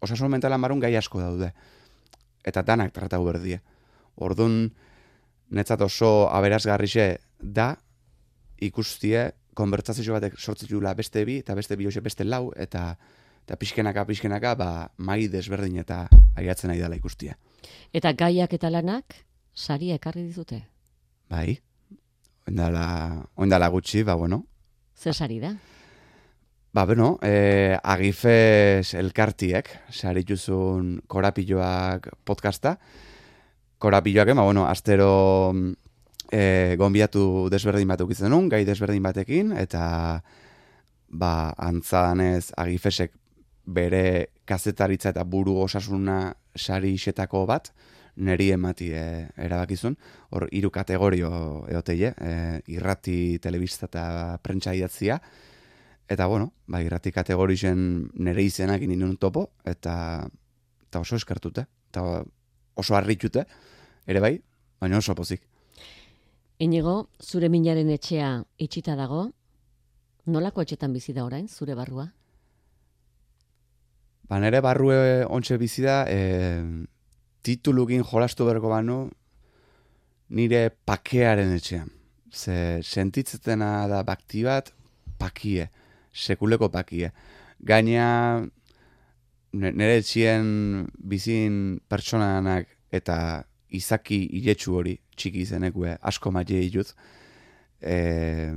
Osasun 0.00 0.30
mentalan 0.30 0.60
barun 0.60 0.80
gai 0.80 0.94
asko 0.96 1.20
daude. 1.20 1.50
Eta 2.44 2.62
danak 2.62 2.92
tratatu 2.92 3.24
berdie. 3.24 3.60
Ordun 4.16 4.70
netzat 5.50 5.80
oso 5.84 6.28
aberazgarrixe 6.32 7.18
da 7.40 7.74
ikustie 8.60 9.30
konbertsazio 9.54 10.14
batek 10.16 10.38
sortzitula 10.38 10.94
beste 10.94 11.24
bi 11.24 11.40
eta 11.42 11.54
beste 11.54 11.76
bi 11.76 11.88
beste 12.02 12.24
lau 12.24 12.52
eta 12.56 12.96
eta 13.44 13.56
pixkenaka, 13.56 14.04
pixkenaka, 14.06 14.54
ba, 14.54 14.90
mai 14.98 15.26
desberdin 15.26 15.80
eta 15.82 16.04
aiatzen 16.36 16.70
nahi 16.70 16.78
dela 16.78 16.94
ikustia. 16.94 17.34
Eta 17.92 18.12
gaiak 18.12 18.52
eta 18.54 18.70
lanak, 18.70 19.16
saria 19.54 19.96
ekarri 19.98 20.22
dizute? 20.22 20.60
Bai, 21.30 21.58
oindala, 22.50 23.26
oindala 23.36 23.68
gutxi, 23.70 24.02
ba, 24.02 24.16
bueno. 24.18 24.44
Zer 24.98 25.14
sari 25.14 25.38
da? 25.40 25.54
Ba, 26.72 26.84
bueno, 26.86 27.18
e, 27.22 27.78
agifes 27.82 28.94
elkartiek, 28.94 29.70
sari 29.90 30.24
juzun 30.26 31.00
korapilloak 31.06 32.10
podcasta, 32.24 32.76
korapilloak, 33.78 34.34
ba, 34.34 34.42
bueno, 34.42 34.66
astero 34.66 35.54
e, 36.30 36.76
gombiatu 36.78 37.48
desberdin 37.50 37.88
batuk 37.88 38.12
izan 38.14 38.48
gai 38.48 38.64
desberdin 38.64 39.02
batekin, 39.02 39.54
eta 39.56 40.22
ba, 41.08 41.54
antzadanez 41.56 42.52
agifesek 42.56 43.14
bere 43.66 44.30
kazetaritza 44.44 45.10
eta 45.14 45.22
buru 45.24 45.56
osasuna 45.62 46.34
sari 46.56 46.94
isetako 46.98 47.46
bat, 47.46 47.70
neri 48.20 48.50
emati 48.54 48.90
e, 48.92 49.04
erabakizun, 49.40 49.96
hor 50.30 50.46
hiru 50.52 50.70
kategorio 50.70 51.30
eoteie, 51.70 52.12
e, 52.12 52.34
irrati, 52.74 53.38
telebista 53.42 53.88
eta 53.88 54.04
prentsa 54.42 54.74
idatzia, 54.76 55.20
eta 56.10 56.26
bueno, 56.26 56.52
ba, 56.66 56.82
irrati 56.84 57.12
kategorisen 57.14 57.80
nere 58.20 58.44
izenak 58.44 58.82
inin 58.82 59.16
topo, 59.16 59.50
eta, 59.64 60.26
eta 60.88 61.00
oso 61.00 61.16
eskartute, 61.16 61.66
eta 61.90 62.04
oso 62.80 62.96
harritute, 62.96 63.46
ere 64.06 64.20
bai, 64.20 64.34
baina 64.80 64.98
oso 64.98 65.14
pozik. 65.14 65.46
Inigo, 66.60 67.08
zure 67.24 67.48
minaren 67.48 67.88
etxea 67.88 68.32
itxita 68.60 68.96
dago, 68.96 69.30
nolako 70.26 70.62
etxetan 70.62 70.92
bizi 70.92 71.14
da 71.16 71.24
orain, 71.24 71.48
zure 71.48 71.74
barrua? 71.78 72.10
Ba, 74.28 74.38
nere 74.38 74.60
barrue 74.62 75.24
ontsa 75.26 75.56
bizi 75.58 75.82
da, 75.82 76.04
e, 76.06 76.60
titulukin 77.42 78.04
jolastu 78.04 78.46
berko 78.48 78.70
banu, 78.72 79.00
nire 80.30 80.70
pakearen 80.86 81.54
etxean. 81.56 81.90
Ze 82.30 82.80
sentitzetena 82.86 83.88
da 83.90 84.02
bakti 84.06 84.44
bat, 84.46 84.70
pakie, 85.18 85.68
sekuleko 86.12 86.70
pakie. 86.70 87.10
Gaina, 87.66 88.46
nire 89.52 89.96
etxien 89.98 90.86
bizin 90.96 91.80
pertsonanak 91.90 92.68
eta 92.92 93.16
izaki 93.70 94.22
iletsu 94.40 94.74
hori, 94.78 94.96
txiki 95.16 95.44
izenekue, 95.46 95.96
asko 96.02 96.32
maile 96.34 96.62
ditut, 96.64 96.94
e, 97.80 98.50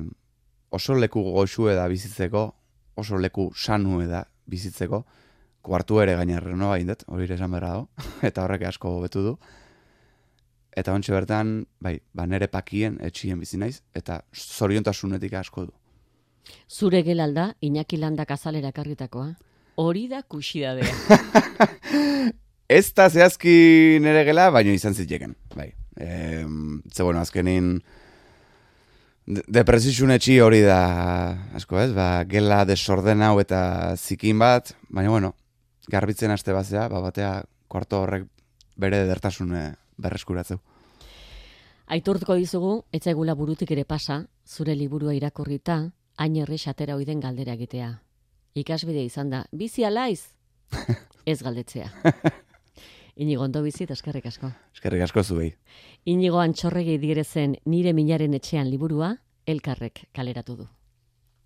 oso 0.73 0.95
leku 0.97 1.21
goxue 1.35 1.75
da 1.77 1.87
bizitzeko, 1.91 2.45
oso 2.97 3.19
leku 3.21 3.49
sanu 3.55 4.01
da 4.09 4.23
bizitzeko, 4.49 5.03
kuartu 5.63 6.01
ere 6.03 6.17
gainerre 6.19 6.55
no 6.59 6.73
indet, 6.77 7.05
hori 7.07 7.25
ere 7.27 7.37
esan 7.39 7.53
berra 7.55 7.75
eta 8.29 8.43
horrek 8.43 8.67
asko 8.69 8.99
betu 9.03 9.23
du. 9.29 9.37
Eta 10.73 10.93
ontsi 10.93 11.13
bertan, 11.13 11.65
bai, 11.81 11.99
ba 12.13 12.25
nere 12.25 12.49
pakien 12.49 12.97
etxien 13.05 13.39
bizi 13.39 13.59
naiz 13.61 13.81
eta 13.95 14.21
zoriontasunetik 14.33 15.33
asko 15.39 15.67
du. 15.69 15.73
Zure 16.67 17.03
gelalda 17.05 17.53
Iñaki 17.61 17.97
Landak 18.01 18.31
azalera 18.35 18.71
karritakoa. 18.71 19.35
Hori 19.79 20.07
da 20.09 20.21
kuxidadea. 20.21 20.93
Ez 22.77 22.93
da 22.97 23.07
zehazki 23.09 23.99
nere 24.01 24.23
gela, 24.25 24.49
baino 24.51 24.73
izan 24.73 24.95
zitzeken. 24.97 25.35
Bai. 25.55 25.69
E, 25.99 26.41
ze 26.91 27.03
bueno, 27.03 27.21
azkenin 27.21 27.77
depresizun 29.25 30.11
etxi 30.15 30.39
hori 30.41 30.61
da, 30.65 30.79
asko 31.55 31.79
ez, 31.79 31.91
ba, 31.95 32.23
gela 32.27 32.63
desorden 32.67 33.21
hau 33.23 33.37
eta 33.39 33.95
zikin 33.95 34.41
bat, 34.41 34.73
baina 34.89 35.13
bueno, 35.13 35.33
garbitzen 35.87 36.31
aste 36.31 36.53
bazea, 36.53 36.87
ba 36.89 37.01
batea 37.01 37.43
kuarto 37.67 38.01
horrek 38.03 38.27
bere 38.77 39.03
dertasune 39.07 39.73
berreskuratzeu. 39.97 40.59
Aitortuko 41.93 42.35
dizugu, 42.39 42.73
etzaigula 42.95 43.35
burutik 43.35 43.71
ere 43.75 43.83
pasa, 43.85 44.23
zure 44.47 44.75
liburua 44.75 45.13
irakurrita, 45.13 45.91
hain 46.17 46.35
erre 46.39 46.57
xatera 46.57 46.95
oiden 46.95 47.19
galdera 47.19 47.53
egitea. 47.57 47.89
Ikasbide 48.55 49.03
izan 49.03 49.29
da, 49.33 49.43
bizi 49.51 49.83
alaiz? 49.85 50.29
Ez 51.25 51.41
galdetzea. 51.43 51.89
Inigo 53.15 53.43
ondo 53.45 53.61
bizit, 53.61 53.91
eskerrik 53.93 54.25
asko. 54.25 54.49
Eskerrik 54.73 55.03
asko 55.05 55.23
zuei. 55.23 55.51
Inigo 56.09 56.39
antxorregi 56.41 56.97
direzen 56.97 57.57
nire 57.69 57.93
minaren 57.93 58.33
etxean 58.33 58.69
liburua, 58.71 59.13
elkarrek 59.45 60.07
kaleratu 60.15 60.55
du. 60.63 60.67